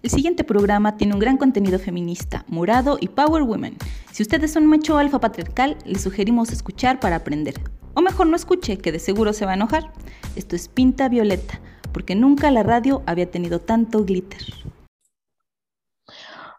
El 0.00 0.10
siguiente 0.10 0.44
programa 0.44 0.96
tiene 0.96 1.14
un 1.14 1.18
gran 1.18 1.36
contenido 1.36 1.80
feminista, 1.80 2.44
morado 2.46 2.98
y 3.00 3.08
power 3.08 3.42
women. 3.42 3.76
Si 4.12 4.22
ustedes 4.22 4.52
son 4.52 4.64
macho 4.64 4.96
alfa 4.96 5.18
patriarcal, 5.18 5.76
les 5.84 6.02
sugerimos 6.02 6.52
escuchar 6.52 7.00
para 7.00 7.16
aprender. 7.16 7.54
O 7.94 8.00
mejor 8.00 8.28
no 8.28 8.36
escuche, 8.36 8.78
que 8.78 8.92
de 8.92 9.00
seguro 9.00 9.32
se 9.32 9.44
va 9.44 9.52
a 9.52 9.54
enojar. 9.54 9.92
Esto 10.36 10.54
es 10.54 10.68
Pinta 10.68 11.08
Violeta, 11.08 11.60
porque 11.92 12.14
nunca 12.14 12.52
la 12.52 12.62
radio 12.62 13.02
había 13.06 13.28
tenido 13.28 13.58
tanto 13.58 14.04
glitter. 14.04 14.40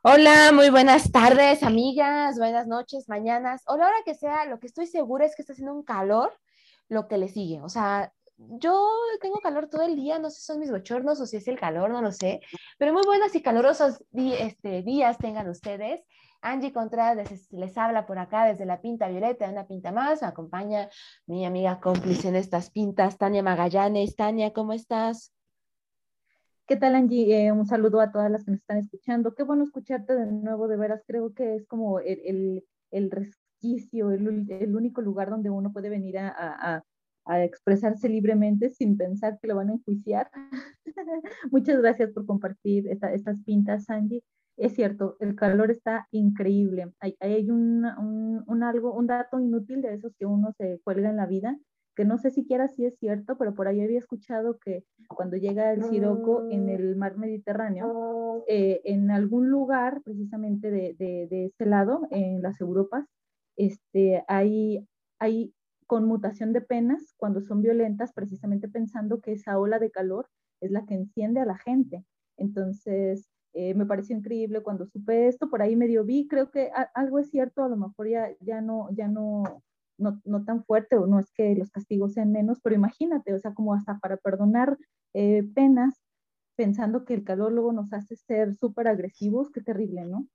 Hola, 0.04 0.52
muy 0.54 0.70
buenas 0.70 1.10
tardes, 1.10 1.64
amigas, 1.64 2.38
buenas 2.38 2.68
noches, 2.68 3.08
mañanas, 3.08 3.64
o 3.68 3.78
la 3.78 3.86
hora 3.86 3.98
que 4.04 4.16
sea, 4.16 4.48
lo 4.48 4.60
que 4.60 4.68
estoy 4.68 4.86
segura 4.86 5.26
es 5.26 5.38
que 5.38 5.44
está 5.44 5.54
haciendo 5.54 5.74
un 5.74 5.84
calor, 5.84 6.34
lo 6.90 7.08
que 7.08 7.18
le 7.18 7.30
sigue. 7.30 7.62
O 7.62 7.70
sea, 7.70 8.12
yo 8.48 8.90
tengo 9.22 9.40
calor 9.40 9.68
todo 9.68 9.82
el 9.82 9.96
día, 9.96 10.18
no 10.20 10.30
sé 10.30 10.40
si 10.40 10.46
son 10.46 10.60
mis 10.60 10.72
bochornos 10.72 11.20
o 11.20 11.26
si 11.26 11.38
es 11.38 11.48
el 11.48 11.60
calor, 11.60 11.90
no 11.90 12.02
lo 12.02 12.12
sé, 12.12 12.40
pero 12.78 12.94
muy 12.94 13.04
buenas 13.06 13.36
y 13.36 13.42
calurosos 13.42 14.04
este, 14.14 14.82
días 14.84 15.18
tengan 15.18 15.50
ustedes. 15.50 16.02
Angie 16.42 16.72
Contreras 16.72 17.50
les, 17.52 17.78
habla 17.78 18.06
por 18.06 18.18
acá 18.18 18.46
desde 18.46 18.66
la 18.66 18.80
Pinta 18.80 19.10
Violeta, 19.10 19.50
una 19.50 19.68
pinta 19.68 19.92
más. 19.92 20.22
Me 20.22 20.30
acompaña 20.30 20.88
mi 21.26 21.46
amiga 21.46 21.82
cómplice 21.82 22.30
en 22.30 22.38
estas 22.38 22.72
pintas, 22.72 23.18
Tania 23.18 23.44
Magallanes. 23.44 24.16
Tania, 24.16 24.54
¿cómo 24.54 24.72
estás? 24.72 25.34
¿Qué 26.66 26.78
tal, 26.78 26.96
Angie? 26.96 27.48
Eh, 27.48 27.52
un 27.52 27.66
saludo 27.66 28.00
a 28.00 28.10
todas 28.10 28.32
las 28.32 28.46
que 28.46 28.52
nos 28.52 28.62
están 28.62 28.78
escuchando. 28.78 29.36
Qué 29.36 29.44
bueno 29.44 29.66
escucharte 29.66 30.16
de 30.16 30.28
nuevo, 30.28 30.70
de 30.70 30.78
veras. 30.78 31.04
Creo 31.06 31.34
que 31.34 31.56
es 31.56 31.68
como 31.68 32.00
el, 32.00 32.22
el, 32.24 32.66
el 32.92 33.12
resquicio, 33.12 34.12
el, 34.12 34.50
el, 34.50 34.76
único 34.78 35.02
lugar 35.02 35.30
donde 35.30 35.50
uno 35.50 35.74
puede 35.74 35.90
venir 35.90 36.20
a 36.20 36.86
a 37.26 37.44
expresarse 37.44 38.10
libremente 38.10 38.70
sin 38.70 38.98
pensar 38.98 39.40
que 39.40 39.48
lo 39.48 39.56
van 39.56 39.70
a 39.70 39.74
enjuiciar. 39.74 40.30
Muchas 41.52 41.82
gracias 41.82 42.12
por 42.12 42.26
compartir 42.26 42.88
estas 42.88 43.40
pintas, 43.46 43.90
Angie. 43.90 44.24
Es 44.58 44.74
cierto, 44.74 45.16
el 45.22 45.36
calor 45.36 45.72
está 45.72 46.08
increíble. 46.12 46.92
Hay, 47.00 47.50
un, 47.50 47.86
algo, 48.62 48.94
un 48.94 49.08
dato 49.08 49.40
inútil 49.40 49.82
de 49.82 49.94
esos 49.94 50.14
que 50.18 50.26
uno 50.26 50.52
se 50.58 50.82
cuelga 50.84 51.10
en 51.10 51.16
la 51.16 51.28
vida, 51.28 51.58
que 51.96 52.04
no 52.04 52.18
sé 52.18 52.30
siquiera 52.30 52.68
si 52.68 52.86
es 52.86 52.98
cierto, 53.00 53.38
pero 53.38 53.56
por 53.56 53.70
ahí 53.70 53.82
había 53.82 54.00
escuchado 54.00 54.58
que 54.58 54.84
cuando 55.08 55.38
llega 55.38 55.72
el 55.72 55.84
siroco 55.84 56.50
en 56.50 56.68
el 56.68 56.98
mar 56.98 57.18
Mediterráneo, 57.18 58.44
eh, 58.48 58.82
en 58.84 59.12
algún 59.12 59.50
lugar 59.50 60.02
precisamente 60.04 60.72
de, 60.72 60.94
de, 60.96 61.28
de, 61.30 61.46
ese 61.46 61.66
lado, 61.66 62.08
en 62.12 62.42
las 62.42 62.60
Europas, 62.60 63.06
este, 63.56 64.24
hay, 64.28 64.86
hay 65.20 65.54
conmutación 65.90 66.54
de 66.54 66.62
penas 66.62 67.16
cuando 67.18 67.42
son 67.42 67.64
violentas, 67.64 68.14
precisamente 68.14 68.70
pensando 68.70 69.22
que 69.22 69.32
esa 69.34 69.58
ola 69.58 69.80
de 69.80 69.90
calor 69.90 70.30
es 70.62 70.70
la 70.70 70.86
que 70.86 70.94
enciende 70.94 71.40
a 71.40 71.46
la 71.46 71.58
gente. 71.58 72.06
Entonces, 72.38 73.28
eh, 73.54 73.74
me 73.74 73.88
pareció 73.88 74.16
increíble 74.16 74.62
cuando 74.62 74.86
supe 74.86 75.28
esto, 75.28 75.50
por 75.50 75.64
ahí 75.64 75.76
medio 75.76 76.06
vi, 76.06 76.28
creo 76.28 76.52
que 76.52 76.70
algo 76.94 77.18
es 77.18 77.32
cierto, 77.32 77.64
a 77.64 77.70
lo 77.70 77.76
mejor 77.76 78.08
ya, 78.08 78.30
ya, 78.40 78.62
no, 78.62 78.90
ya 78.92 79.08
no, 79.08 79.64
no, 79.98 80.22
no, 80.26 80.46
tan 80.46 80.64
fuerte, 80.64 80.96
o 80.96 81.08
no 81.08 81.20
es 81.20 81.32
que 81.34 81.56
los 81.56 81.72
castigos 81.72 82.14
sean 82.14 82.32
menos, 82.32 82.60
pero 82.62 82.76
imagínate, 82.76 83.34
o 83.34 83.40
sea, 83.40 83.56
como 83.56 83.74
hasta 83.74 83.98
para 83.98 84.18
perdonar 84.18 84.78
eh, 85.16 85.44
penas, 85.56 85.96
pensando 86.56 87.04
que 87.04 87.16
el 87.16 87.24
calor 87.24 87.52
luego 87.52 87.74
nos 87.74 87.92
hace 87.94 88.16
ser 88.16 88.56
súper 88.56 88.88
agresivos, 88.88 89.50
qué 89.52 89.62
terrible, 89.62 90.06
¿no? 90.06 90.28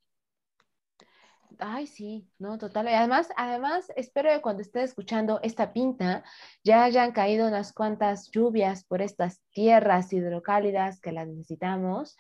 Ay, 1.59 1.87
sí, 1.87 2.29
no, 2.39 2.59
total. 2.59 2.87
Y 2.89 2.95
además, 2.95 3.29
además, 3.37 3.91
espero 3.97 4.31
que 4.31 4.41
cuando 4.41 4.63
esté 4.63 4.83
escuchando 4.83 5.41
esta 5.43 5.73
pinta, 5.73 6.25
ya 6.63 6.85
hayan 6.85 7.13
caído 7.13 7.47
unas 7.49 7.73
cuantas 7.73 8.31
lluvias 8.31 8.85
por 8.85 9.03
estas 9.03 9.41
tierras 9.51 10.13
hidrocálidas 10.13 11.01
que 11.01 11.13
las 11.13 11.29
necesitamos, 11.29 12.17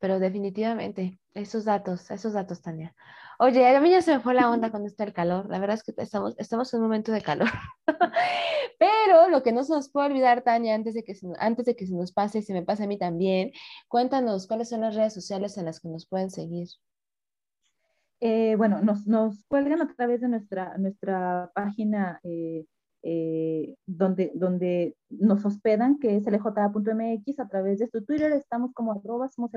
pero 0.00 0.20
definitivamente, 0.20 1.18
esos 1.34 1.64
datos, 1.64 2.10
esos 2.10 2.32
datos, 2.32 2.62
Tania. 2.62 2.94
Oye, 3.40 3.66
a 3.68 3.80
mí 3.80 3.90
ya 3.90 4.02
se 4.02 4.14
me 4.14 4.20
fue 4.20 4.34
la 4.34 4.50
onda 4.50 4.70
con 4.70 4.84
esto 4.84 5.04
del 5.04 5.12
calor. 5.12 5.48
La 5.48 5.58
verdad 5.58 5.74
es 5.76 5.82
que 5.84 5.92
estamos, 6.02 6.34
estamos 6.38 6.72
en 6.74 6.80
un 6.80 6.86
momento 6.86 7.12
de 7.12 7.22
calor. 7.22 7.48
Pero 8.78 9.28
lo 9.28 9.42
que 9.42 9.52
no 9.52 9.64
se 9.64 9.72
nos 9.72 9.90
puede 9.90 10.08
olvidar, 10.08 10.42
Tania, 10.42 10.74
antes 10.74 10.94
de, 10.94 11.04
que 11.04 11.14
se, 11.14 11.26
antes 11.38 11.66
de 11.66 11.76
que 11.76 11.86
se 11.86 11.94
nos 11.94 12.12
pase 12.12 12.38
y 12.38 12.42
se 12.42 12.52
me 12.52 12.62
pase 12.62 12.84
a 12.84 12.86
mí 12.86 12.98
también, 12.98 13.52
cuéntanos 13.88 14.46
cuáles 14.46 14.68
son 14.68 14.82
las 14.82 14.94
redes 14.94 15.14
sociales 15.14 15.56
en 15.56 15.66
las 15.66 15.80
que 15.80 15.88
nos 15.88 16.06
pueden 16.06 16.30
seguir. 16.30 16.68
Eh, 18.20 18.56
bueno, 18.56 18.80
nos, 18.82 19.44
cuelgan 19.46 19.80
a 19.80 19.94
través 19.94 20.20
de 20.20 20.28
nuestra, 20.28 20.76
nuestra 20.78 21.50
página 21.54 22.20
eh, 22.24 22.66
eh, 23.02 23.76
donde, 23.86 24.32
donde 24.34 24.96
nos 25.08 25.44
hospedan, 25.44 25.98
que 25.98 26.16
es 26.16 26.26
lja.mx, 26.26 27.38
a 27.38 27.48
través 27.48 27.78
de 27.78 27.88
su 27.88 28.04
Twitter 28.04 28.32
estamos 28.32 28.72
como 28.74 28.92
arroba 28.92 29.28
somos, 29.28 29.52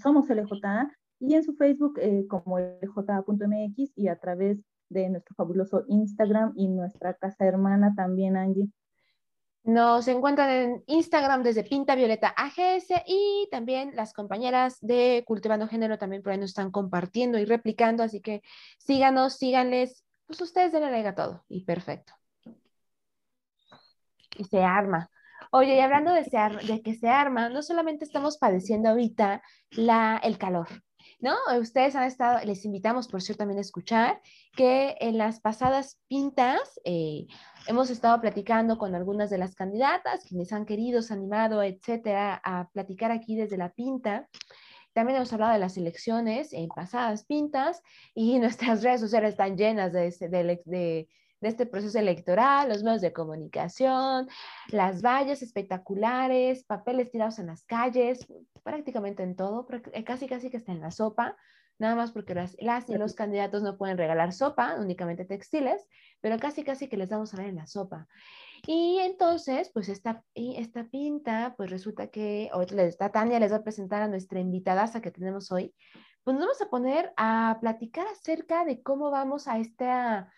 somos 0.00 0.30
LJA, 0.30 0.90
y 1.20 1.34
en 1.34 1.42
su 1.42 1.54
Facebook 1.54 2.00
como 2.28 2.58
lja.mx 2.58 3.92
y 3.96 4.08
a 4.08 4.16
través 4.18 4.58
de 4.88 5.10
nuestro 5.10 5.34
fabuloso 5.34 5.84
Instagram 5.88 6.52
y 6.56 6.68
nuestra 6.68 7.14
casa 7.14 7.44
hermana 7.44 7.94
también, 7.94 8.36
Angie. 8.36 8.70
Nos 9.64 10.08
encuentran 10.08 10.50
en 10.50 10.84
Instagram 10.86 11.42
desde 11.42 11.64
Pinta 11.64 11.94
Violeta 11.94 12.34
AGS 12.36 13.02
y 13.06 13.48
también 13.50 13.96
las 13.96 14.12
compañeras 14.12 14.76
de 14.82 15.24
Cultivando 15.26 15.66
Género 15.66 15.96
también 15.96 16.22
por 16.22 16.32
ahí 16.32 16.38
nos 16.38 16.50
están 16.50 16.70
compartiendo 16.70 17.38
y 17.38 17.46
replicando, 17.46 18.02
así 18.02 18.20
que 18.20 18.42
síganos, 18.78 19.38
síganles, 19.38 20.04
pues 20.26 20.42
ustedes 20.42 20.72
denle 20.72 21.08
a 21.08 21.14
todo 21.14 21.44
y 21.48 21.64
perfecto. 21.64 22.12
Y 24.36 24.44
se 24.44 24.62
arma. 24.62 25.10
Oye, 25.50 25.76
y 25.76 25.80
hablando 25.80 26.12
de, 26.12 26.24
de 26.66 26.82
que 26.82 26.94
se 26.94 27.08
arma, 27.08 27.48
no 27.48 27.62
solamente 27.62 28.04
estamos 28.04 28.36
padeciendo 28.36 28.90
ahorita 28.90 29.42
la, 29.70 30.20
el 30.22 30.36
calor, 30.36 30.68
¿no? 31.20 31.34
Ustedes 31.60 31.94
han 31.96 32.04
estado, 32.04 32.44
les 32.44 32.64
invitamos, 32.64 33.08
por 33.08 33.22
cierto, 33.22 33.38
también 33.38 33.58
a 33.58 33.62
escuchar 33.62 34.20
que 34.56 34.96
en 35.00 35.18
las 35.18 35.40
pasadas 35.40 36.00
pintas 36.08 36.80
eh, 36.84 37.26
hemos 37.66 37.90
estado 37.90 38.20
platicando 38.20 38.78
con 38.78 38.94
algunas 38.94 39.30
de 39.30 39.38
las 39.38 39.54
candidatas, 39.54 40.24
quienes 40.24 40.52
han 40.52 40.66
querido, 40.66 41.02
se 41.02 41.14
animado, 41.14 41.62
etcétera, 41.62 42.40
a 42.44 42.68
platicar 42.70 43.10
aquí 43.10 43.36
desde 43.36 43.56
la 43.56 43.70
pinta. 43.72 44.28
También 44.92 45.16
hemos 45.16 45.32
hablado 45.32 45.52
de 45.52 45.58
las 45.58 45.76
elecciones 45.76 46.52
en 46.52 46.68
pasadas 46.68 47.24
pintas 47.24 47.82
y 48.14 48.38
nuestras 48.40 48.82
redes 48.82 49.00
sociales 49.00 49.30
están 49.30 49.56
llenas 49.56 49.92
de, 49.92 50.10
de, 50.20 50.62
de 50.64 51.08
de 51.44 51.50
este 51.50 51.66
proceso 51.66 51.98
electoral, 51.98 52.68
los 52.68 52.82
medios 52.82 53.00
de 53.00 53.12
comunicación, 53.12 54.28
las 54.68 55.02
vallas 55.02 55.42
espectaculares, 55.42 56.64
papeles 56.64 57.10
tirados 57.10 57.38
en 57.38 57.46
las 57.46 57.64
calles, 57.64 58.26
prácticamente 58.62 59.22
en 59.22 59.36
todo, 59.36 59.66
eh, 59.92 60.04
casi 60.04 60.26
casi 60.26 60.50
que 60.50 60.56
está 60.56 60.72
en 60.72 60.80
la 60.80 60.90
sopa, 60.90 61.36
nada 61.78 61.94
más 61.94 62.12
porque 62.12 62.34
las, 62.34 62.56
las 62.60 62.88
y 62.88 62.94
los 62.94 63.14
candidatos 63.14 63.62
no 63.62 63.76
pueden 63.76 63.98
regalar 63.98 64.32
sopa, 64.32 64.76
únicamente 64.80 65.24
textiles, 65.24 65.86
pero 66.20 66.38
casi 66.38 66.64
casi 66.64 66.88
que 66.88 66.96
les 66.96 67.10
damos 67.10 67.34
a 67.34 67.36
ver 67.36 67.46
en 67.46 67.56
la 67.56 67.66
sopa. 67.66 68.08
Y 68.66 68.98
entonces, 69.00 69.70
pues 69.74 69.90
esta, 69.90 70.24
esta 70.34 70.84
pinta, 70.84 71.54
pues 71.56 71.70
resulta 71.70 72.06
que, 72.06 72.50
esta 72.78 73.12
Tania 73.12 73.38
les 73.38 73.52
va 73.52 73.56
a 73.56 73.62
presentar 73.62 74.02
a 74.02 74.08
nuestra 74.08 74.40
invitada 74.40 74.90
que 75.00 75.10
tenemos 75.10 75.52
hoy, 75.52 75.74
pues 76.22 76.34
nos 76.34 76.46
vamos 76.46 76.62
a 76.62 76.70
poner 76.70 77.12
a 77.18 77.58
platicar 77.60 78.06
acerca 78.06 78.64
de 78.64 78.82
cómo 78.82 79.10
vamos 79.10 79.46
a 79.46 79.58
esta 79.58 80.32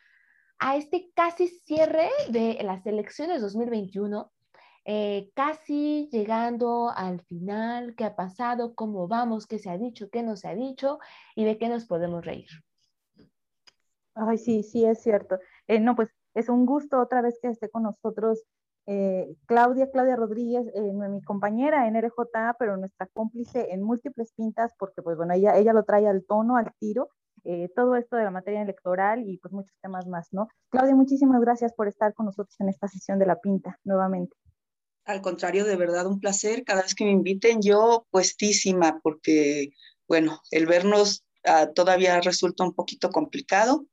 a 0.58 0.76
este 0.76 1.10
casi 1.14 1.48
cierre 1.48 2.08
de 2.30 2.58
las 2.62 2.86
elecciones 2.86 3.42
2021, 3.42 4.32
eh, 4.84 5.30
casi 5.34 6.08
llegando 6.12 6.90
al 6.94 7.20
final, 7.22 7.94
qué 7.96 8.04
ha 8.04 8.14
pasado, 8.14 8.74
cómo 8.74 9.08
vamos, 9.08 9.46
qué 9.46 9.58
se 9.58 9.68
ha 9.68 9.76
dicho, 9.76 10.08
qué 10.10 10.22
no 10.22 10.36
se 10.36 10.48
ha 10.48 10.54
dicho 10.54 10.98
y 11.34 11.44
de 11.44 11.58
qué 11.58 11.68
nos 11.68 11.86
podemos 11.86 12.24
reír. 12.24 12.48
Ay, 14.14 14.38
sí, 14.38 14.62
sí, 14.62 14.84
es 14.84 15.02
cierto. 15.02 15.38
Eh, 15.66 15.80
no, 15.80 15.94
pues 15.96 16.08
es 16.34 16.48
un 16.48 16.64
gusto 16.64 17.00
otra 17.00 17.20
vez 17.20 17.38
que 17.42 17.48
esté 17.48 17.68
con 17.68 17.82
nosotros 17.82 18.44
eh, 18.86 19.34
Claudia, 19.46 19.90
Claudia 19.90 20.14
Rodríguez, 20.14 20.64
mi 20.92 21.20
compañera 21.22 21.88
en 21.88 21.96
RJA, 21.96 22.54
pero 22.58 22.76
nuestra 22.76 23.06
cómplice 23.08 23.72
en 23.72 23.82
múltiples 23.82 24.32
pintas, 24.32 24.72
porque 24.78 25.02
pues 25.02 25.16
bueno, 25.16 25.34
ella, 25.34 25.56
ella 25.56 25.72
lo 25.72 25.82
trae 25.82 26.06
al 26.06 26.24
tono, 26.24 26.56
al 26.56 26.72
tiro, 26.78 27.10
eh, 27.48 27.70
todo 27.76 27.94
esto 27.94 28.16
de 28.16 28.24
la 28.24 28.32
materia 28.32 28.60
electoral 28.60 29.22
y 29.24 29.38
pues 29.38 29.52
muchos 29.52 29.72
temas 29.80 30.06
más, 30.08 30.28
¿no? 30.32 30.48
Claudia, 30.68 30.96
muchísimas 30.96 31.40
gracias 31.40 31.72
por 31.74 31.86
estar 31.86 32.12
con 32.12 32.26
nosotros 32.26 32.56
en 32.58 32.68
esta 32.68 32.88
sesión 32.88 33.20
de 33.20 33.26
La 33.26 33.40
Pinta 33.40 33.78
nuevamente. 33.84 34.36
Al 35.04 35.22
contrario, 35.22 35.64
de 35.64 35.76
verdad 35.76 36.08
un 36.08 36.18
placer. 36.18 36.64
Cada 36.64 36.82
vez 36.82 36.96
que 36.96 37.04
me 37.04 37.12
inviten, 37.12 37.62
yo 37.62 38.04
puestísima, 38.10 38.98
porque, 39.00 39.70
bueno, 40.08 40.40
el 40.50 40.66
vernos 40.66 41.24
ah, 41.44 41.68
todavía 41.72 42.20
resulta 42.20 42.64
un 42.64 42.74
poquito 42.74 43.10
complicado, 43.10 43.86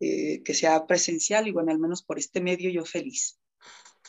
eh, 0.00 0.42
que 0.42 0.54
sea 0.54 0.86
presencial 0.86 1.46
y, 1.46 1.52
bueno, 1.52 1.72
al 1.72 1.78
menos 1.78 2.02
por 2.02 2.18
este 2.18 2.40
medio 2.40 2.70
yo 2.70 2.86
feliz. 2.86 3.38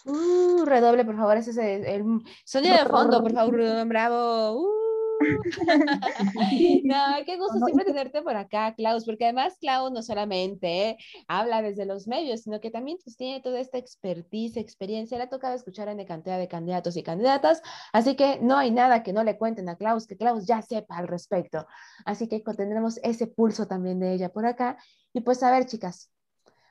Uh, 0.06 0.64
redoble, 0.64 1.04
por 1.04 1.18
favor, 1.18 1.36
ese 1.36 1.52
es 1.52 1.58
el, 1.58 2.06
sonido 2.46 2.78
de 2.78 2.86
fondo, 2.86 3.22
por 3.22 3.34
favor, 3.34 3.86
bravo. 3.86 4.62
Uh. 4.62 4.87
no, 6.84 7.04
qué 7.26 7.38
gusto 7.38 7.60
siempre 7.66 7.86
tenerte 7.86 8.22
por 8.22 8.36
acá, 8.36 8.74
Klaus, 8.76 9.06
porque 9.06 9.26
además 9.26 9.58
Klaus 9.60 9.92
no 9.92 10.02
solamente 10.02 10.98
habla 11.28 11.62
desde 11.62 11.86
los 11.86 12.08
medios, 12.08 12.42
sino 12.42 12.60
que 12.60 12.72
también 12.72 12.98
pues, 13.04 13.18
tiene 13.18 13.42
toda 13.42 13.60
esta 13.60 13.78
expertise, 13.78 14.58
experiencia. 14.58 15.18
Le 15.18 15.26
ha 15.26 15.30
tocado 15.30 15.56
escuchar 15.56 15.88
en 15.90 16.04
cantidad 16.06 16.38
de 16.38 16.48
candidatos 16.48 16.98
y 16.98 17.04
candidatas, 17.04 17.62
así 17.94 18.16
que 18.16 18.40
no 18.42 18.58
hay 18.58 18.72
nada 18.72 19.04
que 19.04 19.14
no 19.14 19.24
le 19.24 19.38
cuenten 19.38 19.70
a 19.70 19.76
Klaus, 19.76 20.08
que 20.08 20.18
Klaus 20.18 20.46
ya 20.46 20.62
sepa 20.62 20.98
al 20.98 21.08
respecto. 21.08 21.68
Así 22.06 22.28
que 22.28 22.42
tendremos 22.56 23.00
ese 23.04 23.28
pulso 23.28 23.68
también 23.68 24.00
de 24.00 24.14
ella 24.14 24.30
por 24.30 24.46
acá. 24.46 24.78
Y 25.14 25.22
pues 25.22 25.44
a 25.44 25.52
ver, 25.52 25.66
chicas, 25.66 26.12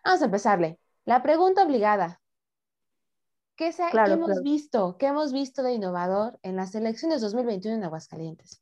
vamos 0.05 0.23
a 0.23 0.27
empezarle. 0.27 0.79
La 1.05 1.23
pregunta 1.23 1.63
obligada. 1.63 2.21
¿Qué, 3.57 3.73
hemos 4.07 4.43
visto? 4.43 4.97
¿Qué 4.99 5.07
hemos 5.07 5.33
visto 5.33 5.63
de 5.63 5.73
innovador 5.73 6.39
en 6.43 6.57
las 6.57 6.75
elecciones 6.75 7.23
2021 7.23 7.79
en 7.79 7.85
Aguascalientes? 7.85 8.61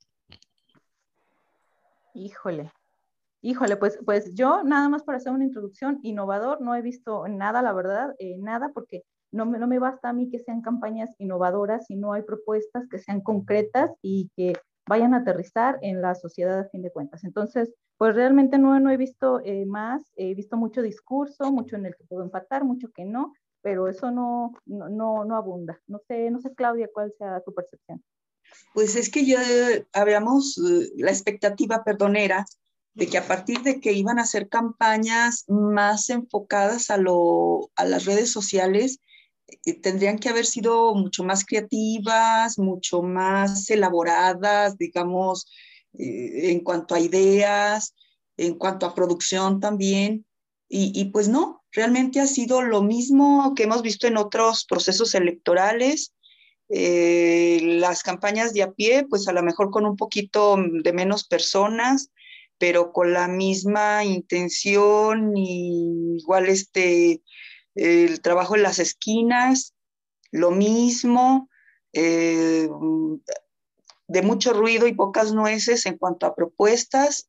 Híjole, 2.14 2.70
híjole, 3.42 3.76
pues, 3.76 3.98
pues 4.04 4.32
yo 4.34 4.62
nada 4.62 4.88
más 4.88 5.02
para 5.02 5.18
hacer 5.18 5.32
una 5.32 5.44
introducción, 5.44 5.98
innovador, 6.02 6.60
no 6.60 6.76
he 6.76 6.82
visto 6.82 7.26
nada, 7.26 7.60
la 7.60 7.72
verdad, 7.72 8.14
eh, 8.20 8.38
nada, 8.38 8.70
porque 8.72 9.02
no 9.32 9.46
me, 9.46 9.58
no 9.58 9.66
me 9.66 9.80
basta 9.80 10.10
a 10.10 10.12
mí 10.12 10.30
que 10.30 10.38
sean 10.38 10.62
campañas 10.62 11.10
innovadoras, 11.18 11.86
si 11.86 11.96
no 11.96 12.12
hay 12.12 12.22
propuestas 12.22 12.86
que 12.88 13.00
sean 13.00 13.20
concretas 13.20 13.90
y 14.00 14.30
que 14.36 14.52
vayan 14.86 15.12
a 15.12 15.18
aterrizar 15.18 15.76
en 15.82 16.02
la 16.02 16.14
sociedad 16.14 16.60
a 16.60 16.68
fin 16.68 16.82
de 16.82 16.92
cuentas. 16.92 17.24
Entonces, 17.24 17.74
pues 17.96 18.14
realmente 18.14 18.58
no, 18.58 18.78
no 18.78 18.90
he 18.90 18.96
visto 18.96 19.40
eh, 19.44 19.66
más, 19.66 20.12
he 20.14 20.34
visto 20.34 20.56
mucho 20.56 20.82
discurso, 20.82 21.50
mucho 21.50 21.74
en 21.74 21.86
el 21.86 21.96
que 21.96 22.04
puedo 22.04 22.22
empatar, 22.22 22.64
mucho 22.64 22.92
que 22.92 23.04
no, 23.04 23.32
pero 23.64 23.88
eso 23.88 24.10
no, 24.10 24.52
no, 24.66 25.24
no, 25.24 25.36
abunda. 25.36 25.80
No 25.86 25.98
sé, 26.06 26.30
no 26.30 26.38
sé, 26.38 26.54
Claudia, 26.54 26.86
cuál 26.92 27.12
sea 27.16 27.40
tu 27.40 27.54
percepción. 27.54 28.04
Pues 28.74 28.94
es 28.94 29.08
que 29.08 29.24
ya 29.24 29.42
habíamos 29.94 30.58
eh, 30.58 30.90
la 30.98 31.10
expectativa, 31.10 31.82
perdonera, 31.82 32.44
de 32.92 33.06
que 33.06 33.16
a 33.16 33.26
partir 33.26 33.62
de 33.62 33.80
que 33.80 33.94
iban 33.94 34.18
a 34.18 34.22
hacer 34.22 34.50
campañas 34.50 35.44
más 35.48 36.10
enfocadas 36.10 36.90
a, 36.90 36.98
lo, 36.98 37.70
a 37.74 37.86
las 37.86 38.04
redes 38.04 38.30
sociales, 38.30 39.00
eh, 39.64 39.80
tendrían 39.80 40.18
que 40.18 40.28
haber 40.28 40.44
sido 40.44 40.94
mucho 40.94 41.24
más 41.24 41.46
creativas, 41.46 42.58
mucho 42.58 43.00
más 43.00 43.70
elaboradas, 43.70 44.76
digamos, 44.76 45.50
eh, 45.94 46.50
en 46.52 46.60
cuanto 46.60 46.94
a 46.94 47.00
ideas, 47.00 47.94
en 48.36 48.58
cuanto 48.58 48.84
a 48.84 48.94
producción 48.94 49.58
también. 49.58 50.26
Y, 50.68 50.92
y, 50.94 51.06
pues 51.06 51.28
no, 51.28 51.63
realmente 51.74 52.20
ha 52.20 52.26
sido 52.26 52.62
lo 52.62 52.82
mismo 52.82 53.52
que 53.54 53.64
hemos 53.64 53.82
visto 53.82 54.06
en 54.06 54.16
otros 54.16 54.64
procesos 54.64 55.14
electorales. 55.14 56.14
Eh, 56.70 57.58
las 57.62 58.02
campañas 58.02 58.54
de 58.54 58.62
a 58.62 58.72
pie, 58.72 59.04
pues 59.08 59.28
a 59.28 59.32
lo 59.32 59.42
mejor 59.42 59.70
con 59.70 59.84
un 59.84 59.96
poquito 59.96 60.56
de 60.56 60.92
menos 60.92 61.24
personas, 61.24 62.10
pero 62.58 62.92
con 62.92 63.12
la 63.12 63.28
misma 63.28 64.04
intención 64.04 65.36
y 65.36 66.16
igual 66.18 66.48
este, 66.48 67.22
el 67.74 68.20
trabajo 68.22 68.54
en 68.54 68.62
las 68.62 68.78
esquinas, 68.78 69.74
lo 70.30 70.52
mismo, 70.52 71.50
eh, 71.92 72.68
de 74.06 74.22
mucho 74.22 74.52
ruido 74.52 74.86
y 74.86 74.94
pocas 74.94 75.32
nueces 75.32 75.86
en 75.86 75.98
cuanto 75.98 76.26
a 76.26 76.34
propuestas 76.34 77.28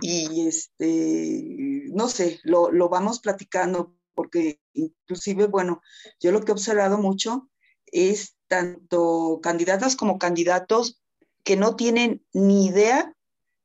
y 0.00 0.48
este, 0.48 1.84
no 1.92 2.08
sé, 2.08 2.40
lo, 2.42 2.70
lo, 2.70 2.88
vamos 2.88 3.20
platicando 3.20 3.96
porque 4.14 4.60
inclusive, 4.72 5.46
bueno, 5.46 5.82
yo 6.20 6.32
lo 6.32 6.40
que 6.40 6.52
he 6.52 6.54
observado 6.54 6.98
mucho 6.98 7.48
es 7.86 8.36
tanto 8.48 9.40
candidatas 9.42 9.96
como 9.96 10.18
candidatos 10.18 11.00
que 11.42 11.56
no 11.56 11.76
tienen 11.76 12.24
ni 12.32 12.66
idea 12.66 13.14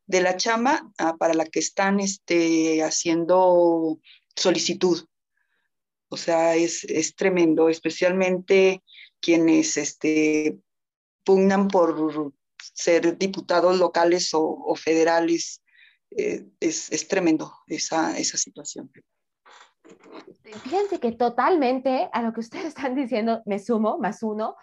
de 0.05 0.21
la 0.21 0.37
chamba 0.37 0.91
ah, 0.97 1.17
para 1.17 1.33
la 1.33 1.45
que 1.45 1.59
están 1.59 1.99
este, 1.99 2.83
haciendo 2.83 3.99
solicitud. 4.35 5.05
O 6.09 6.17
sea, 6.17 6.55
es, 6.55 6.83
es 6.85 7.15
tremendo, 7.15 7.69
especialmente 7.69 8.83
quienes 9.21 9.77
este, 9.77 10.59
pugnan 11.23 11.67
por 11.67 12.33
ser 12.73 13.17
diputados 13.17 13.77
locales 13.77 14.33
o, 14.33 14.41
o 14.41 14.75
federales 14.75 15.58
eh, 16.11 16.47
es, 16.59 17.07
tremendo 17.07 17.51
esa, 17.67 18.17
esa 18.17 18.37
situación. 18.37 18.91
Fíjense 20.63 20.99
que 20.99 21.11
totalmente 21.11 22.09
a 22.11 22.21
lo 22.21 22.33
que 22.33 22.39
ustedes 22.39 22.65
están 22.75 22.95
diciendo, 22.95 23.41
me 23.45 23.59
sumo, 23.59 23.97
más 23.97 24.23
uno. 24.23 24.55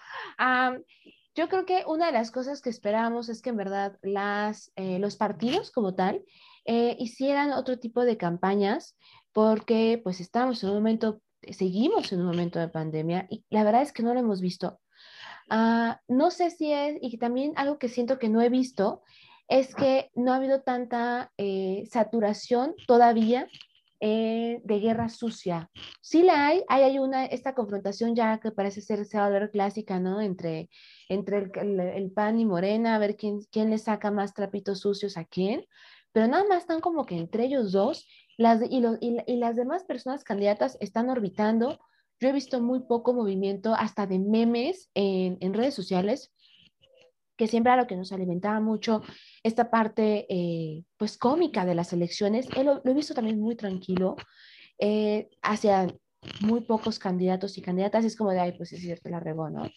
yo 1.34 1.48
creo 1.48 1.66
que 1.66 1.84
una 1.86 2.06
de 2.06 2.12
las 2.12 2.30
cosas 2.30 2.60
que 2.60 2.70
esperábamos 2.70 3.28
es 3.28 3.42
que 3.42 3.50
en 3.50 3.56
verdad 3.56 3.98
las, 4.02 4.72
eh, 4.76 4.98
los 4.98 5.16
partidos 5.16 5.70
como 5.70 5.94
tal 5.94 6.24
eh, 6.64 6.96
hicieran 6.98 7.52
otro 7.52 7.78
tipo 7.78 8.04
de 8.04 8.16
campañas 8.16 8.96
porque 9.32 10.00
pues 10.02 10.20
estamos 10.20 10.62
en 10.62 10.70
un 10.70 10.76
momento, 10.76 11.20
seguimos 11.50 12.10
en 12.12 12.20
un 12.20 12.26
momento 12.26 12.58
de 12.58 12.68
pandemia 12.68 13.26
y 13.30 13.44
la 13.50 13.64
verdad 13.64 13.82
es 13.82 13.92
que 13.92 14.02
no 14.02 14.14
lo 14.14 14.20
hemos 14.20 14.40
visto. 14.40 14.80
Ah, 15.48 16.00
no 16.08 16.30
sé 16.30 16.50
si 16.50 16.72
es, 16.72 16.96
y 17.00 17.18
también 17.18 17.52
algo 17.56 17.78
que 17.78 17.88
siento 17.88 18.18
que 18.18 18.28
no 18.28 18.42
he 18.42 18.48
visto, 18.48 19.02
es 19.48 19.74
que 19.74 20.10
no 20.14 20.32
ha 20.32 20.36
habido 20.36 20.62
tanta 20.62 21.32
eh, 21.36 21.84
saturación 21.90 22.74
todavía 22.86 23.48
eh, 23.98 24.60
de 24.62 24.80
guerra 24.80 25.08
sucia. 25.08 25.70
Sí 26.02 26.22
la 26.22 26.46
hay, 26.46 26.62
hay, 26.68 26.98
una, 26.98 27.24
esta 27.24 27.54
confrontación 27.54 28.14
ya 28.14 28.38
que 28.40 28.50
parece 28.50 28.82
ser, 28.82 29.06
se 29.06 29.16
va 29.16 29.26
a 29.26 29.30
ver 29.30 29.50
clásica, 29.50 29.98
¿no? 29.98 30.20
Entre, 30.20 30.68
entre 31.08 31.50
el, 31.54 32.12
PAN 32.12 32.38
y 32.38 32.44
Morena, 32.44 32.94
a 32.94 32.98
ver 32.98 33.16
quién, 33.16 33.40
quién 33.50 33.70
le 33.70 33.78
saca 33.78 34.10
más 34.10 34.34
trapitos 34.34 34.80
sucios 34.80 35.16
a 35.16 35.24
quién, 35.24 35.64
pero 36.12 36.26
nada 36.28 36.44
más 36.46 36.58
están 36.58 36.80
como 36.80 37.06
que 37.06 37.16
entre 37.16 37.44
ellos 37.44 37.72
dos 37.72 38.06
las, 38.36 38.60
y, 38.68 38.84
y, 39.00 39.36
las 39.36 39.56
demás 39.56 39.84
personas 39.84 40.24
candidatas 40.24 40.76
están 40.80 41.08
orbitando. 41.08 41.78
Yo 42.20 42.28
he 42.28 42.32
visto 42.32 42.60
muy 42.60 42.80
poco 42.80 43.14
movimiento 43.14 43.74
hasta 43.74 44.06
de 44.06 44.18
memes 44.18 44.90
en, 44.94 45.38
en 45.40 45.54
redes 45.54 45.74
sociales 45.74 46.34
que 47.36 47.46
siempre 47.46 47.72
era 47.72 47.82
lo 47.82 47.86
que 47.86 47.96
nos 47.96 48.12
alimentaba 48.12 48.60
mucho, 48.60 49.02
esta 49.42 49.70
parte 49.70 50.26
eh, 50.28 50.84
pues 50.96 51.18
cómica 51.18 51.64
de 51.64 51.74
las 51.74 51.92
elecciones, 51.92 52.48
lo, 52.56 52.82
he 52.84 52.94
visto 52.94 53.14
también 53.14 53.40
muy 53.40 53.56
tranquilo, 53.56 54.16
eh, 54.78 55.28
hacia 55.42 55.86
muy 56.40 56.62
pocos 56.62 56.98
candidatos 56.98 57.56
y 57.58 57.62
candidatas, 57.62 58.04
es 58.04 58.16
como 58.16 58.30
de, 58.30 58.40
ay, 58.40 58.52
pues 58.52 58.72
es 58.72 58.80
cierto, 58.80 59.08
la 59.10 59.20
regó, 59.20 59.50
¿no? 59.50 59.68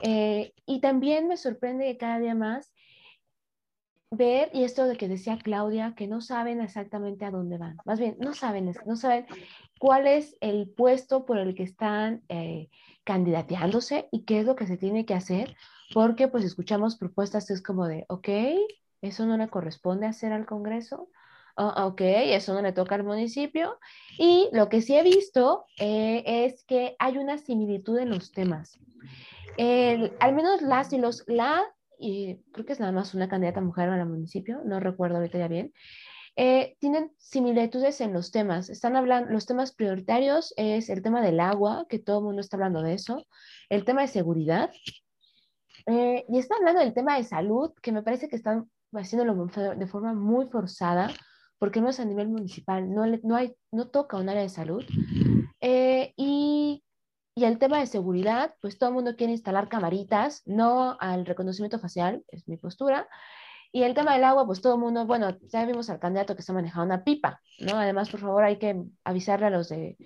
Eh, 0.00 0.52
y 0.66 0.80
también 0.80 1.26
me 1.26 1.36
sorprende 1.36 1.96
cada 1.96 2.20
día 2.20 2.34
más 2.34 2.72
ver, 4.10 4.50
y 4.54 4.64
esto 4.64 4.86
de 4.86 4.96
que 4.96 5.08
decía 5.08 5.38
Claudia, 5.42 5.94
que 5.96 6.06
no 6.06 6.20
saben 6.20 6.60
exactamente 6.60 7.24
a 7.24 7.30
dónde 7.30 7.58
van, 7.58 7.76
más 7.84 7.98
bien, 7.98 8.16
no 8.20 8.32
saben, 8.32 8.72
no 8.86 8.96
saben 8.96 9.26
cuál 9.78 10.06
es 10.06 10.36
el 10.40 10.70
puesto 10.70 11.26
por 11.26 11.38
el 11.38 11.54
que 11.54 11.64
están 11.64 12.22
candidateándose 13.04 14.08
y 14.10 14.24
qué 14.24 14.40
es 14.40 14.46
lo 14.46 14.56
que 14.56 14.66
se 14.66 14.78
tiene 14.78 15.04
que 15.04 15.14
hacer, 15.14 15.56
porque 15.94 16.28
pues 16.28 16.44
escuchamos 16.44 16.96
propuestas 16.96 17.50
es 17.50 17.62
como 17.62 17.86
de, 17.86 18.04
ok, 18.08 18.28
eso 19.00 19.26
no 19.26 19.36
le 19.36 19.48
corresponde 19.48 20.06
hacer 20.06 20.32
al 20.32 20.46
Congreso, 20.46 21.08
ah, 21.56 21.86
ok, 21.86 22.00
eso 22.00 22.54
no 22.54 22.62
le 22.62 22.72
toca 22.72 22.94
al 22.94 23.04
municipio. 23.04 23.78
Y 24.18 24.48
lo 24.52 24.68
que 24.68 24.82
sí 24.82 24.96
he 24.96 25.02
visto 25.02 25.64
eh, 25.78 26.22
es 26.26 26.64
que 26.64 26.96
hay 26.98 27.18
una 27.18 27.38
similitud 27.38 27.98
en 27.98 28.10
los 28.10 28.32
temas. 28.32 28.78
al 29.58 30.34
menos 30.34 30.62
las 30.62 30.92
y 30.92 30.98
los, 30.98 31.24
la, 31.26 31.62
y 31.98 32.36
creo 32.52 32.66
que 32.66 32.72
es 32.72 32.80
nada 32.80 32.92
más 32.92 33.14
una 33.14 33.28
candidata 33.28 33.60
mujer 33.60 33.88
al 33.88 34.08
municipio, 34.08 34.60
no 34.64 34.80
recuerdo 34.80 35.16
ahorita 35.16 35.38
ya 35.38 35.48
bien, 35.48 35.72
eh, 36.40 36.76
tienen 36.78 37.10
similitudes 37.18 38.00
en 38.00 38.12
los 38.12 38.30
temas. 38.30 38.70
Están 38.70 38.94
hablando, 38.94 39.32
los 39.32 39.44
temas 39.44 39.74
prioritarios 39.74 40.54
es 40.56 40.88
el 40.88 41.02
tema 41.02 41.20
del 41.20 41.40
agua, 41.40 41.86
que 41.88 41.98
todo 41.98 42.20
el 42.20 42.26
mundo 42.26 42.40
está 42.40 42.56
hablando 42.56 42.80
de 42.80 42.94
eso, 42.94 43.26
el 43.68 43.84
tema 43.84 44.02
de 44.02 44.06
seguridad, 44.06 44.70
eh, 45.88 46.26
y 46.28 46.38
está 46.38 46.56
hablando 46.56 46.80
del 46.80 46.92
tema 46.92 47.16
de 47.16 47.24
salud, 47.24 47.72
que 47.82 47.92
me 47.92 48.02
parece 48.02 48.28
que 48.28 48.36
están 48.36 48.70
haciéndolo 48.92 49.46
de 49.74 49.86
forma 49.86 50.12
muy 50.12 50.46
forzada, 50.46 51.10
porque 51.58 51.80
no 51.80 51.88
es 51.88 51.98
a 51.98 52.04
nivel 52.04 52.28
municipal, 52.28 52.92
no, 52.92 53.06
no, 53.22 53.36
hay, 53.36 53.54
no 53.72 53.88
toca 53.88 54.18
un 54.18 54.28
área 54.28 54.42
de 54.42 54.50
salud. 54.50 54.84
Eh, 55.60 56.12
y, 56.16 56.84
y, 57.34 57.44
el 57.44 57.58
tema 57.58 57.80
de 57.80 57.86
seguridad, 57.86 58.54
pues 58.60 58.78
todo 58.78 58.90
el 58.90 58.94
mundo 58.94 59.16
quiere 59.16 59.32
instalar 59.32 59.68
camaritas, 59.68 60.42
no 60.46 60.96
al 61.00 61.26
reconocimiento 61.26 61.78
facial, 61.78 62.22
es 62.28 62.46
mi 62.46 62.58
postura. 62.58 63.08
Y 63.72 63.82
el 63.82 63.94
tema 63.94 64.14
del 64.14 64.24
agua, 64.24 64.46
pues 64.46 64.60
todo 64.60 64.74
el 64.74 64.80
mundo, 64.80 65.06
bueno, 65.06 65.36
ya 65.48 65.64
vimos 65.66 65.90
al 65.90 65.98
candidato 65.98 66.34
que 66.34 66.40
está 66.40 66.52
manejando 66.52 66.84
una 66.94 67.04
pipa, 67.04 67.40
¿no? 67.60 67.76
Además, 67.76 68.10
por 68.10 68.20
favor, 68.20 68.44
hay 68.44 68.58
que 68.58 68.82
avisarle 69.04 69.46
a 69.46 69.50
los 69.50 69.68
de 69.68 69.96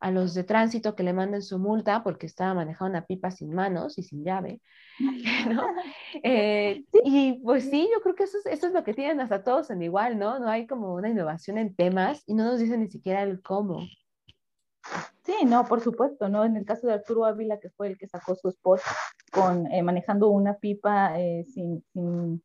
a 0.00 0.10
los 0.10 0.34
de 0.34 0.44
tránsito 0.44 0.96
que 0.96 1.02
le 1.02 1.12
manden 1.12 1.42
su 1.42 1.58
multa 1.58 2.02
porque 2.02 2.26
estaba 2.26 2.54
manejando 2.54 2.98
una 2.98 3.06
pipa 3.06 3.30
sin 3.30 3.54
manos 3.54 3.98
y 3.98 4.02
sin 4.02 4.24
llave. 4.24 4.60
¿no? 5.48 5.62
Eh, 6.22 6.84
y 7.04 7.40
pues 7.44 7.70
sí, 7.70 7.88
yo 7.92 8.02
creo 8.02 8.14
que 8.16 8.24
eso 8.24 8.36
es, 8.38 8.46
eso 8.46 8.66
es 8.66 8.72
lo 8.72 8.82
que 8.82 8.94
tienen 8.94 9.20
hasta 9.20 9.44
todos 9.44 9.70
en 9.70 9.80
igual, 9.80 10.18
¿no? 10.18 10.40
No 10.40 10.48
hay 10.48 10.66
como 10.66 10.94
una 10.94 11.08
innovación 11.08 11.56
en 11.56 11.74
temas 11.74 12.24
y 12.26 12.34
no 12.34 12.44
nos 12.44 12.58
dicen 12.58 12.80
ni 12.80 12.88
siquiera 12.88 13.22
el 13.22 13.40
cómo. 13.40 13.86
Sí, 15.22 15.34
no, 15.46 15.64
por 15.64 15.80
supuesto, 15.80 16.28
¿no? 16.28 16.44
En 16.44 16.56
el 16.56 16.64
caso 16.64 16.88
de 16.88 16.94
Arturo 16.94 17.24
Ávila, 17.24 17.60
que 17.60 17.70
fue 17.70 17.88
el 17.88 17.98
que 17.98 18.08
sacó 18.08 18.34
su 18.34 18.48
spot 18.48 18.80
con, 19.30 19.66
eh, 19.68 19.82
manejando 19.82 20.28
una 20.28 20.54
pipa 20.54 21.18
eh, 21.20 21.44
sin, 21.46 21.84
sin, 21.92 22.42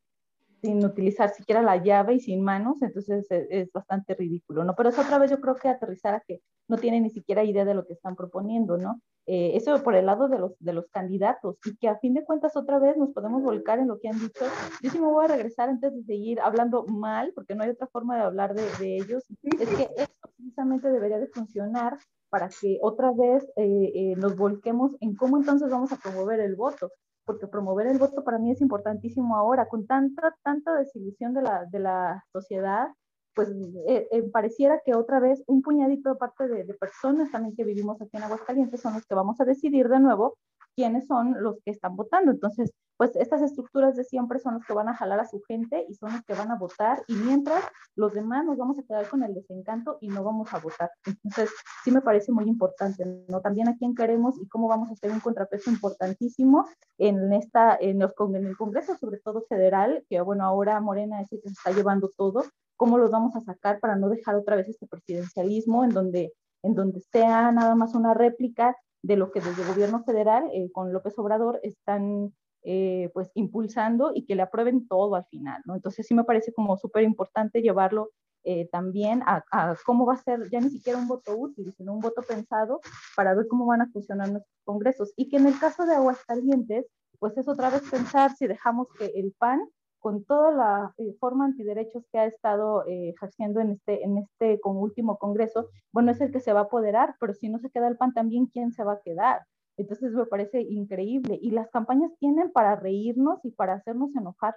sin 0.66 0.84
utilizar 0.84 1.30
siquiera 1.30 1.62
la 1.62 1.76
llave 1.76 2.14
y 2.14 2.20
sin 2.20 2.42
manos, 2.42 2.82
entonces 2.82 3.30
es, 3.30 3.46
es, 3.50 3.72
bastante 3.72 4.14
ridículo, 4.14 4.64
¿no? 4.64 4.74
Pero 4.74 4.88
es 4.88 4.98
otra 4.98 5.18
vez 5.18 5.30
yo 5.30 5.40
creo 5.40 5.54
que 5.54 5.68
aterrizar 5.68 6.14
a 6.14 6.20
que 6.26 6.40
no 6.68 6.76
tienen 6.76 7.04
ni 7.04 7.10
siquiera 7.10 7.44
idea 7.44 7.64
de 7.64 7.74
lo 7.74 7.86
que 7.86 7.92
están 7.92 8.16
proponiendo, 8.16 8.76
¿no? 8.76 9.00
Eh, 9.26 9.56
eso 9.56 9.82
por 9.82 9.94
el 9.94 10.06
lado 10.06 10.28
de 10.28 10.38
los, 10.38 10.52
de 10.58 10.72
los 10.72 10.86
candidatos 10.88 11.56
y 11.64 11.76
que 11.76 11.88
a 11.88 11.98
fin 11.98 12.14
de 12.14 12.24
cuentas 12.24 12.56
otra 12.56 12.78
vez 12.78 12.96
nos 12.96 13.10
podemos 13.10 13.42
volcar 13.42 13.78
en 13.78 13.88
lo 13.88 13.98
que 13.98 14.08
han 14.08 14.18
dicho. 14.18 14.44
Yo 14.82 14.90
sí 14.90 14.98
me 15.00 15.06
voy 15.06 15.24
a 15.24 15.28
regresar 15.28 15.68
antes 15.68 15.94
de 15.94 16.02
seguir 16.02 16.40
hablando 16.40 16.84
mal, 16.86 17.32
porque 17.34 17.54
no 17.54 17.62
hay 17.62 17.70
otra 17.70 17.86
forma 17.88 18.16
de 18.16 18.22
hablar 18.22 18.54
de, 18.54 18.62
de 18.80 18.96
ellos, 18.96 19.24
es 19.42 19.68
que 19.68 19.88
esto 19.96 20.28
precisamente 20.36 20.90
debería 20.90 21.18
de 21.18 21.28
funcionar 21.28 21.98
para 22.28 22.48
que 22.48 22.78
otra 22.82 23.12
vez 23.12 23.44
eh, 23.56 23.92
eh, 23.94 24.14
nos 24.16 24.36
volquemos 24.36 24.96
en 25.00 25.14
cómo 25.14 25.38
entonces 25.38 25.70
vamos 25.70 25.92
a 25.92 25.96
promover 25.96 26.40
el 26.40 26.56
voto 26.56 26.90
porque 27.26 27.48
promover 27.48 27.88
el 27.88 27.98
voto 27.98 28.24
para 28.24 28.38
mí 28.38 28.52
es 28.52 28.60
importantísimo 28.62 29.36
ahora, 29.36 29.68
con 29.68 29.86
tanta, 29.86 30.34
tanta 30.42 30.72
desilusión 30.74 31.34
de 31.34 31.42
la, 31.42 31.64
de 31.66 31.80
la 31.80 32.24
sociedad, 32.32 32.88
pues 33.36 33.50
eh, 33.86 34.08
eh, 34.10 34.22
pareciera 34.32 34.80
que 34.84 34.94
otra 34.94 35.20
vez 35.20 35.42
un 35.46 35.60
puñadito 35.60 36.08
de 36.08 36.16
parte 36.16 36.48
de, 36.48 36.64
de, 36.64 36.74
personas 36.74 37.30
también 37.30 37.54
que 37.54 37.64
vivimos 37.64 38.00
aquí 38.00 38.16
en 38.16 38.22
Aguascalientes 38.22 38.80
son 38.80 38.94
los 38.94 39.04
que 39.04 39.14
vamos 39.14 39.38
a 39.40 39.44
decidir 39.44 39.88
de 39.88 40.00
nuevo 40.00 40.38
quiénes 40.74 41.06
son 41.06 41.42
los 41.42 41.56
que 41.64 41.70
están 41.70 41.96
votando. 41.96 42.30
Entonces, 42.30 42.70
pues 42.96 43.14
estas 43.16 43.42
estructuras 43.42 43.96
de 43.96 44.04
siempre 44.04 44.38
son 44.38 44.54
los 44.54 44.64
que 44.64 44.72
van 44.72 44.88
a 44.88 44.94
jalar 44.94 45.20
a 45.20 45.26
su 45.26 45.42
gente 45.46 45.84
y 45.88 45.94
son 45.94 46.12
los 46.12 46.22
que 46.22 46.34
van 46.34 46.50
a 46.50 46.56
votar 46.56 47.02
y 47.08 47.14
mientras 47.14 47.62
los 47.94 48.14
demás 48.14 48.44
nos 48.44 48.56
vamos 48.56 48.78
a 48.78 48.82
quedar 48.82 49.08
con 49.08 49.22
el 49.22 49.34
desencanto 49.34 49.98
y 50.00 50.08
no 50.08 50.22
vamos 50.22 50.52
a 50.54 50.58
votar. 50.58 50.90
Entonces, 51.04 51.50
sí 51.84 51.90
me 51.90 52.00
parece 52.00 52.32
muy 52.32 52.44
importante, 52.44 53.04
¿no? 53.28 53.40
También 53.40 53.68
a 53.68 53.76
quién 53.76 53.94
queremos 53.94 54.40
y 54.40 54.48
cómo 54.48 54.68
vamos 54.68 54.88
a 54.88 54.92
hacer 54.92 55.10
un 55.10 55.20
contrapeso 55.20 55.70
importantísimo 55.70 56.66
en 56.98 57.32
esta, 57.32 57.76
en, 57.78 57.98
los, 57.98 58.12
en 58.34 58.46
el 58.46 58.56
Congreso, 58.56 58.96
sobre 58.96 59.18
todo 59.18 59.44
federal, 59.48 60.04
que 60.08 60.20
bueno, 60.20 60.44
ahora 60.44 60.80
Morena 60.80 61.20
es 61.20 61.32
el 61.32 61.40
que 61.42 61.48
se 61.48 61.54
está 61.54 61.72
llevando 61.72 62.10
todo, 62.16 62.44
cómo 62.76 62.98
los 62.98 63.10
vamos 63.10 63.36
a 63.36 63.40
sacar 63.40 63.80
para 63.80 63.96
no 63.96 64.08
dejar 64.08 64.36
otra 64.36 64.56
vez 64.56 64.68
este 64.68 64.86
presidencialismo 64.86 65.84
en 65.84 65.90
donde, 65.90 66.32
en 66.62 66.74
donde 66.74 67.00
sea 67.00 67.52
nada 67.52 67.74
más 67.74 67.94
una 67.94 68.14
réplica 68.14 68.76
de 69.02 69.16
lo 69.16 69.30
que 69.30 69.40
desde 69.40 69.62
el 69.62 69.68
gobierno 69.68 70.02
federal 70.04 70.48
eh, 70.52 70.70
con 70.72 70.92
López 70.92 71.18
Obrador 71.18 71.60
están 71.62 72.32
eh, 72.62 73.10
pues 73.14 73.30
impulsando 73.34 74.10
y 74.14 74.24
que 74.24 74.34
le 74.34 74.42
aprueben 74.42 74.88
todo 74.88 75.14
al 75.14 75.24
final, 75.26 75.62
¿no? 75.66 75.76
Entonces 75.76 76.06
sí 76.06 76.14
me 76.14 76.24
parece 76.24 76.52
como 76.52 76.76
súper 76.76 77.04
importante 77.04 77.62
llevarlo 77.62 78.10
eh, 78.42 78.68
también 78.70 79.22
a, 79.26 79.44
a, 79.52 79.76
cómo 79.84 80.06
va 80.06 80.14
a 80.14 80.22
ser 80.22 80.48
ya 80.50 80.60
ni 80.60 80.70
siquiera 80.70 80.98
un 80.98 81.08
voto 81.08 81.36
útil, 81.36 81.72
sino 81.76 81.92
un 81.92 82.00
voto 82.00 82.22
pensado 82.22 82.80
para 83.14 83.34
ver 83.34 83.46
cómo 83.48 83.66
van 83.66 83.82
a 83.82 83.90
funcionar 83.92 84.30
nuestros 84.30 84.60
congresos. 84.64 85.12
Y 85.16 85.28
que 85.28 85.36
en 85.36 85.46
el 85.46 85.58
caso 85.58 85.86
de 85.86 85.94
Aguascalientes, 85.94 86.86
pues 87.18 87.36
es 87.38 87.48
otra 87.48 87.70
vez 87.70 87.82
pensar 87.90 88.34
si 88.36 88.46
dejamos 88.46 88.88
que 88.98 89.06
el 89.14 89.32
PAN 89.38 89.60
con 90.06 90.22
toda 90.22 90.52
la 90.52 90.94
eh, 90.98 91.16
forma 91.18 91.46
antiderechos 91.46 92.04
que 92.12 92.20
ha 92.20 92.26
estado 92.26 92.86
eh, 92.86 93.08
ejerciendo 93.08 93.58
en 93.60 93.72
este, 93.72 94.04
en 94.04 94.18
este 94.18 94.60
con 94.60 94.76
último 94.76 95.18
congreso, 95.18 95.68
bueno, 95.90 96.12
es 96.12 96.20
el 96.20 96.30
que 96.30 96.38
se 96.38 96.52
va 96.52 96.60
a 96.60 96.62
apoderar, 96.62 97.16
pero 97.18 97.34
si 97.34 97.48
no 97.48 97.58
se 97.58 97.70
queda 97.70 97.88
el 97.88 97.96
PAN 97.96 98.14
también, 98.14 98.46
¿quién 98.46 98.70
se 98.70 98.84
va 98.84 98.92
a 98.92 99.00
quedar? 99.04 99.40
Entonces 99.76 100.12
me 100.12 100.24
parece 100.26 100.60
increíble. 100.60 101.36
Y 101.42 101.50
las 101.50 101.68
campañas 101.70 102.12
tienen 102.20 102.52
para 102.52 102.76
reírnos 102.76 103.44
y 103.44 103.50
para 103.50 103.74
hacernos 103.74 104.14
enojar. 104.14 104.54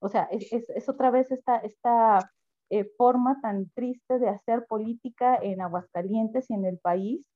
O 0.00 0.08
sea, 0.08 0.30
es, 0.30 0.88
otra 0.88 1.10
vez 1.10 1.30
esta, 1.30 1.58
esta 1.58 2.32
eh, 2.70 2.88
forma 2.96 3.38
tan 3.42 3.68
triste 3.74 4.18
de 4.18 4.30
hacer 4.30 4.64
política 4.66 5.36
en 5.42 5.60
Aguascalientes 5.60 6.48
y 6.48 6.54
en 6.54 6.64
el 6.64 6.78
país, 6.78 7.28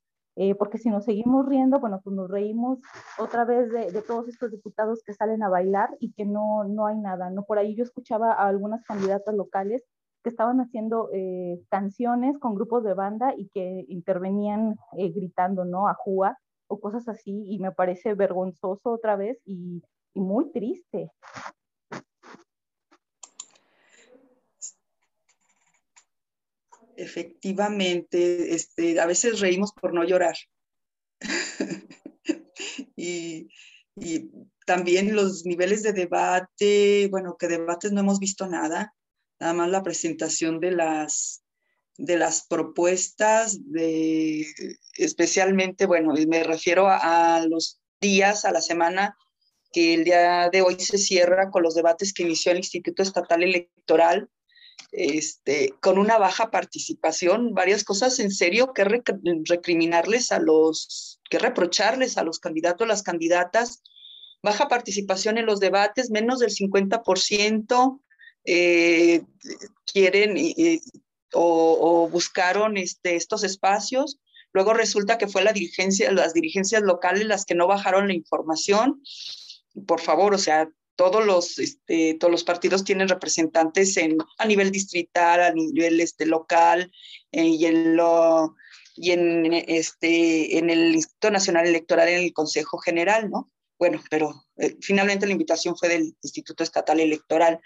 eh, 0.43 0.55
porque 0.55 0.79
si 0.79 0.89
nos 0.89 1.05
seguimos 1.05 1.47
riendo, 1.47 1.81
bueno, 1.81 2.01
pues 2.03 2.17
nos 2.17 2.31
reímos 2.31 2.79
otra 3.19 3.45
vez 3.45 3.71
de, 3.71 4.01
todos 4.01 4.27
estos 4.27 4.51
diputados 4.51 5.03
que 5.05 5.13
salen 5.13 5.43
a 5.43 5.51
bailar 5.51 5.91
y 6.01 6.13
que 6.13 6.25
no, 6.25 6.65
no 6.65 6.87
hay 6.87 6.97
nada, 6.97 7.29
¿no? 7.29 7.45
Por 7.45 7.59
ahí 7.59 7.77
yo 7.77 7.85
escuchaba 7.85 8.33
a 8.33 8.49
algunas 8.49 8.83
candidatas 8.85 9.35
locales 9.35 9.85
que 10.25 10.31
estaban 10.31 10.59
haciendo 10.63 11.11
eh, 11.13 11.61
canciones 11.69 12.39
con 12.39 12.55
grupos 12.55 12.85
de 12.85 12.95
banda 12.95 13.35
y 13.37 13.51
que 13.51 13.85
intervenían 13.89 14.77
eh, 14.97 15.11
gritando, 15.11 15.67
¿no? 15.67 15.89
A 15.89 15.95
Júa 15.95 16.39
o 16.69 16.81
cosas 16.81 17.07
así, 17.07 17.45
y 17.47 17.59
me 17.59 17.73
parece 17.73 18.15
vergonzoso 18.15 18.93
otra 18.93 19.17
vez 19.17 19.43
y 19.45 19.83
muy 20.15 20.51
triste. 20.53 21.11
Efectivamente, 27.03 28.55
este, 28.55 29.01
a 29.01 29.07
veces 29.07 29.41
reímos 29.41 29.73
por 29.73 29.95
no 29.95 30.05
llorar. 30.05 30.35
y, 32.97 33.49
y, 33.97 34.31
también 34.67 35.17
los 35.17 35.45
niveles 35.47 35.83
de 35.83 35.93
debate, 35.93 37.09
bueno, 37.11 37.37
que 37.37 37.49
debates 37.49 37.91
no 37.91 38.01
hemos 38.01 38.21
visto 38.21 38.47
nada, 38.47 38.95
nada 39.41 39.53
más 39.53 39.69
la 39.69 39.83
presentación 39.83 40.61
de 40.61 40.71
las, 40.71 41.43
de 41.97 42.17
las 42.17 42.47
propuestas, 42.47 43.59
de, 43.73 44.47
especialmente, 44.97 45.87
bueno, 45.87 46.15
me 46.29 46.45
refiero 46.45 46.87
a, 46.87 47.37
a 47.37 47.47
los 47.47 47.81
días, 48.01 48.45
a 48.45 48.53
la 48.53 48.61
semana, 48.61 49.17
que 49.73 49.95
el 49.95 50.05
día 50.05 50.49
de 50.51 50.63
hoy 50.63 50.79
se 50.79 50.99
cierra 50.99 51.51
con 51.51 51.65
los 51.65 51.75
debates 51.75 52.13
que 52.13 52.23
inició 52.23 52.53
el 52.53 52.59
Instituto 52.59 53.03
Estatal 53.03 53.43
Electoral 53.43 54.31
este, 54.93 55.75
con 55.81 55.99
una 55.99 56.19
baja 56.19 56.51
participación, 56.51 57.55
varias 57.55 57.85
cosas 57.85 58.19
en 58.19 58.31
serio 58.31 58.73
que 58.73 58.85
recriminarles 58.85 60.33
a 60.33 60.39
los, 60.39 61.21
que 61.29 61.39
reprocharles 61.39 62.19
a 62.19 62.25
los 62.25 62.41
candidatos, 62.41 62.89
las 62.89 63.03
candidatas, 63.03 63.83
baja 64.43 64.69
participación 64.69 65.39
en 65.39 65.47
los 65.47 65.61
debates, 65.61 66.11
menos 66.11 66.41
del 66.41 66.51
50% 66.51 68.01
eh, 68.45 69.23
quieren 69.93 70.37
o, 71.35 71.79
o, 72.05 72.09
buscaron 72.09 72.77
este, 72.77 73.17
estos 73.17 73.45
espacios. 73.45 74.19
Luego 74.53 74.73
resulta 74.73 75.19
que 75.19 75.29
fue 75.29 75.45
la 75.45 75.53
dirigencia, 75.53 76.11
las 76.11 76.35
dirigencias 76.35 76.83
locales 76.83 77.27
las 77.27 77.45
que 77.45 77.55
no 77.55 77.69
bajaron 77.69 78.09
la 78.09 78.15
información. 78.15 79.03
Por 79.87 80.01
favor, 80.01 80.35
o 80.35 80.39
sea, 80.39 80.69
todos 81.01 81.25
los, 81.25 81.59
este, 81.59 82.13
todos 82.21 82.31
los 82.31 82.45
partidos 82.45 82.85
tienen 82.85 83.09
representantes 83.09 83.97
en, 83.97 84.19
a 84.37 84.45
nivel 84.45 84.71
distrital, 84.71 85.41
a 85.41 85.51
nivel 85.51 85.99
este, 85.99 86.27
local 86.27 86.93
eh, 87.33 87.43
y, 87.43 87.65
en 87.65 87.97
lo, 87.97 88.55
y 88.97 89.13
en, 89.13 89.51
este, 89.51 90.59
en 90.59 90.69
el 90.69 90.95
Instituto 90.95 91.31
Nacional 91.31 91.67
Electoral, 91.67 92.07
en 92.11 92.25
el 92.25 92.35
Consejo 92.35 92.77
General, 92.77 93.31
¿no? 93.31 93.51
Bueno, 93.79 94.03
pero 94.11 94.45
eh, 94.59 94.77
finalmente 94.83 95.25
la 95.25 95.33
invitación 95.33 95.75
fue 95.75 95.89
del 95.89 96.15
Instituto 96.21 96.65
Estatal 96.65 97.01
Electoral. 97.01 97.61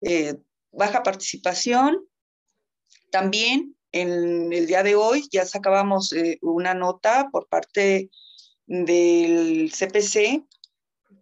Eh, 0.00 0.32
baja 0.72 1.02
participación. 1.02 2.08
También 3.10 3.76
en 3.92 4.54
el 4.54 4.66
día 4.66 4.82
de 4.82 4.94
hoy 4.94 5.28
ya 5.30 5.44
sacábamos 5.44 6.14
una 6.40 6.72
nota 6.72 7.28
por 7.30 7.46
parte 7.46 8.08
del 8.66 9.70
CPC 9.70 10.42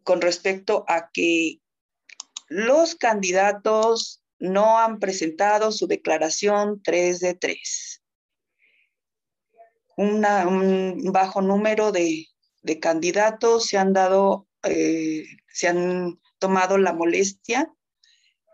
con 0.03 0.21
respecto 0.21 0.85
a 0.89 1.11
que 1.13 1.61
los 2.49 2.95
candidatos 2.97 4.23
no 4.39 4.79
han 4.79 4.99
presentado 4.99 5.73
su 5.73 5.87
declaración 5.87 6.83
3 6.83 7.21
de 7.21 7.35
3. 7.35 8.03
Una, 9.97 10.49
un 10.49 11.13
bajo 11.13 11.43
número 11.43 11.93
de, 11.93 12.27
de, 12.63 12.81
candidatos 12.81 13.67
se 13.67 13.79
han 13.79 13.93
dado, 13.93 14.49
eh, 14.65 15.25
se 15.49 15.69
han 15.69 16.21
tomado 16.39 16.77
la 16.77 16.93
molestia 16.93 17.73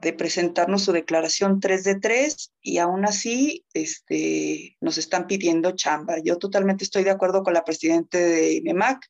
de 0.00 0.12
presentarnos 0.12 0.84
su 0.84 0.92
declaración 0.92 1.58
3 1.58 1.84
de 1.84 1.98
3 1.98 2.52
y 2.60 2.78
aún 2.78 3.04
así 3.04 3.64
este, 3.72 4.76
nos 4.80 4.98
están 4.98 5.26
pidiendo 5.26 5.72
chamba. 5.72 6.16
Yo 6.22 6.38
totalmente 6.38 6.84
estoy 6.84 7.04
de 7.04 7.10
acuerdo 7.10 7.42
con 7.42 7.54
la 7.54 7.64
presidenta 7.64 8.18
de 8.18 8.60
MEMAC 8.62 9.00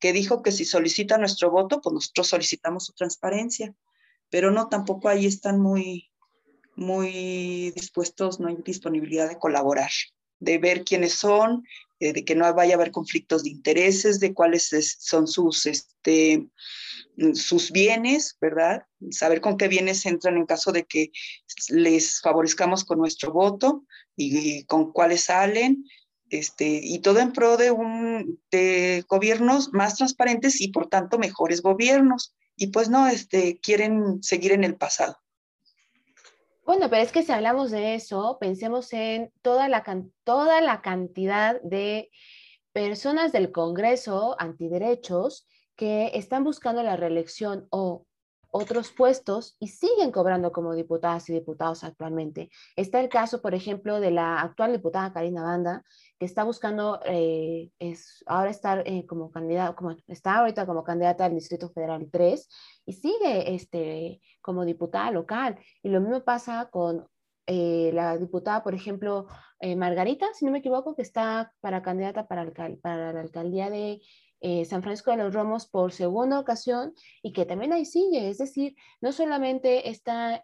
que 0.00 0.12
dijo 0.12 0.42
que 0.42 0.50
si 0.50 0.64
solicita 0.64 1.18
nuestro 1.18 1.50
voto, 1.50 1.80
pues 1.80 1.92
nosotros 1.92 2.28
solicitamos 2.28 2.86
su 2.86 2.92
transparencia, 2.94 3.74
pero 4.30 4.50
no, 4.50 4.68
tampoco 4.68 5.08
ahí 5.08 5.26
están 5.26 5.60
muy, 5.60 6.10
muy 6.74 7.70
dispuestos, 7.72 8.40
no 8.40 8.48
hay 8.48 8.56
disponibilidad 8.64 9.28
de 9.28 9.38
colaborar, 9.38 9.90
de 10.38 10.58
ver 10.58 10.84
quiénes 10.84 11.12
son, 11.12 11.64
eh, 11.98 12.14
de 12.14 12.24
que 12.24 12.34
no 12.34 12.52
vaya 12.54 12.74
a 12.74 12.76
haber 12.76 12.92
conflictos 12.92 13.42
de 13.44 13.50
intereses, 13.50 14.20
de 14.20 14.32
cuáles 14.32 14.72
es, 14.72 14.96
son 15.00 15.28
sus, 15.28 15.66
este, 15.66 16.46
sus 17.34 17.70
bienes, 17.70 18.38
¿verdad? 18.40 18.84
Saber 19.10 19.42
con 19.42 19.58
qué 19.58 19.68
bienes 19.68 20.06
entran 20.06 20.38
en 20.38 20.46
caso 20.46 20.72
de 20.72 20.84
que 20.84 21.12
les 21.68 22.20
favorezcamos 22.22 22.84
con 22.84 22.98
nuestro 22.98 23.32
voto 23.32 23.84
y, 24.16 24.60
y 24.60 24.64
con 24.64 24.92
cuáles 24.92 25.24
salen, 25.24 25.84
este, 26.30 26.80
y 26.82 27.00
todo 27.00 27.18
en 27.18 27.32
pro 27.32 27.56
de, 27.56 27.70
un, 27.70 28.40
de 28.50 29.04
gobiernos 29.08 29.72
más 29.72 29.96
transparentes 29.96 30.60
y 30.60 30.68
por 30.68 30.88
tanto 30.88 31.18
mejores 31.18 31.62
gobiernos. 31.62 32.34
Y 32.56 32.68
pues 32.68 32.88
no, 32.88 33.06
este, 33.06 33.58
quieren 33.60 34.22
seguir 34.22 34.52
en 34.52 34.64
el 34.64 34.76
pasado. 34.76 35.16
Bueno, 36.64 36.88
pero 36.88 37.02
es 37.02 37.10
que 37.10 37.22
si 37.22 37.32
hablamos 37.32 37.70
de 37.70 37.94
eso, 37.94 38.38
pensemos 38.40 38.92
en 38.92 39.32
toda 39.42 39.68
la, 39.68 39.84
toda 40.24 40.60
la 40.60 40.82
cantidad 40.82 41.60
de 41.62 42.10
personas 42.72 43.32
del 43.32 43.50
Congreso 43.50 44.36
antiderechos 44.38 45.46
que 45.74 46.12
están 46.14 46.44
buscando 46.44 46.82
la 46.82 46.96
reelección 46.96 47.66
o 47.70 48.06
otros 48.50 48.90
puestos 48.90 49.56
y 49.60 49.68
siguen 49.68 50.10
cobrando 50.10 50.52
como 50.52 50.74
diputadas 50.74 51.28
y 51.28 51.32
diputados 51.32 51.84
actualmente. 51.84 52.50
Está 52.76 53.00
el 53.00 53.08
caso, 53.08 53.40
por 53.40 53.54
ejemplo, 53.54 54.00
de 54.00 54.10
la 54.10 54.40
actual 54.40 54.72
diputada 54.72 55.12
Karina 55.12 55.42
Banda, 55.42 55.84
que 56.18 56.26
está 56.26 56.44
buscando 56.44 57.00
eh, 57.04 57.70
es 57.78 58.24
ahora 58.26 58.50
estar 58.50 58.82
eh, 58.86 59.06
como 59.06 59.30
candidata, 59.30 59.74
como 59.74 59.96
está 60.08 60.38
ahorita 60.38 60.66
como 60.66 60.84
candidata 60.84 61.24
al 61.24 61.34
Distrito 61.34 61.70
Federal 61.70 62.08
3 62.10 62.48
y 62.86 62.92
sigue 62.92 63.54
este, 63.54 64.20
como 64.40 64.64
diputada 64.64 65.10
local. 65.12 65.58
Y 65.82 65.88
lo 65.88 66.00
mismo 66.00 66.22
pasa 66.24 66.68
con 66.70 67.06
eh, 67.46 67.90
la 67.94 68.16
diputada, 68.18 68.62
por 68.62 68.74
ejemplo, 68.74 69.26
Margarita, 69.76 70.26
si 70.32 70.46
no 70.46 70.52
me 70.52 70.60
equivoco, 70.60 70.96
que 70.96 71.02
está 71.02 71.52
para 71.60 71.82
candidata 71.82 72.26
para, 72.26 72.50
para 72.80 73.12
la 73.12 73.20
alcaldía 73.20 73.68
de 73.68 74.00
San 74.64 74.82
Francisco 74.82 75.10
de 75.10 75.18
los 75.18 75.34
Romos 75.34 75.68
por 75.68 75.92
segunda 75.92 76.38
ocasión 76.38 76.94
y 77.22 77.32
que 77.32 77.46
también 77.46 77.72
ahí 77.72 77.84
sigue. 77.84 78.28
Es 78.28 78.38
decir, 78.38 78.74
no 79.00 79.12
solamente 79.12 79.90
está 79.90 80.42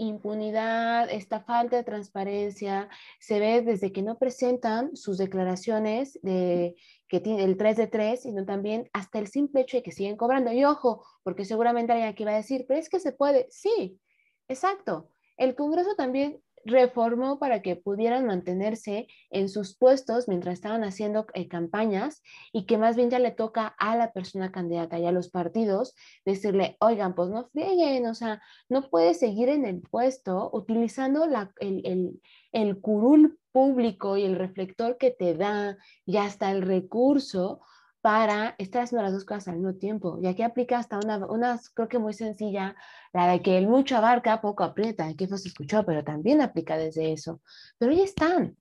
impunidad, 0.00 1.10
esta 1.10 1.40
falta 1.40 1.76
de 1.76 1.84
transparencia, 1.84 2.88
se 3.20 3.38
ve 3.38 3.60
desde 3.60 3.92
que 3.92 4.00
no 4.02 4.18
presentan 4.18 4.96
sus 4.96 5.18
declaraciones 5.18 6.18
de 6.22 6.74
que 7.06 7.20
tiene 7.20 7.44
el 7.44 7.58
3 7.58 7.76
de 7.76 7.86
3, 7.86 8.22
sino 8.22 8.46
también 8.46 8.88
hasta 8.94 9.18
el 9.18 9.26
simple 9.26 9.60
hecho 9.60 9.76
de 9.76 9.82
que 9.82 9.92
siguen 9.92 10.16
cobrando. 10.16 10.52
Y 10.52 10.64
ojo, 10.64 11.04
porque 11.22 11.44
seguramente 11.44 11.92
alguien 11.92 12.08
aquí 12.08 12.24
va 12.24 12.32
a 12.32 12.36
decir, 12.36 12.64
pero 12.66 12.80
es 12.80 12.88
que 12.88 12.98
se 12.98 13.12
puede. 13.12 13.46
Sí, 13.50 14.00
exacto. 14.48 15.10
El 15.36 15.54
Congreso 15.54 15.94
también 15.96 16.40
reformó 16.64 17.38
para 17.38 17.62
que 17.62 17.76
pudieran 17.76 18.26
mantenerse 18.26 19.08
en 19.30 19.48
sus 19.48 19.76
puestos 19.76 20.28
mientras 20.28 20.54
estaban 20.54 20.84
haciendo 20.84 21.26
eh, 21.34 21.48
campañas 21.48 22.22
y 22.52 22.66
que 22.66 22.78
más 22.78 22.96
bien 22.96 23.10
ya 23.10 23.18
le 23.18 23.30
toca 23.30 23.74
a 23.78 23.96
la 23.96 24.12
persona 24.12 24.52
candidata 24.52 24.98
y 24.98 25.06
a 25.06 25.12
los 25.12 25.30
partidos 25.30 25.94
decirle, 26.24 26.76
oigan, 26.80 27.14
pues 27.14 27.30
no 27.30 27.48
frieguen, 27.48 28.06
o 28.06 28.14
sea, 28.14 28.42
no 28.68 28.90
puedes 28.90 29.18
seguir 29.18 29.48
en 29.48 29.64
el 29.64 29.80
puesto 29.80 30.50
utilizando 30.52 31.26
la, 31.26 31.52
el, 31.60 31.82
el, 31.84 32.20
el 32.52 32.80
curul 32.80 33.38
público 33.52 34.16
y 34.16 34.24
el 34.24 34.36
reflector 34.36 34.96
que 34.98 35.10
te 35.10 35.34
da 35.34 35.76
y 36.04 36.18
hasta 36.18 36.50
el 36.50 36.62
recurso 36.62 37.60
para 38.00 38.54
estar 38.58 38.82
haciendo 38.82 39.02
las 39.02 39.12
dos 39.12 39.24
cosas 39.24 39.48
al 39.48 39.56
mismo 39.56 39.74
tiempo. 39.74 40.18
Y 40.22 40.26
aquí 40.26 40.42
aplica 40.42 40.78
hasta 40.78 40.98
una, 40.98 41.18
una 41.26 41.60
creo 41.74 41.88
que 41.88 41.98
muy 41.98 42.14
sencilla, 42.14 42.74
la 43.12 43.28
de 43.28 43.42
que 43.42 43.58
el 43.58 43.68
mucho 43.68 43.96
abarca, 43.96 44.40
poco 44.40 44.64
aprieta, 44.64 45.12
que 45.14 45.26
se 45.26 45.48
escuchó, 45.48 45.84
pero 45.84 46.02
también 46.04 46.40
aplica 46.40 46.76
desde 46.78 47.12
eso. 47.12 47.40
Pero 47.78 47.92
ahí 47.92 48.00
están. 48.00 48.56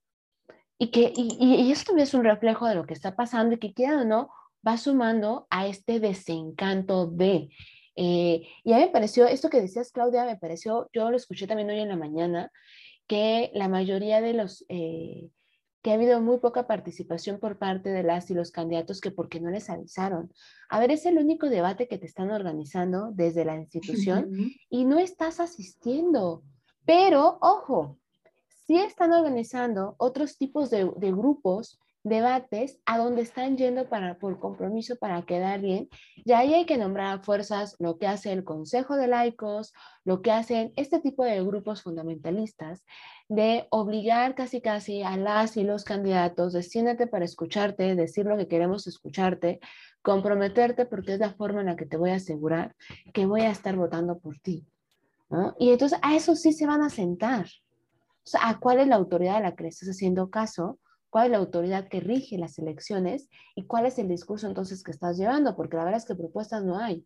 Y, 0.78 0.92
que, 0.92 1.12
y, 1.16 1.72
esto 1.72 1.88
también 1.88 2.08
es 2.08 2.14
un 2.14 2.24
reflejo 2.24 2.68
de 2.68 2.76
lo 2.76 2.86
que 2.86 2.94
está 2.94 3.16
pasando 3.16 3.56
y 3.56 3.60
que 3.60 3.74
queda 3.74 4.02
o 4.02 4.06
no, 4.06 4.30
va 4.66 4.78
sumando 4.78 5.48
a 5.50 5.68
este 5.68 6.00
desencanto 6.00 7.08
de... 7.08 7.50
Eh, 7.96 8.48
y 8.64 8.74
a 8.74 8.78
mí 8.78 8.84
me 8.84 8.88
pareció, 8.90 9.26
esto 9.28 9.50
que 9.50 9.60
decías, 9.62 9.92
Claudia, 9.92 10.24
me 10.24 10.38
pareció, 10.38 10.90
yo 10.94 11.12
lo 11.12 11.18
escuché 11.18 11.48
también 11.48 11.70
hoy 11.70 11.80
en 11.80 11.90
la 11.90 11.98
mañana, 11.98 12.52
que 13.08 13.52
la 13.54 13.68
mayoría 13.68 14.22
de 14.22 14.34
los... 14.34 14.66
Eh, 14.70 15.30
que 15.82 15.92
ha 15.92 15.94
habido 15.94 16.20
muy 16.22 16.40
poca 16.40 16.68
participación 16.68 17.40
por 17.40 17.58
parte 17.58 17.90
de 17.90 18.04
las 18.04 18.30
y 18.30 18.34
los 18.34 18.52
candidatos 18.52 19.00
que 19.00 19.12
porque 19.12 19.40
no 19.40 19.50
les 19.50 19.70
avisaron. 19.70 20.34
A 20.70 20.80
ver, 20.80 20.92
es 20.92 21.06
el 21.06 21.18
único 21.18 21.50
debate 21.50 21.88
que 21.88 21.98
te 21.98 22.06
están 22.06 22.32
organizando 22.32 23.12
desde 23.14 23.46
la 23.46 23.56
institución 23.56 24.30
y 24.70 24.86
no 24.86 25.00
estás 25.00 25.40
asistiendo. 25.40 26.44
Pero, 26.86 27.38
ojo, 27.42 27.98
sí 28.68 28.78
están 28.78 29.14
organizando 29.14 29.96
otros 29.98 30.38
tipos 30.38 30.70
de, 30.70 30.92
de 30.98 31.12
grupos 31.12 31.80
debates 32.04 32.80
a 32.86 32.98
donde 32.98 33.22
están 33.22 33.58
yendo 33.58 33.90
para, 33.90 34.18
por 34.18 34.40
compromiso 34.40 34.96
para 34.96 35.22
quedar 35.24 35.62
bien. 35.62 35.90
Y 36.16 36.32
ahí 36.32 36.54
hay 36.54 36.66
que 36.66 36.78
nombrar 36.78 37.20
a 37.20 37.24
fuerzas 37.24 37.76
lo 37.80 37.98
que 37.98 38.08
hace 38.08 38.32
el 38.32 38.44
Consejo 38.44 38.96
de 38.96 39.08
Laicos, 39.08 39.74
lo 40.06 40.22
que 40.22 40.32
hacen 40.32 40.74
este 40.76 41.00
tipo 41.00 41.24
de 41.24 41.44
grupos 41.44 41.84
fundamentalistas, 41.84 42.86
de 43.28 43.68
obligar 43.70 44.36
casi 44.36 44.62
casi 44.62 45.04
a 45.04 45.18
las 45.18 45.58
y 45.58 45.64
los 45.64 45.84
candidatos, 45.84 46.54
de 46.54 47.08
para 47.08 47.26
escucharte, 47.26 47.96
decir 47.96 48.26
lo 48.26 48.38
que 48.38 48.48
queremos 48.48 48.88
escucharte, 48.88 49.60
comprometerte 50.02 50.86
porque 50.86 51.14
es 51.14 51.20
la 51.20 51.34
forma 51.34 51.60
en 51.62 51.68
la 51.68 51.76
que 51.76 51.86
te 51.86 51.98
voy 51.98 52.12
a 52.12 52.16
asegurar 52.16 52.76
que 53.14 53.26
voy 53.26 53.42
a 53.42 53.52
estar 53.52 53.76
votando 53.76 54.20
por 54.20 54.40
ti. 54.40 54.66
Y 55.60 55.72
entonces 55.72 56.00
a 56.02 56.16
eso 56.16 56.36
sí 56.36 56.54
se 56.54 56.66
van 56.66 56.82
a 56.82 56.90
sentar. 56.90 57.48
¿a 58.42 58.60
cuál 58.60 58.80
es 58.80 58.88
la 58.88 58.96
autoridad 58.96 59.38
a 59.38 59.42
la 59.42 59.56
que 59.56 59.64
le 59.64 59.70
estás 59.70 59.90
haciendo 59.90 60.30
caso? 60.30 60.80
Cuál 61.10 61.26
es 61.26 61.32
la 61.32 61.38
autoridad 61.38 61.88
que 61.88 62.00
rige 62.00 62.38
las 62.38 62.58
elecciones 62.60 63.30
y 63.56 63.66
cuál 63.66 63.86
es 63.86 63.98
el 64.00 64.08
discurso 64.08 64.48
entonces 64.48 64.84
que 64.84 64.92
estás 64.92 65.18
llevando, 65.18 65.56
porque 65.56 65.78
la 65.78 65.86
verdad 65.86 66.00
es 66.00 66.06
que 66.06 66.16
propuestas 66.16 66.64
no 66.64 66.78
hay. 66.78 67.06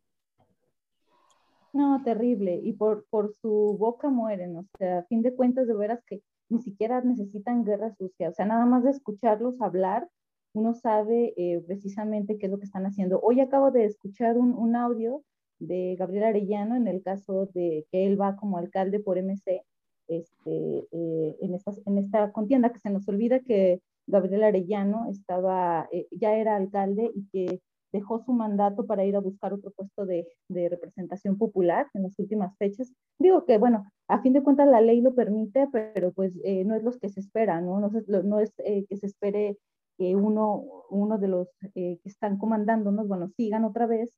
No, 1.73 2.03
terrible, 2.03 2.59
y 2.63 2.73
por, 2.73 3.05
por 3.09 3.33
su 3.33 3.75
boca 3.79 4.09
mueren, 4.09 4.57
o 4.57 4.65
sea, 4.77 4.99
a 4.99 5.03
fin 5.05 5.23
de 5.23 5.33
cuentas, 5.33 5.67
de 5.67 5.73
veras 5.73 6.03
que 6.05 6.21
ni 6.49 6.61
siquiera 6.61 7.01
necesitan 7.01 7.63
guerra 7.65 7.95
sucia, 7.95 8.29
o 8.29 8.33
sea, 8.33 8.45
nada 8.45 8.65
más 8.65 8.83
de 8.83 8.91
escucharlos 8.91 9.59
hablar, 9.59 10.07
uno 10.53 10.75
sabe 10.75 11.33
eh, 11.35 11.63
precisamente 11.65 12.37
qué 12.37 12.45
es 12.45 12.51
lo 12.51 12.59
que 12.59 12.65
están 12.65 12.85
haciendo. 12.85 13.19
Hoy 13.21 13.39
acabo 13.39 13.71
de 13.71 13.85
escuchar 13.85 14.37
un, 14.37 14.53
un 14.53 14.75
audio 14.75 15.23
de 15.57 15.95
Gabriel 15.97 16.25
Arellano 16.25 16.75
en 16.75 16.87
el 16.87 17.01
caso 17.01 17.49
de 17.55 17.87
que 17.91 18.05
él 18.05 18.21
va 18.21 18.35
como 18.35 18.57
alcalde 18.57 18.99
por 18.99 19.17
MC, 19.17 19.63
este, 20.07 20.87
eh, 20.91 21.37
en, 21.41 21.55
esta, 21.55 21.71
en 21.85 21.97
esta 21.97 22.31
contienda, 22.31 22.71
que 22.71 22.79
se 22.79 22.89
nos 22.89 23.07
olvida 23.07 23.39
que 23.39 23.81
Gabriel 24.07 24.43
Arellano 24.43 25.09
estaba, 25.09 25.87
eh, 25.91 26.07
ya 26.11 26.35
era 26.35 26.55
alcalde 26.55 27.11
y 27.15 27.27
que 27.31 27.61
dejó 27.91 28.19
su 28.19 28.33
mandato 28.33 28.85
para 28.85 29.05
ir 29.05 29.15
a 29.15 29.19
buscar 29.19 29.53
otro 29.53 29.71
puesto 29.71 30.05
de, 30.05 30.27
representación 30.49 31.37
popular 31.37 31.87
en 31.93 32.03
las 32.03 32.17
últimas 32.19 32.57
fechas. 32.57 32.91
Digo 33.19 33.45
que, 33.45 33.57
bueno, 33.57 33.85
a 34.07 34.21
fin 34.21 34.33
de 34.33 34.41
cuentas 34.41 34.67
la 34.67 34.81
ley 34.81 35.01
lo 35.01 35.13
permite, 35.13 35.67
pero 35.71 36.11
pues 36.11 36.33
eh, 36.43 36.65
no 36.65 36.75
es 36.75 36.83
lo 36.83 36.91
que 36.91 37.09
se 37.09 37.19
espera, 37.19 37.61
¿no? 37.61 37.79
No, 37.79 37.91
no 38.23 38.39
es 38.39 38.51
eh, 38.59 38.85
que 38.89 38.97
se 38.97 39.05
espere 39.05 39.57
que 39.97 40.15
uno, 40.15 40.63
uno 40.89 41.19
de 41.19 41.27
los 41.27 41.47
que 41.73 41.99
están 42.03 42.39
comandándonos, 42.39 43.07
bueno, 43.07 43.29
sigan 43.37 43.63
otra 43.63 43.85
vez, 43.85 44.17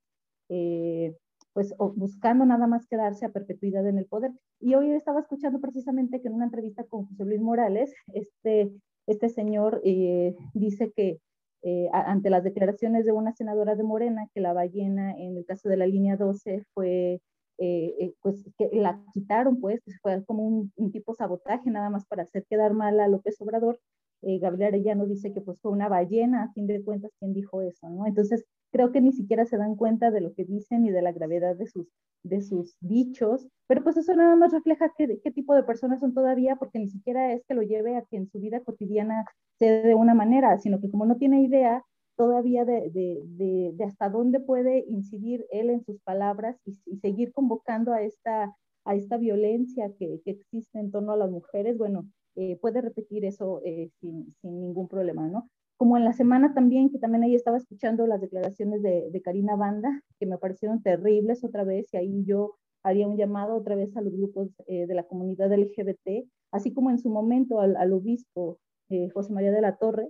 pues 1.51 1.73
buscando 1.77 2.45
nada 2.45 2.67
más 2.67 2.87
quedarse 2.87 3.25
a 3.25 3.31
perpetuidad 3.31 3.85
en 3.87 3.97
el 3.97 4.05
poder. 4.05 4.31
Y 4.59 4.75
hoy 4.75 4.91
estaba 4.91 5.19
escuchando 5.21 5.59
precisamente 5.59 6.21
que 6.21 6.27
en 6.27 6.33
una 6.33 6.45
entrevista 6.45 6.85
con 6.85 7.07
José 7.07 7.25
Luis 7.25 7.41
Morales, 7.41 7.93
este 8.13 8.71
este 9.07 9.29
señor 9.29 9.81
eh, 9.83 10.35
dice 10.53 10.91
que 10.95 11.19
eh, 11.63 11.89
ante 11.93 12.29
las 12.29 12.43
declaraciones 12.43 13.05
de 13.05 13.11
una 13.11 13.33
senadora 13.33 13.75
de 13.75 13.83
Morena, 13.83 14.29
que 14.33 14.41
la 14.41 14.53
ballena 14.53 15.15
en 15.17 15.37
el 15.37 15.45
caso 15.45 15.67
de 15.69 15.77
la 15.77 15.87
línea 15.87 16.15
12 16.15 16.63
fue, 16.73 17.21
eh, 17.57 18.13
pues 18.21 18.43
que 18.57 18.69
la 18.73 19.01
quitaron, 19.13 19.59
pues, 19.59 19.81
que 19.83 19.93
fue 20.01 20.23
como 20.25 20.43
un, 20.43 20.71
un, 20.75 20.91
tipo 20.91 21.13
sabotaje 21.15 21.69
nada 21.71 21.89
más 21.89 22.05
para 22.05 22.23
hacer 22.23 22.45
quedar 22.47 22.73
mal 22.73 22.99
a 22.99 23.07
López 23.07 23.39
Obrador. 23.41 23.79
Gabriel 24.21 24.69
Arellano 24.73 25.05
dice 25.05 25.31
que 25.33 25.41
pues 25.41 25.59
fue 25.61 25.71
una 25.71 25.87
ballena, 25.87 26.45
a 26.45 26.53
fin 26.53 26.65
de 26.65 26.83
cuentas, 26.83 27.11
quien 27.19 27.33
dijo 27.33 27.61
eso, 27.61 27.89
¿no? 27.89 28.07
Entonces, 28.07 28.43
creo 28.75 28.91
que 28.91 28.99
ni 28.99 29.13
siquiera 29.13 29.45
se 29.45 29.55
dan 29.55 29.77
cuenta 29.77 30.11
de 30.11 30.19
lo 30.19 30.33
que 30.33 30.43
dicen 30.43 30.83
y 30.83 30.91
de 30.91 31.01
la 31.01 31.13
gravedad 31.13 31.55
de 31.55 31.65
sus, 31.65 31.87
de 32.23 32.41
sus 32.41 32.75
dichos, 32.81 33.47
pero 33.67 33.81
pues 33.85 33.95
eso 33.95 34.13
nada 34.13 34.35
más 34.35 34.51
refleja 34.51 34.91
qué, 34.97 35.17
qué 35.23 35.31
tipo 35.31 35.55
de 35.55 35.63
personas 35.63 36.01
son 36.01 36.13
todavía, 36.13 36.57
porque 36.57 36.79
ni 36.79 36.89
siquiera 36.89 37.31
es 37.31 37.45
que 37.45 37.53
lo 37.53 37.61
lleve 37.61 37.95
a 37.95 38.01
que 38.01 38.17
en 38.17 38.27
su 38.27 38.37
vida 38.41 38.59
cotidiana 38.59 39.23
sea 39.57 39.81
de 39.81 39.95
una 39.95 40.13
manera, 40.13 40.57
sino 40.59 40.81
que 40.81 40.91
como 40.91 41.05
no 41.05 41.15
tiene 41.15 41.41
idea 41.41 41.85
todavía 42.17 42.65
de, 42.65 42.91
de, 42.91 43.71
de, 43.73 43.83
hasta 43.85 44.09
dónde 44.09 44.41
puede 44.41 44.83
incidir 44.89 45.45
él 45.51 45.69
en 45.69 45.81
sus 45.85 46.01
palabras 46.01 46.57
y, 46.65 46.77
y 46.85 46.97
seguir 46.97 47.31
convocando 47.31 47.93
a 47.93 48.01
esta, 48.01 48.57
a 48.83 48.95
esta 48.95 49.15
violencia 49.15 49.89
que, 49.97 50.19
que, 50.25 50.31
existe 50.31 50.79
en 50.79 50.91
torno 50.91 51.13
a 51.13 51.17
las 51.17 51.31
mujeres, 51.31 51.77
bueno, 51.77 52.09
eh, 52.35 52.57
puede 52.59 52.81
repetir 52.81 53.23
eso 53.23 53.61
eh, 53.63 53.89
sin, 54.01 54.35
sin, 54.41 54.59
ningún 54.59 54.89
problema, 54.89 55.29
¿no? 55.29 55.49
Como 55.77 55.97
en 55.97 56.05
la 56.05 56.13
semana 56.13 56.53
también, 56.53 56.89
que 56.89 56.99
también 56.99 57.23
ahí 57.23 57.35
estaba 57.35 57.57
escuchando 57.57 58.07
las 58.07 58.21
declaraciones 58.21 58.81
de, 58.81 59.09
de 59.11 59.21
Karina 59.21 59.55
Banda, 59.55 60.01
que 60.19 60.25
me 60.25 60.37
parecieron 60.37 60.81
terribles 60.81 61.43
otra 61.43 61.63
vez, 61.63 61.93
y 61.93 61.97
ahí 61.97 62.23
yo 62.25 62.55
haría 62.83 63.07
un 63.07 63.17
llamado 63.17 63.55
otra 63.55 63.75
vez 63.75 63.95
a 63.97 64.01
los 64.01 64.13
grupos 64.13 64.49
eh, 64.67 64.85
de 64.87 64.93
la 64.93 65.03
comunidad 65.03 65.51
LGBT, 65.51 66.27
así 66.51 66.73
como 66.73 66.91
en 66.91 66.99
su 66.99 67.09
momento 67.09 67.59
al, 67.59 67.75
al 67.75 67.93
obispo 67.93 68.59
eh, 68.89 69.09
José 69.09 69.33
María 69.33 69.51
de 69.51 69.61
la 69.61 69.77
Torre, 69.77 70.09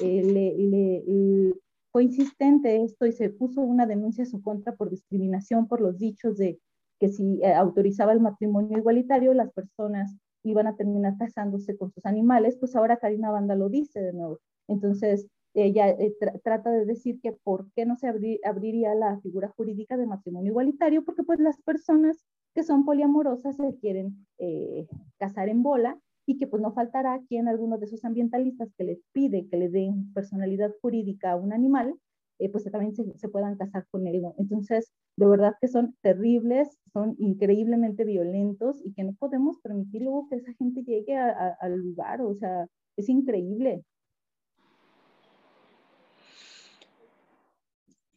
eh, 0.00 0.22
le, 0.22 0.56
le, 0.56 1.54
fue 1.92 2.04
insistente 2.04 2.82
esto 2.82 3.06
y 3.06 3.12
se 3.12 3.30
puso 3.30 3.60
una 3.62 3.86
denuncia 3.86 4.24
a 4.24 4.26
su 4.26 4.40
contra 4.42 4.76
por 4.76 4.90
discriminación 4.90 5.66
por 5.66 5.80
los 5.80 5.98
dichos 5.98 6.36
de 6.36 6.60
que 7.00 7.08
si 7.08 7.40
eh, 7.42 7.54
autorizaba 7.54 8.12
el 8.12 8.20
matrimonio 8.20 8.78
igualitario, 8.78 9.34
las 9.34 9.52
personas 9.52 10.16
iban 10.42 10.66
a 10.66 10.76
terminar 10.76 11.16
casándose 11.18 11.76
con 11.76 11.90
sus 11.90 12.06
animales, 12.06 12.56
pues 12.58 12.76
ahora 12.76 12.98
Karina 12.98 13.30
Banda 13.30 13.54
lo 13.54 13.68
dice 13.68 14.00
de 14.00 14.12
nuevo. 14.12 14.40
Entonces, 14.68 15.26
ella 15.54 15.88
eh, 15.88 16.14
trata 16.44 16.70
de 16.70 16.84
decir 16.84 17.20
que 17.20 17.32
por 17.32 17.70
qué 17.72 17.84
no 17.84 17.96
se 17.96 18.08
abriría 18.08 18.94
la 18.94 19.20
figura 19.20 19.48
jurídica 19.48 19.96
de 19.96 20.06
matrimonio 20.06 20.50
igualitario, 20.50 21.04
porque 21.04 21.24
pues 21.24 21.40
las 21.40 21.60
personas 21.62 22.24
que 22.54 22.62
son 22.62 22.84
poliamorosas 22.84 23.56
se 23.56 23.76
quieren 23.78 24.26
eh, 24.38 24.86
casar 25.18 25.48
en 25.48 25.62
bola 25.62 25.98
y 26.26 26.38
que 26.38 26.46
pues 26.46 26.62
no 26.62 26.72
faltará 26.72 27.20
quien 27.28 27.48
alguno 27.48 27.78
de 27.78 27.86
esos 27.86 28.04
ambientalistas 28.04 28.72
que 28.76 28.84
les 28.84 29.02
pide 29.12 29.48
que 29.48 29.56
le 29.56 29.68
den 29.68 30.12
personalidad 30.12 30.72
jurídica 30.80 31.32
a 31.32 31.36
un 31.36 31.52
animal, 31.52 31.96
eh, 32.38 32.48
pues 32.48 32.64
también 32.70 32.94
se, 32.94 33.04
se, 33.18 33.28
puedan 33.28 33.56
casar 33.56 33.86
con 33.90 34.06
él. 34.06 34.22
¿no? 34.22 34.34
Entonces, 34.38 34.92
de 35.20 35.26
verdad 35.26 35.54
que 35.60 35.68
son 35.68 35.94
terribles, 36.00 36.78
son 36.94 37.14
increíblemente 37.18 38.04
violentos 38.04 38.80
y 38.82 38.94
que 38.94 39.04
no 39.04 39.12
podemos 39.12 39.58
permitir 39.62 40.00
luego 40.00 40.26
que 40.30 40.36
esa 40.36 40.54
gente 40.54 40.82
llegue 40.82 41.14
al 41.14 41.76
lugar, 41.76 42.22
o 42.22 42.34
sea, 42.36 42.66
es 42.96 43.06
increíble. 43.10 43.84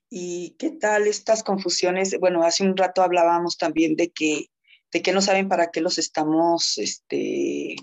¿Y 0.09 0.51
qué 0.51 0.71
tal 0.71 1.05
estas 1.07 1.43
confusiones? 1.43 2.17
Bueno, 2.21 2.43
hace 2.43 2.63
un 2.63 2.77
rato 2.77 3.01
hablábamos 3.01 3.57
también 3.57 3.97
de 3.97 4.09
que, 4.09 4.45
de 4.93 5.01
que 5.01 5.11
no 5.11 5.19
saben 5.19 5.49
para 5.49 5.71
qué 5.71 5.81
los 5.81 5.97
estamos 5.97 6.77
este, 6.77 7.75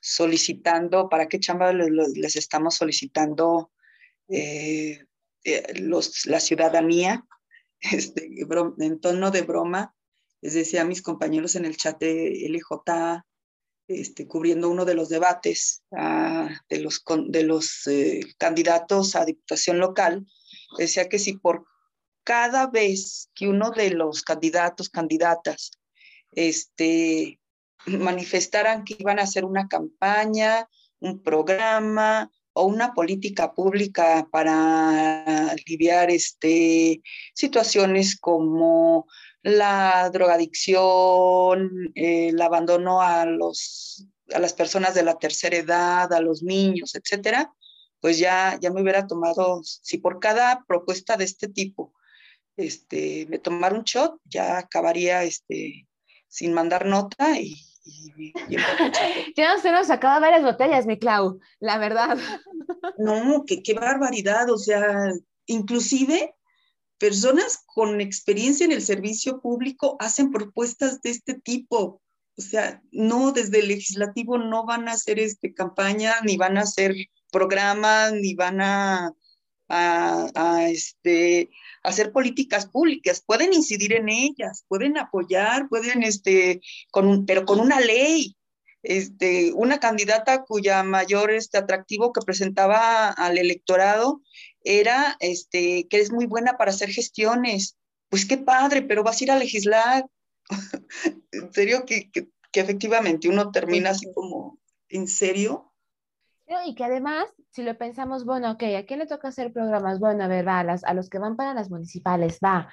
solicitando, 0.00 1.10
para 1.10 1.28
qué 1.28 1.38
chamba 1.40 1.74
les, 1.74 2.36
estamos 2.36 2.76
solicitando 2.76 3.70
eh, 4.28 5.04
eh, 5.44 5.78
los, 5.78 6.24
la 6.24 6.40
ciudadanía, 6.40 7.22
este, 7.80 8.28
en 8.78 9.00
tono 9.00 9.30
de 9.30 9.42
broma. 9.42 9.94
Les 10.42 10.54
decía 10.54 10.82
a 10.82 10.86
mis 10.86 11.02
compañeros 11.02 11.54
en 11.56 11.64
el 11.64 11.76
chat 11.76 11.98
de 11.98 12.46
LJ, 12.48 13.24
este, 13.88 14.26
cubriendo 14.26 14.68
uno 14.68 14.84
de 14.84 14.94
los 14.94 15.08
debates 15.08 15.82
ah, 15.96 16.50
de 16.68 16.80
los, 16.80 17.02
de 17.28 17.42
los 17.44 17.86
eh, 17.86 18.20
candidatos 18.38 19.16
a 19.16 19.24
diputación 19.24 19.78
local, 19.78 20.26
decía 20.78 21.08
que 21.08 21.18
si 21.18 21.34
por 21.34 21.64
cada 22.24 22.66
vez 22.66 23.30
que 23.34 23.46
uno 23.46 23.70
de 23.70 23.90
los 23.90 24.22
candidatos, 24.22 24.88
candidatas, 24.88 25.70
este, 26.32 27.40
manifestaran 27.86 28.84
que 28.84 28.96
iban 28.98 29.20
a 29.20 29.22
hacer 29.22 29.44
una 29.44 29.68
campaña, 29.68 30.68
un 30.98 31.22
programa 31.22 32.30
o 32.58 32.64
una 32.64 32.94
política 32.94 33.52
pública 33.52 34.26
para 34.32 35.50
aliviar 35.50 36.10
este, 36.10 37.02
situaciones 37.34 38.18
como 38.18 39.06
la 39.42 40.08
drogadicción, 40.10 41.92
el 41.94 42.40
abandono 42.40 43.02
a, 43.02 43.26
los, 43.26 44.08
a 44.32 44.38
las 44.38 44.54
personas 44.54 44.94
de 44.94 45.02
la 45.02 45.18
tercera 45.18 45.54
edad, 45.54 46.10
a 46.10 46.20
los 46.20 46.42
niños, 46.42 46.94
etcétera, 46.94 47.52
pues 48.00 48.18
ya, 48.18 48.58
ya 48.58 48.70
me 48.70 48.80
hubiera 48.80 49.06
tomado, 49.06 49.60
si 49.62 49.98
por 49.98 50.18
cada 50.18 50.64
propuesta 50.66 51.18
de 51.18 51.24
este 51.24 51.48
tipo 51.48 51.92
este, 52.56 53.26
me 53.28 53.38
tomara 53.38 53.76
un 53.76 53.84
shot, 53.84 54.18
ya 54.24 54.56
acabaría 54.56 55.24
este, 55.24 55.86
sin 56.26 56.54
mandar 56.54 56.86
nota 56.86 57.38
y, 57.38 57.54
ya 59.36 59.54
no 59.54 59.60
se 59.60 59.70
nos 59.70 59.90
acaba 59.90 60.18
varias 60.18 60.42
botellas, 60.42 60.86
mi 60.86 60.98
Clau, 60.98 61.40
la 61.60 61.78
verdad. 61.78 62.18
No, 62.98 63.44
que 63.44 63.62
qué 63.62 63.74
barbaridad, 63.74 64.50
o 64.50 64.58
sea, 64.58 65.12
inclusive 65.46 66.34
personas 66.98 67.62
con 67.66 68.00
experiencia 68.00 68.64
en 68.64 68.72
el 68.72 68.82
servicio 68.82 69.40
público 69.40 69.96
hacen 70.00 70.30
propuestas 70.30 71.00
de 71.02 71.10
este 71.10 71.34
tipo. 71.34 72.00
O 72.38 72.42
sea, 72.42 72.82
no 72.90 73.32
desde 73.32 73.60
el 73.60 73.68
legislativo 73.68 74.38
no 74.38 74.64
van 74.64 74.88
a 74.88 74.92
hacer 74.92 75.18
este 75.18 75.52
campaña 75.52 76.14
ni 76.22 76.36
van 76.36 76.58
a 76.58 76.62
hacer 76.62 76.94
programas 77.30 78.12
ni 78.12 78.34
van 78.34 78.60
a, 78.60 79.12
a, 79.68 80.68
este, 80.70 81.50
hacer 81.82 82.12
políticas 82.12 82.66
públicas, 82.66 83.22
pueden 83.24 83.52
incidir 83.52 83.92
en 83.94 84.08
ellas, 84.08 84.64
pueden 84.68 84.98
apoyar, 84.98 85.68
pueden, 85.68 86.02
este, 86.02 86.60
con 86.90 87.26
pero 87.26 87.44
con 87.44 87.60
una 87.60 87.80
ley. 87.80 88.36
Este, 88.82 89.52
una 89.52 89.80
candidata 89.80 90.44
cuya 90.44 90.84
mayor 90.84 91.32
este, 91.32 91.58
atractivo 91.58 92.12
que 92.12 92.20
presentaba 92.20 93.08
al 93.08 93.36
electorado 93.36 94.22
era 94.62 95.16
este, 95.18 95.88
que 95.88 95.98
es 95.98 96.12
muy 96.12 96.26
buena 96.26 96.56
para 96.56 96.70
hacer 96.70 96.90
gestiones. 96.90 97.76
Pues 98.08 98.26
qué 98.26 98.38
padre, 98.38 98.82
pero 98.82 99.02
vas 99.02 99.20
a 99.20 99.24
ir 99.24 99.30
a 99.32 99.38
legislar. 99.38 100.06
en 101.32 101.52
serio 101.52 101.84
que, 101.84 102.10
que, 102.12 102.28
que 102.52 102.60
efectivamente 102.60 103.28
uno 103.28 103.50
termina 103.50 103.90
así 103.90 104.06
como, 104.14 104.60
¿en 104.88 105.08
serio? 105.08 105.72
Y 106.66 106.74
que 106.74 106.84
además, 106.84 107.26
si 107.50 107.62
lo 107.62 107.76
pensamos, 107.76 108.24
bueno, 108.24 108.52
ok, 108.52 108.62
¿a 108.78 108.86
quién 108.86 109.00
le 109.00 109.06
toca 109.06 109.28
hacer 109.28 109.52
programas? 109.52 109.98
Bueno, 109.98 110.24
a 110.24 110.28
ver, 110.28 110.46
va, 110.46 110.60
a, 110.60 110.76
a 110.82 110.94
los 110.94 111.08
que 111.10 111.18
van 111.18 111.36
para 111.36 111.54
las 111.54 111.70
municipales, 111.70 112.38
va. 112.44 112.68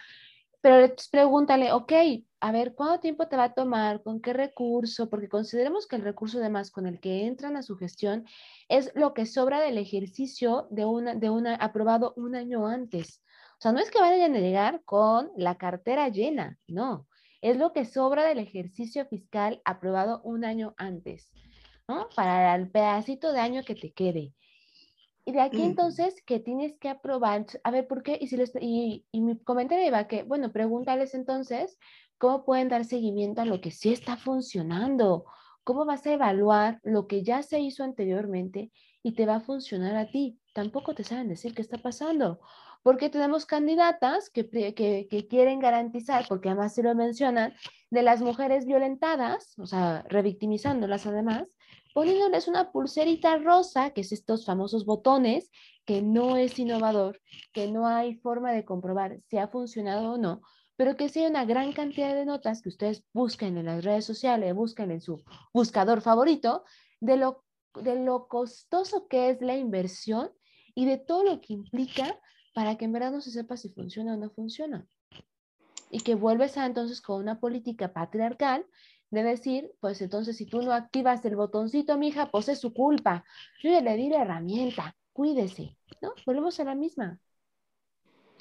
Pero 0.62 0.94
pregúntale, 1.12 1.74
ok, 1.74 1.92
a 2.40 2.52
ver, 2.52 2.74
¿cuánto 2.74 3.02
tiempo 3.02 3.28
te 3.28 3.36
va 3.36 3.46
a 3.46 3.54
tomar? 3.54 4.02
¿Con 4.02 4.22
qué 4.22 4.32
recurso? 4.32 5.10
Porque 5.10 5.28
consideremos 5.28 5.88
que 5.88 5.98
el 5.98 6.04
recurso 6.04 6.40
además 6.40 6.72
con 6.72 6.88
el 6.88 7.00
que 7.00 7.26
entran 7.26 7.58
a 7.58 7.64
su 7.64 7.76
gestión 7.76 8.26
es 8.70 8.92
lo 8.96 9.14
que 9.14 9.26
sobra 9.26 9.60
del 9.60 9.78
ejercicio 9.78 10.68
de 10.72 10.86
una, 10.86 11.16
de 11.16 11.30
una 11.30 11.56
aprobado 11.56 12.14
un 12.16 12.36
año 12.36 12.66
antes. 12.68 13.22
O 13.58 13.62
sea, 13.62 13.72
no 13.72 13.80
es 13.80 13.92
que 13.92 14.00
vayan 14.00 14.36
a 14.36 14.40
llegar 14.40 14.82
con 14.86 15.32
la 15.36 15.58
cartera 15.58 16.10
llena, 16.10 16.58
no. 16.68 17.08
Es 17.42 17.58
lo 17.58 17.74
que 17.74 17.84
sobra 17.84 18.24
del 18.24 18.40
ejercicio 18.40 19.06
fiscal 19.06 19.62
aprobado 19.66 20.22
un 20.24 20.46
año 20.46 20.76
antes. 20.78 21.30
Para 22.15 22.56
el 22.56 22.69
pedacito 22.69 23.34
de 23.34 23.39
año 23.39 23.63
que 23.63 23.76
te 23.76 23.91
quede. 23.91 24.34
Y 25.26 25.32
de 25.32 25.41
aquí 25.41 25.62
entonces 25.62 26.22
que 26.26 26.39
tienes 26.39 26.78
que 26.78 26.89
aprobar, 26.89 27.46
a 27.63 27.72
ver, 27.72 27.88
¿por 27.88 28.04
qué? 28.04 28.17
Y, 28.19 28.28
si 28.28 28.36
les, 28.36 28.52
y, 28.60 29.06
y 29.12 29.22
mi 29.22 29.38
comentario 29.39 29.88
iba 29.88 30.08
que, 30.08 30.24
bueno, 30.24 30.52
pregúntales 30.52 31.13
entonces 31.13 31.78
cómo 32.17 32.46
pueden 32.46 32.69
dar 32.69 32.86
seguimiento 32.86 33.41
a 33.41 33.46
lo 33.46 33.62
que 33.62 33.72
sí 33.72 33.91
está 33.91 34.17
funcionando, 34.17 35.26
cómo 35.63 35.86
vas 35.86 36.06
a 36.06 36.13
evaluar 36.13 36.80
lo 36.84 37.08
que 37.08 37.24
ya 37.24 37.41
se 37.41 37.60
hizo 37.60 37.84
anteriormente 37.84 38.72
y 39.02 39.13
te 39.13 39.26
va 39.26 39.36
a 39.36 39.41
funcionar 39.41 39.96
a 39.96 40.10
ti. 40.10 40.39
Tampoco 40.54 40.93
te 40.93 41.04
saben 41.04 41.30
decir 41.30 41.54
qué 41.54 41.62
está 41.62 41.78
pasando, 41.78 42.39
porque 42.82 43.10
tenemos 43.10 43.46
candidatas 43.46 44.30
que, 44.30 44.50
que, 44.50 45.08
que 45.10 45.28
quieren 45.28 45.60
garantizar, 45.60 46.26
porque 46.28 46.50
además 46.50 46.74
se 46.74 46.84
lo 46.84 46.93
mencionan, 46.96 47.54
de 47.94 48.02
las 48.02 48.24
mujeres 48.24 48.66
violentadas, 48.66 49.54
o 49.60 49.68
sea, 49.68 50.04
revictimizándolas 50.10 51.06
además, 51.06 51.44
poniéndoles 51.94 52.48
una 52.48 52.72
pulserita 52.72 53.38
rosa, 53.38 53.92
que 53.92 54.02
es 54.02 54.12
estos 54.12 54.48
famosos 54.48 54.84
botones, 54.84 55.52
que 55.86 56.02
no 56.02 56.36
es 56.36 56.58
innovador, 56.58 57.22
que 57.54 57.72
no 57.72 57.86
hay 57.86 58.16
forma 58.16 58.52
de 58.52 58.66
comprobar 58.66 59.20
si 59.30 59.38
ha 59.38 59.48
funcionado 59.48 60.14
o 60.14 60.18
no, 60.18 60.42
pero 60.76 60.98
que 60.98 61.08
sea 61.08 61.30
una 61.30 61.46
gran 61.46 61.72
cantidad 61.72 62.16
de 62.16 62.26
notas 62.26 62.64
que 62.64 62.70
ustedes 62.70 63.06
busquen 63.14 63.60
en 63.60 63.68
las 63.68 63.86
redes 63.86 64.06
sociales, 64.06 64.56
busquen 64.56 64.90
en 64.90 65.00
su 65.00 65.24
buscador 65.54 66.02
favorito, 66.02 66.64
de 67.00 67.18
lo, 67.18 67.44
de 67.76 68.04
lo 68.04 68.28
costoso 68.28 69.08
que 69.08 69.30
es 69.30 69.40
la 69.40 69.56
inversión 69.56 70.32
y 70.74 70.88
de 70.88 70.98
todo 70.98 71.24
lo 71.24 71.42
que 71.42 71.54
implica 71.54 72.20
para 72.56 72.76
que 72.76 72.86
en 72.86 72.94
verdad 72.94 73.12
no 73.12 73.22
se 73.22 73.30
sepa 73.30 73.56
si 73.56 73.70
funciona 73.70 74.16
o 74.16 74.18
no 74.18 74.32
funciona. 74.32 74.88
Y 75.94 76.00
que 76.00 76.16
vuelves 76.16 76.58
a 76.58 76.66
entonces 76.66 77.02
con 77.02 77.22
una 77.22 77.40
política 77.40 77.94
patriarcal 77.94 78.66
de 79.12 79.22
decir, 79.22 79.72
pues 79.80 80.02
entonces 80.02 80.36
si 80.38 80.48
tú 80.48 80.64
no 80.64 80.74
activas 80.74 81.24
el 81.24 81.36
botoncito, 81.36 82.00
mija, 82.00 82.32
pues 82.32 82.50
es 82.50 82.60
su 82.60 82.74
culpa. 82.74 83.24
Yo 83.62 83.70
ya 83.70 83.80
le 83.80 83.96
di 83.96 84.10
la 84.10 84.24
herramienta, 84.24 84.96
cuídese, 85.12 85.78
¿no? 86.02 86.14
Volvemos 86.26 86.60
a 86.60 86.64
la 86.64 86.74
misma. 86.74 87.20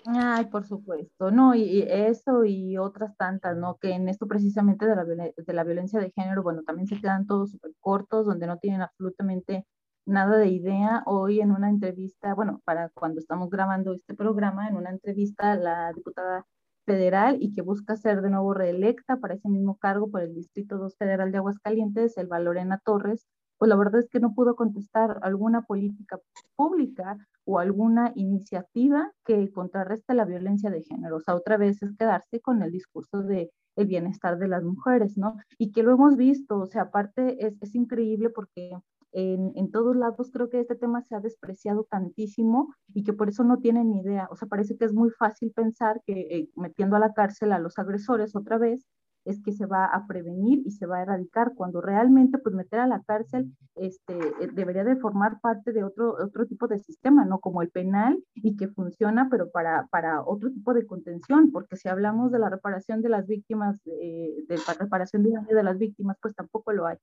Ay, 0.06 0.46
por 0.46 0.64
supuesto, 0.64 1.30
no, 1.30 1.54
y, 1.54 1.82
eso 1.82 2.46
y 2.46 2.78
otras 2.78 3.14
tantas, 3.18 3.54
¿no? 3.54 3.76
Que 3.76 3.90
en 3.90 4.08
esto 4.08 4.26
precisamente 4.26 4.86
de 4.86 4.96
la, 4.96 5.04
de 5.04 5.52
la 5.52 5.62
violencia 5.62 6.00
de 6.00 6.10
género, 6.10 6.42
bueno, 6.42 6.62
también 6.62 6.88
se 6.88 6.98
quedan 6.98 7.26
todos 7.26 7.50
súper 7.50 7.72
cortos, 7.80 8.24
donde 8.24 8.46
no 8.46 8.56
tienen 8.56 8.80
absolutamente 8.80 9.66
nada 10.06 10.38
de 10.38 10.48
idea. 10.48 11.02
Hoy 11.04 11.40
en 11.40 11.52
una 11.52 11.68
entrevista, 11.68 12.34
bueno, 12.34 12.62
para 12.64 12.88
cuando 12.94 13.20
estamos 13.20 13.50
grabando 13.50 13.92
este 13.92 14.14
programa, 14.14 14.68
en 14.68 14.76
una 14.76 14.88
entrevista, 14.88 15.54
la 15.54 15.92
diputada 15.92 16.46
federal 16.84 17.38
y 17.40 17.52
que 17.52 17.62
busca 17.62 17.96
ser 17.96 18.22
de 18.22 18.30
nuevo 18.30 18.54
reelecta 18.54 19.16
para 19.18 19.34
ese 19.34 19.48
mismo 19.48 19.76
cargo 19.78 20.10
por 20.10 20.22
el 20.22 20.34
Distrito 20.34 20.78
2 20.78 20.96
Federal 20.96 21.32
de 21.32 21.38
Aguascalientes, 21.38 22.16
el 22.18 22.26
Valorena 22.26 22.80
Torres, 22.84 23.26
pues 23.58 23.68
la 23.68 23.76
verdad 23.76 24.00
es 24.00 24.08
que 24.08 24.18
no 24.18 24.34
pudo 24.34 24.56
contestar 24.56 25.20
alguna 25.22 25.62
política 25.62 26.18
pública 26.56 27.16
o 27.44 27.60
alguna 27.60 28.12
iniciativa 28.16 29.12
que 29.24 29.52
contrarreste 29.52 30.14
la 30.14 30.24
violencia 30.24 30.70
de 30.70 30.82
género. 30.82 31.16
O 31.16 31.20
sea, 31.20 31.36
otra 31.36 31.56
vez 31.56 31.82
es 31.82 31.96
quedarse 31.96 32.40
con 32.40 32.62
el 32.62 32.72
discurso 32.72 33.22
de 33.22 33.52
el 33.76 33.86
bienestar 33.86 34.38
de 34.38 34.48
las 34.48 34.64
mujeres, 34.64 35.16
¿no? 35.16 35.36
Y 35.58 35.72
que 35.72 35.82
lo 35.82 35.92
hemos 35.92 36.16
visto, 36.16 36.58
o 36.58 36.66
sea, 36.66 36.82
aparte 36.82 37.46
es, 37.46 37.56
es 37.62 37.74
increíble 37.74 38.30
porque 38.30 38.72
en, 39.12 39.70
todos 39.70 39.96
lados 39.96 40.30
creo 40.32 40.48
que 40.48 40.60
este 40.60 40.74
tema 40.74 41.02
se 41.02 41.14
ha 41.14 41.20
despreciado 41.20 41.84
tantísimo 41.90 42.74
y 42.94 43.04
que 43.04 43.12
por 43.12 43.28
eso 43.28 43.44
no 43.44 43.58
tienen 43.58 43.90
ni 43.90 44.00
idea. 44.00 44.28
O 44.30 44.36
sea, 44.36 44.48
parece 44.48 44.76
que 44.76 44.84
es 44.84 44.92
muy 44.92 45.10
fácil 45.10 45.52
pensar 45.54 46.00
que 46.06 46.12
eh, 46.12 46.48
metiendo 46.56 46.96
a 46.96 47.00
la 47.00 47.12
cárcel 47.12 47.52
a 47.52 47.58
los 47.58 47.78
agresores 47.78 48.34
otra 48.34 48.58
vez 48.58 48.86
es 49.24 49.40
que 49.42 49.52
se 49.52 49.66
va 49.66 49.84
a 49.84 50.06
prevenir 50.06 50.62
y 50.64 50.72
se 50.72 50.86
va 50.86 50.98
a 50.98 51.02
erradicar, 51.02 51.52
cuando 51.54 51.80
realmente 51.80 52.38
pues 52.38 52.54
meter 52.54 52.80
a 52.80 52.86
la 52.86 53.02
cárcel 53.02 53.52
este, 53.76 54.18
eh, 54.18 54.48
debería 54.52 54.84
de 54.84 54.96
formar 54.96 55.40
parte 55.40 55.72
de 55.72 55.84
otro, 55.84 56.16
otro 56.20 56.46
tipo 56.46 56.66
de 56.66 56.80
sistema, 56.80 57.24
¿no? 57.24 57.38
Como 57.38 57.62
el 57.62 57.70
penal 57.70 58.22
y 58.34 58.56
que 58.56 58.68
funciona, 58.68 59.28
pero 59.30 59.50
para, 59.50 59.86
para 59.92 60.24
otro 60.24 60.50
tipo 60.50 60.74
de 60.74 60.86
contención, 60.86 61.52
porque 61.52 61.76
si 61.76 61.88
hablamos 61.88 62.32
de 62.32 62.40
la 62.40 62.50
reparación 62.50 63.00
de 63.00 63.10
las 63.10 63.26
víctimas, 63.26 63.80
eh, 63.86 64.44
de 64.48 64.56
la 64.56 64.74
reparación 64.74 65.22
de 65.22 65.32
de 65.54 65.62
las 65.62 65.78
víctimas, 65.78 66.16
pues 66.20 66.34
tampoco 66.34 66.72
lo 66.72 66.86
hay. 66.86 66.96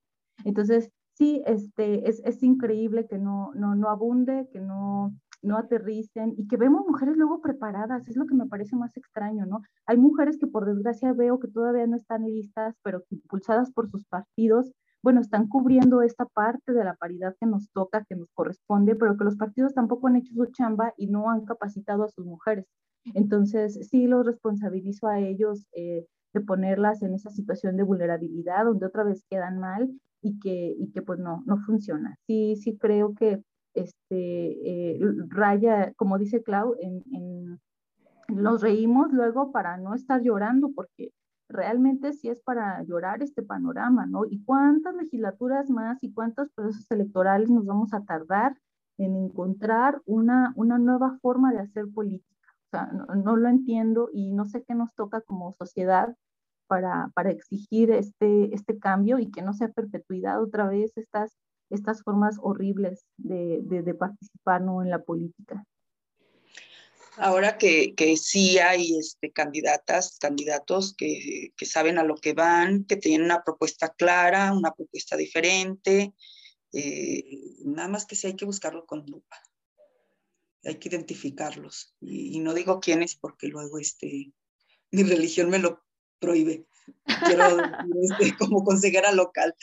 Entonces, 0.46 0.92
sí, 1.20 1.44
este, 1.46 2.10
es, 2.10 2.22
es 2.26 2.42
increíble 2.42 3.06
que 3.08 3.20
no, 3.20 3.52
no, 3.54 3.76
no 3.76 3.90
abunde, 3.90 4.48
que 4.52 4.62
no, 4.62 5.14
no 5.42 5.58
aterricen 5.58 6.34
y 6.38 6.48
que 6.48 6.58
vemos 6.58 6.86
mujeres 6.88 7.18
luego 7.18 7.42
preparadas, 7.42 8.08
es 8.08 8.16
lo 8.16 8.26
que 8.26 8.36
me 8.36 8.48
parece 8.48 8.76
más 8.76 8.96
extraño, 8.98 9.46
¿no? 9.46 9.62
Hay 9.86 9.98
mujeres 9.98 10.38
que 10.40 10.48
por 10.48 10.66
desgracia 10.66 11.14
veo 11.14 11.40
que 11.40 11.50
todavía 11.50 11.86
no 11.88 11.98
están 11.98 12.26
listas, 12.26 12.76
pero 12.84 13.04
impulsadas 13.10 13.72
por 13.72 13.90
sus 13.90 14.06
partidos, 14.06 14.72
bueno, 15.02 15.22
están 15.22 15.48
cubriendo 15.48 16.02
esta 16.02 16.26
parte 16.26 16.74
de 16.74 16.84
la 16.84 16.96
paridad 16.96 17.36
que 17.40 17.46
nos 17.48 17.70
toca, 17.72 18.04
que 18.08 18.16
nos 18.16 18.30
corresponde, 18.34 18.96
pero 18.96 19.18
que 19.18 19.24
los 19.24 19.38
partidos 19.38 19.74
tampoco 19.74 20.08
han 20.08 20.18
hecho 20.18 20.34
su 20.34 20.46
chamba 20.48 20.94
y 20.98 21.08
no 21.08 21.30
han 21.30 21.46
capacitado 21.46 22.04
a 22.04 22.10
sus 22.10 22.26
mujeres. 22.26 22.66
Entonces, 23.14 23.88
sí 23.90 24.08
los 24.08 24.26
responsabilizo 24.26 25.08
a 25.08 25.20
ellos 25.20 25.66
eh, 25.72 26.06
de 26.34 26.42
ponerlas 26.42 27.02
en 27.02 27.14
esa 27.14 27.30
situación 27.30 27.78
de 27.78 27.84
vulnerabilidad, 27.84 28.66
donde 28.66 28.86
otra 28.86 29.04
vez 29.04 29.24
quedan 29.30 29.58
mal 29.60 29.90
y 30.22 30.40
que, 30.40 30.76
y 30.78 30.92
que 30.92 31.02
pues 31.02 31.20
no, 31.20 31.44
no 31.46 31.58
funciona. 31.58 32.18
Sí, 32.28 32.56
sí 32.56 32.78
creo 32.78 33.14
que 33.16 33.42
este, 33.74 34.96
eh, 34.96 35.00
raya, 35.28 35.94
como 35.96 36.18
dice 36.18 36.44
Clau, 36.44 36.76
en, 36.80 37.04
en, 37.14 37.60
nos 38.30 38.62
reímos 38.62 39.12
luego 39.12 39.52
para 39.52 39.78
no 39.78 39.96
estar 39.96 40.22
llorando, 40.22 40.72
porque 40.76 41.12
realmente 41.48 42.14
sí 42.14 42.30
es 42.30 42.42
para 42.42 42.84
llorar 42.84 43.24
este 43.24 43.42
panorama, 43.42 44.06
¿no? 44.06 44.26
¿Y 44.26 44.44
cuántas 44.44 44.96
legislaturas 44.96 45.70
más 45.70 45.98
y 46.02 46.14
cuántos 46.14 46.50
procesos 46.52 46.90
electorales 46.92 47.50
nos 47.50 47.66
vamos 47.66 47.94
a 47.94 48.04
tardar 48.04 48.56
en 48.98 49.16
encontrar 49.16 50.02
una, 50.06 50.54
una 50.56 50.78
nueva 50.78 51.18
forma 51.22 51.52
de 51.52 51.60
hacer 51.60 51.86
política? 51.94 52.36
O 52.68 52.70
sea, 52.70 52.86
no, 52.88 53.06
no 53.16 53.36
lo 53.36 53.50
entiendo 53.50 54.10
y 54.14 54.32
no 54.32 54.46
sé 54.46 54.64
qué 54.64 54.76
nos 54.76 54.94
toca 54.94 55.22
como 55.22 55.54
sociedad 55.54 56.16
para, 56.70 57.12
para, 57.16 57.32
exigir 57.32 57.92
este, 57.92 58.56
este 58.56 58.80
cambio 58.80 59.20
y 59.20 59.30
que 59.30 59.42
no 59.42 59.54
sea 59.54 59.68
perpetuidad 59.70 60.42
otra 60.42 60.70
vez 60.70 60.96
estas 60.96 61.36
estas 61.70 62.04
formas 62.04 62.38
horribles 62.42 63.06
de, 63.18 63.60
de, 63.62 63.94
participar 63.94 64.62
¿no? 64.62 64.82
en 64.82 64.90
la 64.90 65.04
política. 65.04 65.64
Ahora 67.18 67.58
que, 67.58 67.94
que 67.96 68.16
sí 68.18 68.60
hay 68.60 68.98
este, 68.98 69.32
candidatas, 69.32 70.18
candidatos 70.20 70.96
que, 70.96 71.52
que, 71.56 71.66
saben 71.66 71.98
a 71.98 72.04
lo 72.04 72.16
que 72.16 72.34
van, 72.34 72.86
que 72.86 72.96
tienen 72.96 73.26
una 73.26 73.44
propuesta 73.44 73.90
clara, 73.90 74.54
una 74.54 74.72
propuesta 74.72 75.18
diferente, 75.18 76.14
eh, 76.72 77.24
nada 77.66 77.90
más 77.90 78.06
que 78.06 78.16
sí 78.16 78.28
hay 78.28 78.36
que 78.36 78.46
buscarlo 78.46 78.86
con 78.86 79.06
lupa. 79.06 79.38
Hay 80.64 80.76
que 80.76 80.90
identificarlos. 80.90 81.94
Y, 82.00 82.38
y 82.38 82.40
no 82.40 82.54
digo 82.54 82.80
quiénes 82.80 83.16
porque 83.16 83.48
luego 83.48 83.80
este, 83.80 84.32
mi 84.92 85.04
religión 85.04 85.50
me 85.50 85.60
lo 85.60 85.84
prohíbe 86.20 86.66
quiero 87.26 87.44
este, 88.02 88.36
como 88.38 88.64
consejera 88.64 89.12
local, 89.12 89.56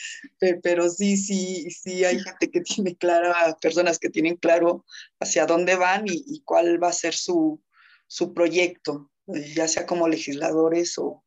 pero 0.61 0.89
sí, 0.89 1.17
sí, 1.17 1.69
sí 1.71 2.03
hay 2.05 2.19
gente 2.19 2.49
que 2.49 2.61
tiene 2.61 2.95
clara, 2.95 3.57
personas 3.61 3.99
que 3.99 4.09
tienen 4.09 4.35
claro 4.37 4.85
hacia 5.19 5.45
dónde 5.45 5.75
van 5.75 6.05
y, 6.07 6.41
cuál 6.45 6.81
va 6.81 6.89
a 6.89 6.93
ser 6.93 7.13
su, 7.13 7.61
su, 8.07 8.33
proyecto, 8.33 9.11
ya 9.55 9.67
sea 9.67 9.85
como 9.85 10.07
legisladores 10.07 10.97
o, 10.97 11.23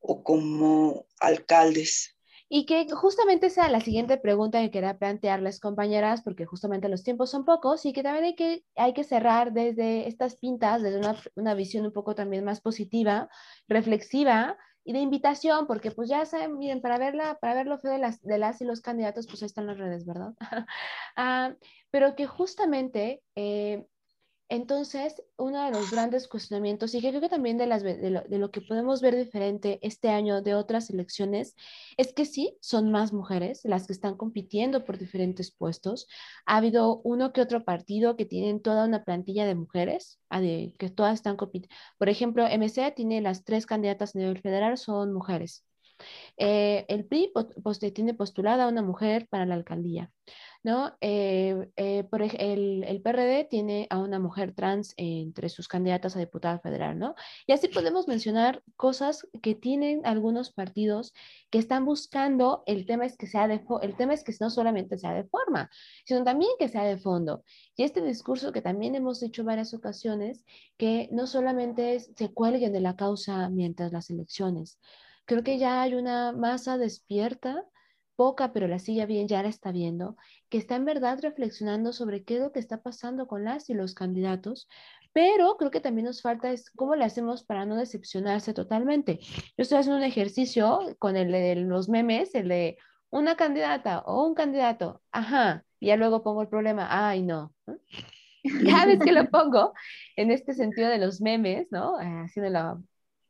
o 0.00 0.22
como 0.22 1.06
alcaldes. 1.18 2.16
Y 2.52 2.66
que 2.66 2.88
justamente 2.90 3.48
sea 3.48 3.68
la 3.68 3.80
siguiente 3.80 4.18
pregunta 4.18 4.60
que 4.60 4.72
quería 4.72 4.98
plantearles, 4.98 5.60
compañeras, 5.60 6.22
porque 6.22 6.46
justamente 6.46 6.88
los 6.88 7.04
tiempos 7.04 7.30
son 7.30 7.44
pocos 7.44 7.86
y 7.86 7.92
que 7.92 8.02
también 8.02 8.24
hay 8.24 8.34
que, 8.34 8.64
hay 8.74 8.92
que 8.92 9.04
cerrar 9.04 9.52
desde 9.52 10.08
estas 10.08 10.34
pintas, 10.34 10.82
desde 10.82 10.98
una, 10.98 11.16
una 11.36 11.54
visión 11.54 11.86
un 11.86 11.92
poco 11.92 12.16
también 12.16 12.44
más 12.44 12.60
positiva, 12.60 13.28
reflexiva, 13.68 14.58
y 14.84 14.92
de 14.92 15.00
invitación, 15.00 15.66
porque 15.66 15.90
pues 15.90 16.08
ya 16.08 16.24
saben, 16.24 16.58
miren, 16.58 16.80
para 16.80 16.98
verla, 16.98 17.38
para 17.40 17.54
ver 17.54 17.66
lo 17.66 17.78
feo 17.78 17.92
de 17.92 17.98
las, 17.98 18.20
de 18.22 18.38
las 18.38 18.60
y 18.60 18.64
los 18.64 18.80
candidatos, 18.80 19.26
pues 19.26 19.42
ahí 19.42 19.46
están 19.46 19.66
las 19.66 19.78
redes, 19.78 20.06
¿verdad? 20.06 20.32
ah, 21.16 21.54
pero 21.90 22.16
que 22.16 22.26
justamente 22.26 23.22
eh, 23.36 23.86
entonces, 24.50 25.22
uno 25.36 25.64
de 25.64 25.70
los 25.70 25.92
grandes 25.92 26.26
cuestionamientos, 26.26 26.92
y 26.94 27.00
que 27.00 27.10
creo 27.10 27.20
que 27.20 27.28
también 27.28 27.56
de, 27.56 27.66
lo, 27.68 28.50
que 28.50 28.60
podemos 28.60 29.00
ver 29.00 29.14
diferente 29.14 29.78
este 29.82 30.08
año 30.08 30.42
de 30.42 30.54
otras 30.56 30.90
elecciones, 30.90 31.54
es 31.96 32.12
que 32.12 32.24
sí, 32.24 32.58
son 32.60 32.90
más 32.90 33.12
mujeres 33.12 33.60
las 33.64 33.86
que 33.86 33.92
están 33.92 34.16
compitiendo 34.16 34.84
por 34.84 34.98
diferentes 34.98 35.52
puestos. 35.52 36.08
Ha 36.46 36.56
habido 36.56 37.00
uno 37.04 37.32
que 37.32 37.40
otro 37.42 37.64
partido 37.64 38.16
que 38.16 38.26
tienen 38.26 38.60
toda 38.60 38.86
una 38.86 39.04
plantilla 39.04 39.46
de 39.46 39.54
mujeres, 39.54 40.18
que 40.30 40.90
todas 40.94 41.14
están 41.14 41.36
compitiendo. 41.36 41.74
Por 41.96 42.08
ejemplo, 42.08 42.44
MC 42.46 42.90
tiene 42.90 43.20
las 43.20 43.44
tres 43.44 43.66
candidatas 43.66 44.16
a 44.16 44.18
nivel 44.18 44.40
federal, 44.40 44.76
son 44.78 45.12
mujeres. 45.12 45.64
Eh, 46.36 46.86
el 46.88 47.04
PRI 47.04 47.32
tiene 47.94 48.14
postulada 48.14 48.64
a 48.64 48.68
una 48.68 48.82
mujer 48.82 49.28
para 49.28 49.46
la 49.46 49.54
alcaldía. 49.54 50.10
¿No? 50.62 50.94
Eh, 51.00 51.70
eh, 51.76 52.04
por 52.04 52.22
el, 52.22 52.84
el, 52.84 53.02
PRD 53.02 53.44
tiene 53.44 53.86
a 53.90 53.98
una 53.98 54.18
mujer 54.18 54.52
trans 54.54 54.92
entre 54.96 55.48
sus 55.48 55.68
candidatas 55.68 56.16
a 56.16 56.18
diputada 56.18 56.58
federal, 56.58 56.98
¿no? 56.98 57.14
Y 57.46 57.52
así 57.52 57.68
podemos 57.68 58.08
mencionar 58.08 58.62
cosas 58.76 59.26
que 59.42 59.54
tienen 59.54 60.04
algunos 60.04 60.52
partidos 60.52 61.14
que 61.50 61.58
están 61.58 61.84
buscando, 61.84 62.62
el 62.66 62.84
tema 62.86 63.06
es 63.06 63.16
que 63.16 63.26
sea 63.26 63.48
de, 63.48 63.62
el 63.82 63.96
tema 63.96 64.12
es 64.12 64.22
que 64.22 64.34
no 64.40 64.50
solamente 64.50 64.98
sea 64.98 65.14
de 65.14 65.24
forma, 65.24 65.70
sino 66.04 66.24
también 66.24 66.50
que 66.58 66.68
sea 66.68 66.84
de 66.84 66.98
fondo. 66.98 67.42
Y 67.76 67.84
este 67.84 68.02
discurso 68.02 68.52
que 68.52 68.62
también 68.62 68.94
hemos 68.94 69.22
hecho 69.22 69.44
varias 69.44 69.72
ocasiones, 69.74 70.44
que 70.76 71.08
no 71.10 71.26
solamente 71.26 72.00
se 72.00 72.32
cuelguen 72.32 72.72
de 72.72 72.80
la 72.80 72.96
causa 72.96 73.48
mientras 73.48 73.92
las 73.92 74.10
elecciones, 74.10 74.78
creo 75.24 75.42
que 75.42 75.58
ya 75.58 75.82
hay 75.82 75.94
una 75.94 76.32
masa 76.32 76.76
despierta 76.76 77.64
poca, 78.20 78.52
pero 78.52 78.68
la 78.68 78.78
silla 78.78 79.06
bien 79.06 79.28
ya 79.28 79.42
la 79.42 79.48
está 79.48 79.72
viendo, 79.72 80.14
que 80.50 80.58
está 80.58 80.76
en 80.76 80.84
verdad 80.84 81.18
reflexionando 81.22 81.94
sobre 81.94 82.22
qué 82.22 82.34
es 82.34 82.42
lo 82.42 82.52
que 82.52 82.58
está 82.58 82.82
pasando 82.82 83.26
con 83.26 83.44
las 83.44 83.70
y 83.70 83.72
los 83.72 83.94
candidatos, 83.94 84.68
pero 85.14 85.56
creo 85.56 85.70
que 85.70 85.80
también 85.80 86.04
nos 86.04 86.20
falta 86.20 86.52
es 86.52 86.68
cómo 86.68 86.96
le 86.96 87.06
hacemos 87.06 87.44
para 87.44 87.64
no 87.64 87.76
decepcionarse 87.76 88.52
totalmente. 88.52 89.20
Yo 89.56 89.62
estoy 89.62 89.78
haciendo 89.78 89.96
un 89.96 90.04
ejercicio 90.04 90.80
con 90.98 91.16
el 91.16 91.32
de 91.32 91.56
los 91.56 91.88
memes, 91.88 92.34
el 92.34 92.48
de 92.48 92.76
una 93.08 93.36
candidata 93.36 94.00
o 94.00 94.26
un 94.26 94.34
candidato, 94.34 95.00
ajá, 95.12 95.64
y 95.78 95.86
ya 95.86 95.96
luego 95.96 96.22
pongo 96.22 96.42
el 96.42 96.48
problema, 96.48 96.88
ay 96.90 97.22
no. 97.22 97.54
Ya 98.44 98.84
ves 98.86 98.98
que 99.02 99.12
lo 99.12 99.30
pongo 99.30 99.72
en 100.16 100.30
este 100.30 100.52
sentido 100.52 100.90
de 100.90 100.98
los 100.98 101.22
memes, 101.22 101.68
¿no? 101.70 101.96
Haciendo 101.96 102.50
la, 102.50 102.78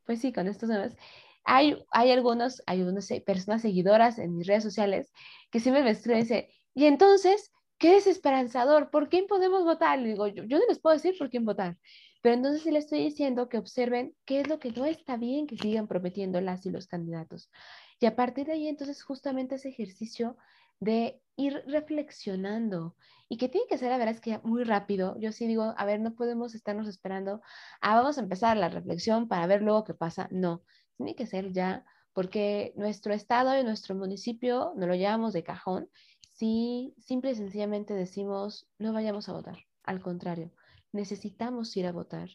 pues 0.04 0.20
sí, 0.20 0.32
con 0.32 0.48
estos 0.48 0.68
memes. 0.68 0.96
Hay, 1.44 1.76
hay 1.92 2.10
algunos, 2.10 2.62
hay 2.66 2.80
algunas 2.80 3.08
personas 3.24 3.62
seguidoras 3.62 4.18
en 4.18 4.36
mis 4.36 4.46
redes 4.46 4.62
sociales 4.62 5.12
que 5.50 5.60
siempre 5.60 5.82
me 5.82 5.90
escriben 5.90 6.18
y 6.20 6.22
dicen, 6.22 6.46
y 6.74 6.84
entonces, 6.86 7.52
qué 7.78 7.94
desesperanzador, 7.94 8.90
¿por 8.90 9.08
quién 9.08 9.26
podemos 9.26 9.64
votar? 9.64 9.98
Le 9.98 10.10
digo, 10.10 10.28
yo, 10.28 10.44
yo 10.44 10.58
no 10.58 10.64
les 10.68 10.78
puedo 10.78 10.94
decir 10.94 11.16
por 11.18 11.30
quién 11.30 11.44
votar, 11.44 11.78
pero 12.22 12.34
entonces 12.34 12.62
sí 12.62 12.70
les 12.70 12.84
estoy 12.84 13.00
diciendo 13.04 13.48
que 13.48 13.58
observen 13.58 14.14
qué 14.24 14.40
es 14.40 14.48
lo 14.48 14.58
que 14.58 14.70
no 14.72 14.84
está 14.84 15.16
bien 15.16 15.46
que 15.46 15.56
sigan 15.56 15.88
prometiendo 15.88 16.40
las 16.40 16.66
y 16.66 16.70
los 16.70 16.86
candidatos. 16.86 17.50
Y 17.98 18.06
a 18.06 18.16
partir 18.16 18.46
de 18.46 18.52
ahí, 18.52 18.68
entonces, 18.68 19.02
justamente 19.02 19.56
ese 19.56 19.70
ejercicio 19.70 20.36
de 20.80 21.20
ir 21.36 21.62
reflexionando 21.66 22.96
y 23.28 23.36
que 23.36 23.48
tiene 23.48 23.66
que 23.68 23.78
ser, 23.78 23.92
a 23.92 23.98
ver, 23.98 24.08
es 24.08 24.20
que 24.20 24.38
muy 24.42 24.64
rápido. 24.64 25.16
Yo 25.20 25.32
sí 25.32 25.46
digo, 25.46 25.74
a 25.76 25.84
ver, 25.84 26.00
no 26.00 26.14
podemos 26.14 26.54
estarnos 26.54 26.88
esperando, 26.88 27.40
ah, 27.80 27.96
vamos 27.96 28.18
a 28.18 28.22
empezar 28.22 28.56
la 28.56 28.68
reflexión 28.68 29.28
para 29.28 29.46
ver 29.46 29.62
luego 29.62 29.84
qué 29.84 29.94
pasa. 29.94 30.28
No, 30.30 30.64
tiene 31.00 31.16
que 31.16 31.26
ser 31.26 31.52
ya, 31.52 31.84
porque 32.12 32.74
nuestro 32.76 33.14
estado 33.14 33.58
y 33.58 33.64
nuestro 33.64 33.94
municipio 33.94 34.72
no 34.76 34.86
lo 34.86 34.94
llevamos 34.94 35.32
de 35.32 35.42
cajón 35.42 35.88
si 36.20 36.94
simple 36.98 37.30
y 37.30 37.34
sencillamente 37.34 37.94
decimos 37.94 38.68
no 38.78 38.92
vayamos 38.92 39.28
a 39.28 39.32
votar. 39.32 39.58
Al 39.82 40.02
contrario, 40.02 40.52
necesitamos 40.92 41.74
ir 41.76 41.86
a 41.86 41.92
votar, 41.92 42.28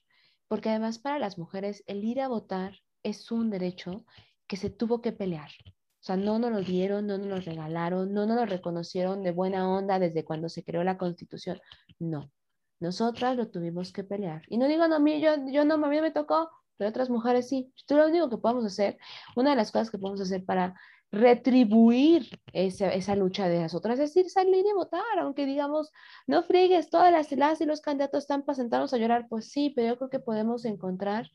porque 0.47 0.69
además 0.69 0.97
para 0.99 1.19
las 1.19 1.37
mujeres 1.37 1.83
el 1.85 2.03
ir 2.03 2.21
a 2.21 2.27
votar 2.27 2.79
es 3.03 3.31
un 3.31 3.51
derecho 3.51 4.05
que 4.47 4.57
se 4.57 4.69
tuvo 4.69 5.01
que 5.01 5.11
pelear. 5.11 5.51
O 5.67 6.03
sea, 6.05 6.17
no 6.17 6.39
nos 6.39 6.51
lo 6.51 6.61
dieron, 6.61 7.05
no 7.05 7.17
nos 7.17 7.27
lo 7.27 7.37
regalaron, 7.37 8.13
no 8.13 8.25
nos 8.25 8.35
lo 8.35 8.45
reconocieron 8.45 9.23
de 9.23 9.31
buena 9.31 9.69
onda 9.69 9.99
desde 9.99 10.23
cuando 10.23 10.49
se 10.49 10.63
creó 10.63 10.83
la 10.83 10.97
constitución. 10.97 11.59
No, 11.99 12.31
nosotras 12.79 13.35
lo 13.35 13.49
tuvimos 13.49 13.91
que 13.91 14.03
pelear. 14.03 14.43
Y 14.49 14.57
no 14.57 14.67
digo, 14.67 14.87
no, 14.87 14.99
mí, 14.99 15.21
yo, 15.21 15.31
yo 15.51 15.65
no, 15.65 15.75
a 15.75 15.89
mí 15.89 16.01
me 16.01 16.11
tocó, 16.11 16.49
pero 16.77 16.89
otras 16.89 17.09
mujeres 17.09 17.47
sí. 17.47 17.71
Esto 17.75 17.97
lo 17.97 18.07
único 18.07 18.29
que 18.29 18.37
podemos 18.37 18.65
hacer, 18.65 18.97
una 19.35 19.51
de 19.51 19.55
las 19.55 19.71
cosas 19.71 19.89
que 19.91 19.97
podemos 19.97 20.21
hacer 20.21 20.43
para 20.45 20.75
retribuir 21.11 22.27
esa, 22.51 22.93
esa, 22.93 23.15
lucha 23.15 23.47
de 23.47 23.61
las 23.61 23.73
otras, 23.73 23.99
es 23.99 24.13
decir, 24.13 24.29
salir 24.29 24.65
y 24.65 24.73
votar, 24.73 25.19
aunque 25.19 25.45
digamos, 25.45 25.91
no 26.27 26.43
friegues, 26.43 26.89
todas 26.89 27.11
las, 27.11 27.31
las 27.31 27.61
y 27.61 27.65
los 27.65 27.81
candidatos 27.81 28.23
están 28.23 28.43
para 28.43 28.57
sentarnos 28.57 28.93
a 28.93 28.97
llorar, 28.97 29.27
pues 29.29 29.49
sí, 29.49 29.71
pero 29.75 29.89
yo 29.89 29.97
creo 29.97 30.09
que 30.09 30.19
podemos 30.19 30.65
encontrar 30.65 31.31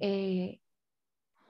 eh, 0.00 0.60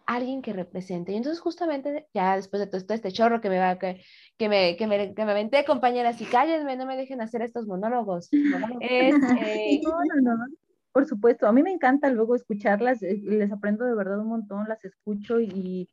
alguien 0.07 0.43
que 0.43 0.53
represente. 0.53 1.13
Y 1.13 1.17
entonces 1.17 1.41
justamente, 1.41 2.09
ya 2.13 2.37
después 2.37 2.61
de 2.61 2.67
todo 2.67 2.95
este 2.95 3.13
chorro 3.13 3.41
que 3.41 3.49
me 3.49 3.59
va, 3.59 3.79
que, 3.79 4.03
que 4.37 4.49
me, 4.49 4.77
que 4.77 4.87
me, 4.87 5.15
que 5.15 5.25
me 5.25 5.31
aventé, 5.31 5.65
compañeras, 5.65 6.21
y 6.21 6.27
cállenme, 6.27 6.77
no 6.77 6.87
me 6.87 6.97
dejen 6.97 7.21
hacer 7.21 7.43
estos 7.43 7.67
monólogos. 7.67 8.29
Es, 8.81 9.15
eh, 9.41 9.81
no, 9.85 9.97
no, 10.23 10.37
no. 10.37 10.45
Por 10.93 11.07
supuesto, 11.07 11.47
a 11.47 11.53
mí 11.53 11.63
me 11.63 11.73
encanta 11.73 12.11
luego 12.11 12.35
escucharlas, 12.37 13.03
eh, 13.03 13.21
les 13.23 13.51
aprendo 13.51 13.85
de 13.85 13.95
verdad 13.95 14.21
un 14.21 14.29
montón, 14.29 14.69
las 14.69 14.85
escucho 14.85 15.41
y 15.41 15.89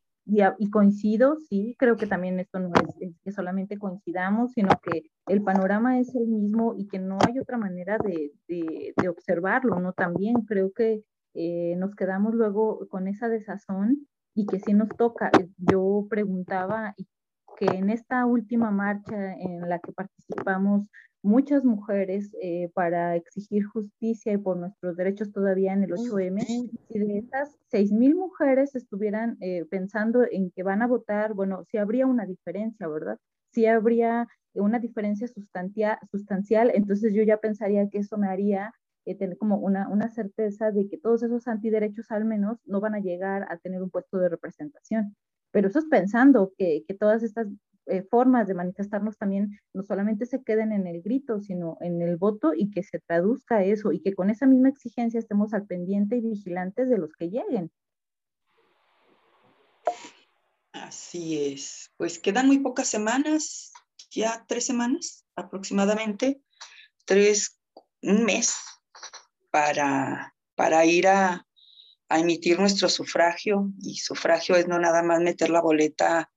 y, 0.60 0.70
coincido, 0.70 1.38
sí, 1.50 1.76
creo 1.80 1.98
que 1.98 2.06
también 2.06 2.40
esto 2.40 2.60
no 2.60 2.72
es, 3.00 3.16
que 3.24 3.32
solamente 3.32 3.78
coincidamos, 3.78 4.52
sino 4.52 4.70
que 4.84 5.10
el 5.28 5.42
panorama 5.42 6.00
es 6.00 6.14
el 6.14 6.28
mismo 6.28 6.76
y 6.78 6.88
que 6.88 7.00
no 7.00 7.18
hay 7.28 7.40
otra 7.40 7.58
manera 7.58 7.98
de, 7.98 8.32
de, 8.48 9.10
observarlo, 9.10 9.80
¿no? 9.80 9.94
También 9.94 10.36
creo 10.48 10.72
que 10.72 11.04
eh, 11.34 11.76
nos 11.78 11.96
quedamos 11.96 12.36
luego 12.36 12.88
con 12.90 13.08
esa 13.08 13.28
desazón 13.28 14.08
y 14.36 14.46
que 14.46 14.60
sí 14.60 14.74
nos 14.74 14.90
toca. 14.90 15.32
Yo 15.58 16.06
preguntaba 16.10 16.94
que 17.58 17.66
en 17.66 17.90
esta 17.90 18.26
última 18.26 18.70
marcha 18.72 19.34
en 19.34 19.68
la 19.68 19.80
que 19.80 19.92
participamos 19.94 20.88
muchas 21.22 21.66
mujeres 21.66 22.32
eh, 22.42 22.70
para 22.74 23.16
exigir 23.16 23.66
justicia 23.66 24.34
y 24.34 24.38
por 24.38 24.58
nuestros 24.58 24.96
derechos 24.96 25.32
todavía 25.32 25.74
en 25.74 25.84
el 25.84 25.92
8M, 25.92 26.42
si 26.88 27.00
de 27.00 27.18
esas 27.18 27.58
6.000 27.72 28.16
mujeres 28.16 28.76
estuvieran 28.76 29.38
eh, 29.42 29.66
pensando 29.66 30.24
en 30.30 30.52
que 30.52 30.64
van 30.64 30.82
a 30.82 30.88
votar, 30.88 31.34
bueno, 31.34 31.66
sí 31.70 31.78
habría 31.78 32.06
una 32.06 32.26
diferencia, 32.26 32.88
¿verdad? 32.88 33.18
Sí 33.52 33.66
habría 33.66 34.28
una 34.54 34.80
diferencia 34.80 35.28
sustancial, 35.28 36.72
entonces 36.74 37.14
yo 37.14 37.24
ya 37.24 37.38
pensaría 37.38 37.90
que 37.90 38.00
eso 38.00 38.18
me 38.18 38.28
haría 38.28 38.74
eh, 39.06 39.16
tener 39.16 39.38
como 39.38 39.58
una, 39.58 39.90
una 39.90 40.10
certeza 40.10 40.72
de 40.72 40.88
que 40.88 40.98
todos 40.98 41.24
esos 41.24 41.48
antiderechos 41.48 42.12
al 42.12 42.26
menos 42.26 42.60
no 42.66 42.80
van 42.80 42.96
a 42.96 43.00
llegar 43.00 43.46
a 43.50 43.58
tener 43.58 43.82
un 43.82 43.90
puesto 43.90 44.18
de 44.18 44.30
representación. 44.30 45.16
Pero 45.52 45.68
eso 45.68 45.80
es 45.80 45.86
pensando 45.86 46.54
que, 46.58 46.84
que 46.88 46.94
todas 46.94 47.24
estas 47.24 47.48
eh, 47.90 48.04
formas 48.04 48.48
de 48.48 48.54
manifestarnos 48.54 49.18
también 49.18 49.60
no 49.74 49.84
solamente 49.84 50.26
se 50.26 50.44
queden 50.44 50.72
en 50.72 50.88
el 50.88 51.02
grito, 51.02 51.40
sino 51.40 51.78
en 51.82 52.02
el 52.02 52.18
voto 52.18 52.54
y 52.56 52.70
que 52.70 52.84
se 52.84 53.00
traduzca 53.00 53.64
eso 53.64 53.92
y 53.92 54.00
que 54.02 54.14
con 54.14 54.30
esa 54.30 54.46
misma 54.46 54.70
exigencia 54.70 55.20
estemos 55.20 55.54
al 55.54 55.66
pendiente 55.66 56.18
y 56.18 56.22
vigilantes 56.22 56.90
de 56.90 56.98
los 56.98 57.12
que 57.14 57.30
lleguen. 57.30 57.72
Así 60.72 61.54
es. 61.54 61.92
Pues 61.98 62.20
quedan 62.20 62.48
muy 62.48 62.60
pocas 62.60 62.88
semanas, 62.88 63.74
ya 64.12 64.46
tres 64.48 64.66
semanas 64.66 65.26
aproximadamente, 65.36 66.42
tres, 67.06 67.60
un 68.02 68.24
mes 68.24 68.56
para, 69.52 70.36
para 70.56 70.86
ir 70.86 71.08
a, 71.08 71.46
a 72.08 72.20
emitir 72.20 72.60
nuestro 72.60 72.88
sufragio. 72.90 73.72
Y 73.82 73.96
sufragio 73.98 74.56
es 74.56 74.68
no 74.68 74.80
nada 74.80 75.02
más 75.04 75.22
meter 75.22 75.50
la 75.50 75.62
boleta 75.62 76.30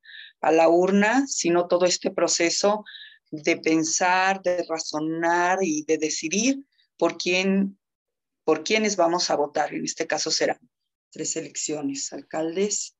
a 0.42 0.52
la 0.52 0.68
urna, 0.68 1.26
sino 1.26 1.68
todo 1.68 1.86
este 1.86 2.10
proceso 2.10 2.84
de 3.30 3.56
pensar, 3.56 4.42
de 4.42 4.64
razonar 4.68 5.58
y 5.62 5.84
de 5.84 5.96
decidir 5.96 6.66
por 6.98 7.16
quién, 7.16 7.78
por 8.44 8.62
quiénes 8.62 8.96
vamos 8.96 9.30
a 9.30 9.36
votar. 9.36 9.72
En 9.72 9.84
este 9.84 10.06
caso 10.06 10.30
serán 10.30 10.58
tres 11.10 11.36
elecciones, 11.36 12.12
alcaldes, 12.12 12.96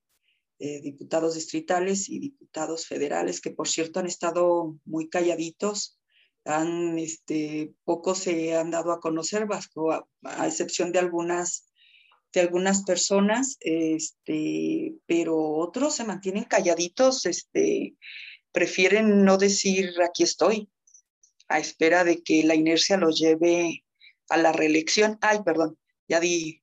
eh, 0.58 0.80
diputados 0.80 1.34
distritales 1.34 2.08
y 2.08 2.20
diputados 2.20 2.86
federales, 2.86 3.40
que 3.40 3.50
por 3.50 3.68
cierto 3.68 4.00
han 4.00 4.06
estado 4.06 4.78
muy 4.84 5.08
calladitos, 5.08 5.98
han, 6.44 6.98
este, 6.98 7.74
pocos 7.84 8.18
se 8.18 8.56
han 8.56 8.70
dado 8.70 8.92
a 8.92 9.00
conocer, 9.00 9.46
a 10.22 10.46
excepción 10.46 10.92
de 10.92 11.00
algunas 11.00 11.71
de 12.32 12.40
algunas 12.40 12.84
personas, 12.84 13.56
este, 13.60 14.94
pero 15.06 15.38
otros 15.38 15.94
se 15.94 16.04
mantienen 16.04 16.44
calladitos, 16.44 17.26
este, 17.26 17.96
prefieren 18.52 19.24
no 19.24 19.38
decir 19.38 19.92
aquí 20.02 20.22
estoy, 20.22 20.68
a 21.48 21.58
espera 21.58 22.04
de 22.04 22.22
que 22.22 22.42
la 22.44 22.54
inercia 22.54 22.96
los 22.96 23.18
lleve 23.18 23.84
a 24.28 24.36
la 24.38 24.52
reelección. 24.52 25.18
Ay, 25.20 25.42
perdón, 25.44 25.78
ya 26.08 26.20
di, 26.20 26.62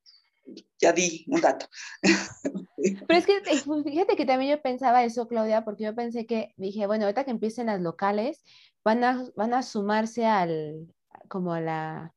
ya 0.80 0.92
di 0.94 1.26
un 1.28 1.42
dato. 1.42 1.68
Pero 3.08 3.20
es 3.20 3.26
que 3.26 3.38
eh, 3.38 3.62
pues, 3.66 3.84
fíjate 3.84 4.16
que 4.16 4.26
también 4.26 4.52
yo 4.52 4.62
pensaba 4.62 5.04
eso, 5.04 5.28
Claudia, 5.28 5.64
porque 5.64 5.84
yo 5.84 5.94
pensé 5.94 6.26
que, 6.26 6.54
dije, 6.58 6.88
bueno, 6.88 7.06
ahorita 7.06 7.26
que 7.26 7.32
empiecen 7.32 7.68
las 7.68 7.82
locales, 7.82 8.44
van 8.84 9.04
a, 9.04 9.26
van 9.36 9.54
a 9.54 9.64
sumarse 9.64 10.26
al, 10.26 10.88
como 11.28 11.54
a 11.54 11.62
la, 11.62 12.14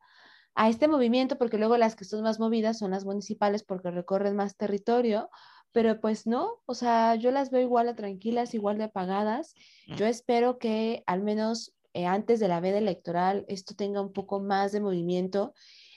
a 0.55 0.69
este 0.69 0.89
movimiento, 0.89 1.39
porque 1.39 1.59
luego 1.59 1.77
las 1.77 1.97
que 1.97 2.05
son 2.05 2.23
más 2.23 2.39
movidas 2.39 2.79
son 2.79 2.91
las 2.91 3.05
municipales 3.05 3.63
porque 3.63 3.91
recorren 3.91 4.37
más 4.37 4.57
territorio, 4.57 5.31
pero 5.73 6.01
pues 6.01 6.27
no, 6.27 6.61
o 6.67 6.75
sea, 6.75 7.15
yo 7.15 7.31
las 7.31 7.51
veo 7.51 7.63
igual 7.63 7.87
de 7.87 7.95
tranquilas, 7.95 8.55
igual 8.55 8.77
de 8.77 8.85
apagadas. 8.85 9.55
Yo 9.97 10.07
espero 10.07 10.59
que 10.59 11.03
al 11.07 11.23
menos 11.23 11.75
eh, 11.95 12.07
antes 12.07 12.41
de 12.41 12.49
la 12.49 12.61
veda 12.61 12.79
electoral 12.79 13.45
esto 13.49 13.75
tenga 13.75 14.01
un 14.03 14.13
poco 14.13 14.41
más 14.41 14.73
de 14.73 14.81
movimiento. 14.81 15.55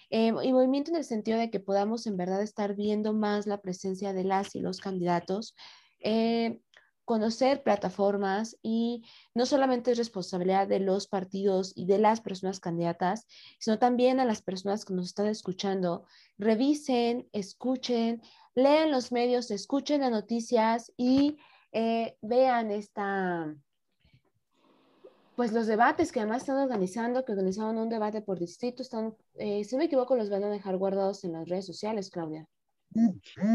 Eh, 0.09 0.27
y 0.43 0.53
movimiento 0.53 0.91
en 0.91 0.97
el 0.97 1.03
sentido 1.03 1.37
de 1.37 1.49
que 1.49 1.59
podamos 1.59 2.07
en 2.07 2.15
verdad 2.15 2.41
estar 2.41 2.75
viendo 2.75 3.13
más 3.13 3.47
la 3.47 3.59
presencia 3.61 4.13
de 4.13 4.23
las 4.23 4.55
y 4.55 4.61
los 4.61 4.79
candidatos. 4.79 5.55
Eh, 5.99 6.61
conocer 7.05 7.63
plataformas 7.63 8.57
y 8.61 9.05
no 9.33 9.45
solamente 9.45 9.91
es 9.91 9.97
responsabilidad 9.97 10.67
de 10.67 10.79
los 10.79 11.07
partidos 11.07 11.71
y 11.75 11.85
de 11.85 11.99
las 11.99 12.19
personas 12.19 12.59
candidatas, 12.59 13.27
sino 13.59 13.79
también 13.79 14.19
a 14.19 14.25
las 14.25 14.41
personas 14.41 14.83
que 14.83 14.93
nos 14.93 15.05
están 15.05 15.27
escuchando. 15.27 16.05
Revisen, 16.37 17.29
escuchen, 17.31 18.21
lean 18.55 18.91
los 18.91 19.11
medios, 19.11 19.51
escuchen 19.51 20.01
las 20.01 20.11
noticias 20.11 20.91
y 20.97 21.37
eh, 21.71 22.17
vean 22.21 22.71
esta, 22.71 23.55
pues 25.35 25.51
los 25.51 25.67
debates 25.67 26.11
que 26.11 26.21
además 26.21 26.41
están 26.41 26.57
organizando, 26.57 27.23
que 27.23 27.33
organizaron 27.33 27.77
un 27.77 27.89
debate 27.89 28.21
por 28.21 28.39
distrito, 28.39 28.81
están, 28.81 29.15
eh, 29.35 29.63
si 29.63 29.75
no 29.75 29.79
me 29.79 29.85
equivoco, 29.85 30.15
los 30.15 30.29
van 30.29 30.43
a 30.43 30.49
dejar 30.49 30.77
guardados 30.77 31.23
en 31.23 31.33
las 31.33 31.47
redes 31.47 31.65
sociales, 31.65 32.09
Claudia. 32.09 32.47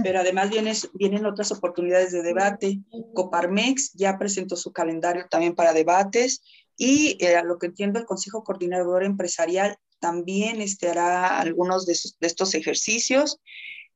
Pero 0.02 0.20
además 0.20 0.50
vienen, 0.50 0.74
vienen 0.94 1.26
otras 1.26 1.50
oportunidades 1.52 2.12
de 2.12 2.22
debate. 2.22 2.80
Coparmex 3.14 3.92
ya 3.94 4.18
presentó 4.18 4.56
su 4.56 4.72
calendario 4.72 5.26
también 5.30 5.54
para 5.54 5.72
debates 5.72 6.42
y 6.76 7.16
eh, 7.24 7.36
a 7.36 7.42
lo 7.42 7.58
que 7.58 7.66
entiendo 7.66 7.98
el 7.98 8.06
Consejo 8.06 8.44
Coordinador 8.44 9.04
Empresarial 9.04 9.76
también 9.98 10.60
este, 10.60 10.88
hará 10.88 11.38
algunos 11.38 11.86
de, 11.86 11.96
estos 12.20 12.54
ejercicios 12.54 13.38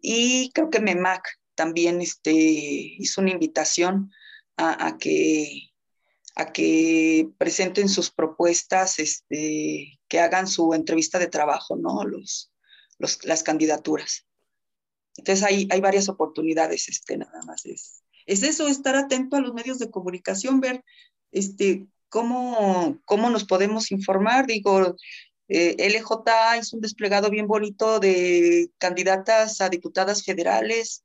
y 0.00 0.50
creo 0.52 0.70
que 0.70 0.80
MEMAC 0.80 1.26
también 1.54 2.00
este, 2.00 2.32
hizo 2.32 3.20
una 3.20 3.30
invitación 3.30 4.12
a, 4.56 4.96
que, 4.98 5.70
a 6.36 6.52
que 6.52 7.28
presenten 7.38 7.88
sus 7.88 8.10
propuestas, 8.10 8.98
este, 8.98 9.98
que 10.08 10.20
hagan 10.20 10.46
su 10.46 10.74
entrevista 10.74 11.18
de 11.18 11.26
trabajo, 11.26 11.76
¿no? 11.76 12.04
Los, 12.04 12.52
los, 12.98 13.24
las 13.24 13.42
candidaturas. 13.42 14.26
Entonces 15.16 15.44
hay, 15.44 15.68
hay 15.70 15.80
varias 15.80 16.08
oportunidades, 16.08 16.88
este, 16.88 17.16
nada 17.16 17.40
más 17.46 17.64
es, 17.66 18.02
es 18.26 18.42
eso, 18.42 18.68
estar 18.68 18.96
atento 18.96 19.36
a 19.36 19.40
los 19.40 19.54
medios 19.54 19.78
de 19.78 19.90
comunicación, 19.90 20.60
ver 20.60 20.84
este, 21.30 21.86
cómo, 22.08 22.98
cómo 23.04 23.30
nos 23.30 23.44
podemos 23.44 23.90
informar. 23.92 24.46
Digo, 24.46 24.96
eh, 25.48 25.76
LJ 25.78 26.58
hizo 26.60 26.76
un 26.76 26.82
desplegado 26.82 27.30
bien 27.30 27.46
bonito 27.46 28.00
de 28.00 28.70
candidatas 28.78 29.60
a 29.60 29.68
diputadas 29.68 30.24
federales. 30.24 31.04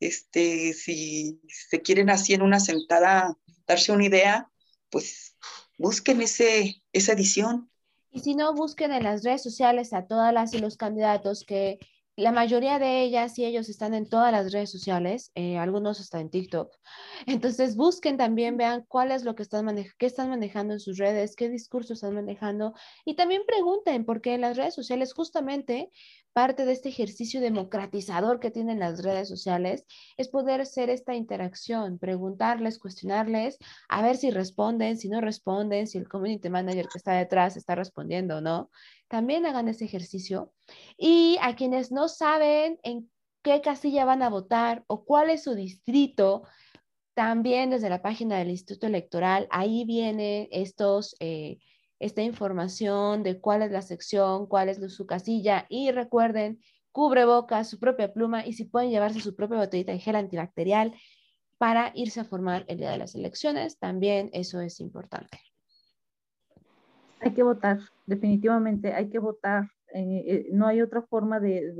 Este, 0.00 0.74
si 0.74 1.40
se 1.48 1.80
quieren 1.80 2.10
así 2.10 2.34
en 2.34 2.42
una 2.42 2.60
sentada 2.60 3.36
darse 3.66 3.92
una 3.92 4.06
idea, 4.06 4.50
pues 4.90 5.36
busquen 5.78 6.20
ese, 6.20 6.82
esa 6.92 7.12
edición. 7.12 7.70
Y 8.10 8.20
si 8.20 8.34
no, 8.34 8.54
busquen 8.54 8.92
en 8.92 9.04
las 9.04 9.22
redes 9.22 9.42
sociales 9.42 9.92
a 9.92 10.06
todas 10.06 10.32
las 10.32 10.54
y 10.54 10.58
los 10.58 10.76
candidatos 10.76 11.44
que 11.44 11.78
la 12.18 12.32
mayoría 12.32 12.80
de 12.80 13.02
ellas 13.02 13.38
y 13.38 13.44
ellos 13.44 13.68
están 13.68 13.94
en 13.94 14.08
todas 14.08 14.32
las 14.32 14.52
redes 14.52 14.72
sociales, 14.72 15.30
eh, 15.36 15.56
algunos 15.56 16.00
están 16.00 16.22
en 16.22 16.30
TikTok. 16.30 16.72
Entonces 17.26 17.76
busquen 17.76 18.16
también, 18.16 18.56
vean 18.56 18.84
cuál 18.88 19.12
es 19.12 19.22
lo 19.22 19.36
que 19.36 19.44
están 19.44 19.64
manejando, 19.64 19.94
qué 19.98 20.06
están 20.06 20.28
manejando 20.30 20.74
en 20.74 20.80
sus 20.80 20.98
redes, 20.98 21.36
qué 21.36 21.48
discurso 21.48 21.92
están 21.92 22.16
manejando 22.16 22.74
y 23.04 23.14
también 23.14 23.42
pregunten, 23.46 24.04
porque 24.04 24.34
en 24.34 24.40
las 24.40 24.56
redes 24.56 24.74
sociales 24.74 25.14
justamente 25.14 25.90
parte 26.32 26.64
de 26.64 26.72
este 26.72 26.88
ejercicio 26.88 27.40
democratizador 27.40 28.38
que 28.38 28.50
tienen 28.50 28.78
las 28.80 29.02
redes 29.02 29.28
sociales 29.28 29.84
es 30.16 30.28
poder 30.28 30.60
hacer 30.60 30.90
esta 30.90 31.14
interacción, 31.14 31.98
preguntarles, 31.98 32.78
cuestionarles, 32.78 33.58
a 33.88 34.02
ver 34.02 34.16
si 34.16 34.30
responden, 34.30 34.98
si 34.98 35.08
no 35.08 35.20
responden, 35.20 35.86
si 35.86 35.98
el 35.98 36.08
community 36.08 36.48
manager 36.48 36.86
que 36.88 36.98
está 36.98 37.12
detrás 37.12 37.56
está 37.56 37.74
respondiendo 37.74 38.38
o 38.38 38.40
no 38.40 38.70
también 39.08 39.46
hagan 39.46 39.68
ese 39.68 39.84
ejercicio. 39.84 40.52
Y 40.96 41.38
a 41.42 41.56
quienes 41.56 41.90
no 41.90 42.08
saben 42.08 42.78
en 42.82 43.10
qué 43.42 43.60
casilla 43.60 44.04
van 44.04 44.22
a 44.22 44.30
votar 44.30 44.84
o 44.86 45.04
cuál 45.04 45.30
es 45.30 45.44
su 45.44 45.54
distrito, 45.54 46.44
también 47.14 47.70
desde 47.70 47.90
la 47.90 48.00
página 48.00 48.38
del 48.38 48.50
Instituto 48.50 48.86
Electoral, 48.86 49.48
ahí 49.50 49.84
viene 49.84 50.48
estos, 50.52 51.16
eh, 51.18 51.58
esta 51.98 52.22
información 52.22 53.24
de 53.24 53.40
cuál 53.40 53.62
es 53.62 53.72
la 53.72 53.82
sección, 53.82 54.46
cuál 54.46 54.68
es 54.68 54.78
su 54.94 55.06
casilla 55.06 55.66
y 55.68 55.90
recuerden, 55.90 56.60
cubre 56.92 57.24
boca, 57.24 57.64
su 57.64 57.80
propia 57.80 58.12
pluma 58.12 58.46
y 58.46 58.52
si 58.52 58.64
pueden 58.64 58.90
llevarse 58.90 59.20
su 59.20 59.34
propia 59.34 59.58
botellita 59.58 59.92
de 59.92 59.98
gel 59.98 60.16
antibacterial 60.16 60.94
para 61.58 61.90
irse 61.94 62.20
a 62.20 62.24
formar 62.24 62.64
el 62.68 62.78
día 62.78 62.90
de 62.90 62.98
las 62.98 63.16
elecciones, 63.16 63.78
también 63.78 64.30
eso 64.32 64.60
es 64.60 64.78
importante. 64.78 65.40
Hay 67.20 67.32
que 67.34 67.42
votar, 67.42 67.78
definitivamente 68.06 68.92
hay 68.92 69.10
que 69.10 69.18
votar. 69.18 69.64
Eh, 69.94 70.24
eh, 70.26 70.46
no 70.52 70.66
hay 70.66 70.82
otra 70.82 71.02
forma 71.02 71.40
de, 71.40 71.72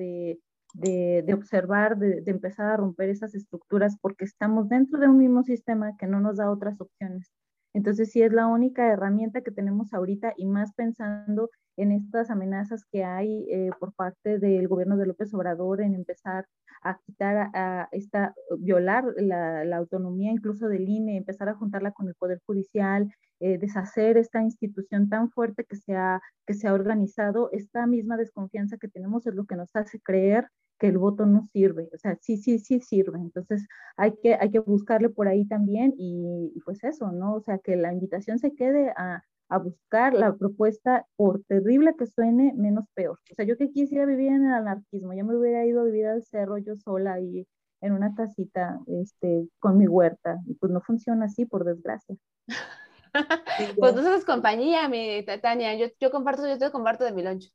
de, 0.74 1.22
de 1.22 1.34
observar, 1.34 1.99
de, 1.99 2.22
empezar 2.26 2.70
a 2.70 2.76
romper 2.76 3.11
esas 3.11 3.34
estructuras, 3.34 3.97
porque 4.01 4.24
estamos 4.24 4.68
dentro 4.68 4.99
de 4.99 5.09
un 5.09 5.18
mismo 5.18 5.43
sistema 5.43 5.97
que 5.99 6.07
no 6.07 6.20
nos 6.20 6.36
da 6.36 6.51
otras 6.51 6.80
opciones. 6.80 7.30
Entonces, 7.74 8.11
sí 8.11 8.22
es 8.22 8.32
la 8.32 8.47
única 8.47 8.89
herramienta 8.89 9.43
que 9.43 9.51
tenemos 9.51 9.93
ahorita 9.93 10.32
y 10.36 10.47
más 10.47 10.72
pensando 10.74 11.51
en 11.76 11.93
estas 11.93 12.30
amenazas 12.30 12.84
que 12.91 13.05
hay 13.05 13.47
eh, 13.51 13.70
por 13.78 13.93
parte 13.93 14.39
del 14.39 14.66
gobierno 14.68 14.97
de 14.97 15.07
López 15.07 15.32
Obrador 15.34 15.80
en 15.80 15.95
empezar 15.95 16.47
a 16.82 16.99
quitar, 17.07 17.51
a, 17.55 17.89
esta, 17.93 18.34
violar 18.59 19.05
la, 19.18 19.64
la, 19.64 19.76
autonomía 19.76 20.32
incluso 20.32 20.68
del 20.68 20.89
INE, 20.89 21.16
empezar 21.16 21.49
a 21.49 21.55
juntarla 21.55 21.93
con 21.93 22.09
el 22.09 22.14
Poder 22.14 22.41
Judicial, 22.47 23.12
eh, 23.41 23.59
deshacer 23.59 24.16
esta 24.16 24.43
institución 24.43 25.09
tan 25.09 25.30
fuerte 25.30 25.64
que 25.64 25.76
se, 25.76 25.95
ha, 25.97 26.20
que 26.47 26.55
se 26.55 26.68
ha 26.68 26.74
organizado. 26.74 27.51
Esta 27.53 27.86
misma 27.86 28.16
desconfianza 28.16 28.78
que 28.78 28.89
tenemos 28.89 29.26
es 29.26 29.34
lo 29.34 29.47
que 29.47 29.57
nos 29.57 29.74
hace 29.74 30.01
creer 30.01 30.49
que 30.78 30.89
el 30.89 30.99
voto 30.99 31.26
no 31.26 31.43
sirve, 31.53 31.89
o 31.93 31.99
sea, 31.99 32.16
sí, 32.20 32.36
sí, 32.36 32.61
sí 32.61 32.80
sirve, 32.80 33.18
entonces 33.18 33.66
hay 33.97 34.12
que, 34.22 34.34
hay 34.34 34.53
que 34.53 34.61
buscarle 34.61 35.09
por 35.09 35.26
ahí 35.26 35.45
también 35.45 35.93
y, 35.99 36.53
y 36.55 36.61
pues 36.61 36.84
eso, 36.84 37.11
¿no? 37.11 37.34
O 37.34 37.41
sea, 37.41 37.59
que 37.59 37.74
la 37.74 37.93
invitación 37.93 38.39
se 38.39 38.55
quede 38.55 38.93
a, 38.97 39.24
a 39.49 39.59
buscar 39.59 40.14
la 40.14 40.34
propuesta, 40.36 41.07
por 41.16 41.43
terrible 41.45 41.95
que 41.99 42.07
suene, 42.07 42.53
menos 42.55 42.84
peor. 42.95 43.18
O 43.30 43.34
sea, 43.34 43.45
yo 43.45 43.57
que 43.57 43.70
quisiera 43.70 44.05
vivir 44.07 44.28
en 44.28 44.47
el 44.47 44.53
anarquismo, 44.53 45.14
ya 45.14 45.24
me 45.24 45.36
hubiera 45.36 45.64
ido 45.64 45.80
a 45.80 45.84
vivir 45.84 46.07
al 46.07 46.22
cerro 46.22 46.59
yo 46.59 46.76
sola 46.76 47.14
ahí 47.14 47.47
en 47.80 47.93
una 47.93 48.14
casita 48.14 48.78
este, 48.86 49.49
con 49.61 49.78
mi 49.78 49.86
huerta, 49.86 50.39
y 50.47 50.55
pues 50.55 50.72
no 50.72 50.80
funciona 50.80 51.26
así, 51.26 51.47
por 51.47 51.64
desgracia. 51.64 52.16
pues 53.78 53.94
tú 53.94 54.02
sos 54.02 54.24
compañía, 54.24 54.88
mi 54.88 55.24
Tania, 55.42 55.74
yo, 55.76 55.86
yo 56.00 56.11
comparto, 56.11 56.46
yo 56.46 56.59
te 56.59 56.70
comparto 56.70 57.04
de 57.04 57.12
mi 57.12 57.22
loncho. 57.22 57.50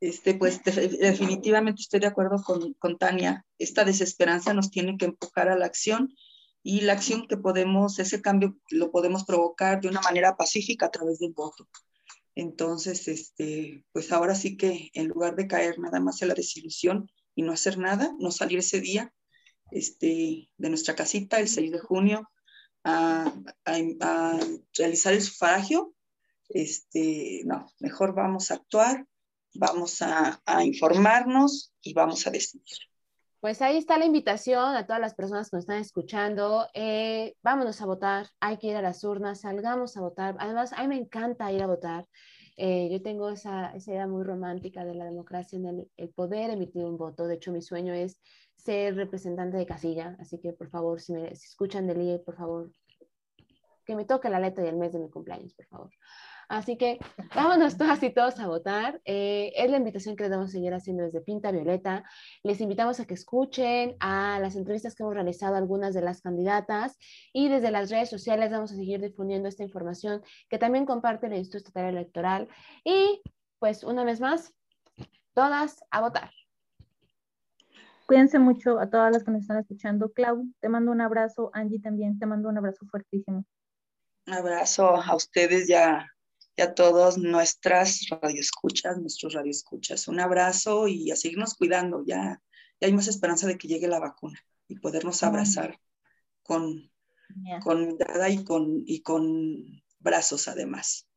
Este, 0.00 0.34
pues 0.34 0.62
definitivamente 0.64 1.80
estoy 1.80 2.00
de 2.00 2.06
acuerdo 2.06 2.42
con, 2.42 2.74
con 2.74 2.98
Tania. 2.98 3.46
Esta 3.58 3.84
desesperanza 3.84 4.52
nos 4.52 4.70
tiene 4.70 4.96
que 4.98 5.06
empujar 5.06 5.48
a 5.48 5.56
la 5.56 5.66
acción 5.66 6.14
y 6.62 6.82
la 6.82 6.92
acción 6.92 7.26
que 7.28 7.36
podemos, 7.36 7.98
ese 7.98 8.20
cambio 8.20 8.58
lo 8.70 8.90
podemos 8.90 9.24
provocar 9.24 9.80
de 9.80 9.88
una 9.88 10.00
manera 10.00 10.36
pacífica 10.36 10.86
a 10.86 10.90
través 10.90 11.18
del 11.18 11.32
voto. 11.32 11.68
Entonces, 12.34 13.08
este, 13.08 13.84
pues 13.92 14.12
ahora 14.12 14.34
sí 14.34 14.56
que 14.56 14.90
en 14.92 15.08
lugar 15.08 15.36
de 15.36 15.46
caer 15.46 15.78
nada 15.78 16.00
más 16.00 16.20
en 16.20 16.28
la 16.28 16.34
desilusión 16.34 17.10
y 17.34 17.42
no 17.42 17.52
hacer 17.52 17.78
nada, 17.78 18.14
no 18.18 18.30
salir 18.30 18.58
ese 18.58 18.80
día 18.80 19.14
este, 19.70 20.50
de 20.56 20.68
nuestra 20.68 20.94
casita 20.94 21.40
el 21.40 21.48
6 21.48 21.72
de 21.72 21.78
junio 21.78 22.28
a, 22.86 23.32
a, 23.64 23.76
a 24.00 24.40
realizar 24.78 25.12
el 25.12 25.20
sufragio, 25.20 25.92
este, 26.48 27.42
no, 27.44 27.66
mejor 27.80 28.14
vamos 28.14 28.50
a 28.50 28.54
actuar, 28.54 29.04
vamos 29.54 30.00
a, 30.02 30.40
a 30.46 30.64
informarnos 30.64 31.72
y 31.82 31.92
vamos 31.94 32.26
a 32.26 32.30
decidir. 32.30 32.78
Pues 33.40 33.60
ahí 33.60 33.76
está 33.76 33.98
la 33.98 34.06
invitación 34.06 34.76
a 34.76 34.86
todas 34.86 35.00
las 35.00 35.14
personas 35.14 35.50
que 35.50 35.56
nos 35.56 35.64
están 35.64 35.80
escuchando. 35.80 36.66
Eh, 36.74 37.34
vámonos 37.42 37.80
a 37.82 37.86
votar, 37.86 38.28
hay 38.40 38.56
que 38.58 38.68
ir 38.68 38.76
a 38.76 38.82
las 38.82 39.02
urnas, 39.04 39.40
salgamos 39.40 39.96
a 39.96 40.00
votar. 40.00 40.36
Además, 40.38 40.72
a 40.72 40.82
mí 40.82 40.88
me 40.88 40.96
encanta 40.96 41.52
ir 41.52 41.62
a 41.62 41.66
votar. 41.66 42.06
Eh, 42.56 42.88
yo 42.90 43.02
tengo 43.02 43.28
esa, 43.28 43.74
esa, 43.74 43.90
idea 43.90 44.06
muy 44.06 44.24
romántica 44.24 44.84
de 44.84 44.94
la 44.94 45.04
democracia, 45.04 45.58
en 45.58 45.66
el, 45.66 45.90
el, 45.96 46.08
poder 46.08 46.50
emitir 46.50 46.84
un 46.84 46.96
voto. 46.96 47.26
De 47.26 47.34
hecho, 47.34 47.52
mi 47.52 47.60
sueño 47.60 47.92
es 47.92 48.18
ser 48.56 48.96
representante 48.96 49.56
de 49.56 49.66
casilla. 49.66 50.16
Así 50.18 50.38
que, 50.38 50.52
por 50.52 50.68
favor, 50.70 51.00
si 51.00 51.12
me 51.12 51.34
si 51.34 51.46
escuchan 51.46 51.86
del 51.86 52.02
IE, 52.02 52.18
por 52.18 52.36
favor, 52.36 52.72
que 53.84 53.96
me 53.96 54.04
toque 54.04 54.28
la 54.28 54.40
letra 54.40 54.64
y 54.64 54.68
el 54.68 54.76
mes 54.76 54.92
de 54.92 54.98
mi 54.98 55.10
cumpleaños, 55.10 55.54
por 55.54 55.66
favor. 55.66 55.90
Así 56.48 56.76
que 56.76 56.98
vámonos 57.34 57.76
todas 57.76 58.02
y 58.02 58.10
todos 58.10 58.38
a 58.38 58.46
votar. 58.46 59.00
Eh, 59.04 59.52
es 59.56 59.70
la 59.70 59.78
invitación 59.78 60.14
que 60.14 60.24
les 60.24 60.30
vamos 60.30 60.50
a 60.50 60.52
seguir 60.52 60.72
haciendo 60.74 61.02
desde 61.02 61.20
Pinta 61.20 61.50
Violeta. 61.50 62.04
Les 62.42 62.60
invitamos 62.60 63.00
a 63.00 63.04
que 63.04 63.14
escuchen 63.14 63.96
a 63.98 64.38
las 64.40 64.54
entrevistas 64.54 64.94
que 64.94 65.02
hemos 65.02 65.14
realizado 65.14 65.56
algunas 65.56 65.92
de 65.94 66.02
las 66.02 66.20
candidatas 66.20 66.98
y 67.32 67.48
desde 67.48 67.70
las 67.70 67.90
redes 67.90 68.10
sociales 68.10 68.50
vamos 68.50 68.72
a 68.72 68.76
seguir 68.76 69.00
difundiendo 69.00 69.48
esta 69.48 69.64
información 69.64 70.22
que 70.48 70.58
también 70.58 70.86
comparte 70.86 71.26
el 71.26 71.34
Instituto 71.34 71.68
Estatal 71.68 71.86
Electoral. 71.86 72.48
Y 72.84 73.22
pues 73.58 73.82
una 73.82 74.04
vez 74.04 74.20
más, 74.20 74.54
todas 75.34 75.84
a 75.90 76.00
votar. 76.00 76.30
Cuídense 78.06 78.38
mucho 78.38 78.78
a 78.78 78.88
todas 78.88 79.12
las 79.12 79.24
que 79.24 79.32
nos 79.32 79.42
están 79.42 79.58
escuchando. 79.58 80.12
Clau, 80.12 80.46
te 80.60 80.68
mando 80.68 80.92
un 80.92 81.00
abrazo. 81.00 81.50
Angie 81.52 81.80
también, 81.80 82.18
te 82.18 82.26
mando 82.26 82.48
un 82.48 82.56
abrazo 82.56 82.86
fuertísimo. 82.86 83.44
Un 84.26 84.32
abrazo 84.32 84.96
a 84.96 85.14
ustedes 85.16 85.66
ya 85.66 86.06
y 86.56 86.62
a 86.62 86.74
todos 86.74 87.18
nuestras 87.18 88.06
radioescuchas, 88.08 88.98
nuestros 88.98 89.34
radioescuchas. 89.34 90.08
Un 90.08 90.20
abrazo 90.20 90.86
y 90.88 91.10
a 91.10 91.16
seguirnos 91.16 91.54
cuidando. 91.54 92.04
Ya, 92.06 92.40
ya 92.80 92.86
hay 92.86 92.92
más 92.92 93.08
esperanza 93.08 93.46
de 93.46 93.58
que 93.58 93.68
llegue 93.68 93.88
la 93.88 93.98
vacuna 93.98 94.38
y 94.68 94.78
podernos 94.78 95.22
abrazar 95.22 95.78
con, 96.42 96.90
yeah. 97.42 97.60
con 97.60 97.88
mirada 97.88 98.30
y 98.30 98.44
con, 98.44 98.82
y 98.86 99.02
con 99.02 99.82
brazos 99.98 100.48
además. 100.48 101.08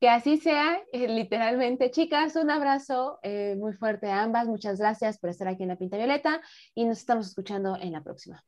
Que 0.00 0.08
así 0.10 0.36
sea, 0.36 0.78
eh, 0.92 1.08
literalmente. 1.08 1.90
Chicas, 1.90 2.36
un 2.36 2.50
abrazo 2.50 3.18
eh, 3.22 3.56
muy 3.58 3.72
fuerte 3.72 4.10
a 4.10 4.22
ambas. 4.22 4.46
Muchas 4.46 4.78
gracias 4.78 5.18
por 5.18 5.30
estar 5.30 5.48
aquí 5.48 5.62
en 5.62 5.70
la 5.70 5.76
Pinta 5.76 5.96
Violeta 5.96 6.40
y 6.74 6.84
nos 6.84 6.98
estamos 6.98 7.26
escuchando 7.28 7.76
en 7.76 7.92
la 7.92 8.02
próxima. 8.02 8.44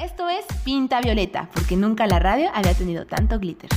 Esto 0.00 0.28
es 0.28 0.44
Pinta 0.62 1.00
Violeta, 1.00 1.48
porque 1.54 1.74
nunca 1.74 2.06
la 2.06 2.18
radio 2.18 2.50
había 2.52 2.74
tenido 2.74 3.06
tanto 3.06 3.38
glitter. 3.38 3.70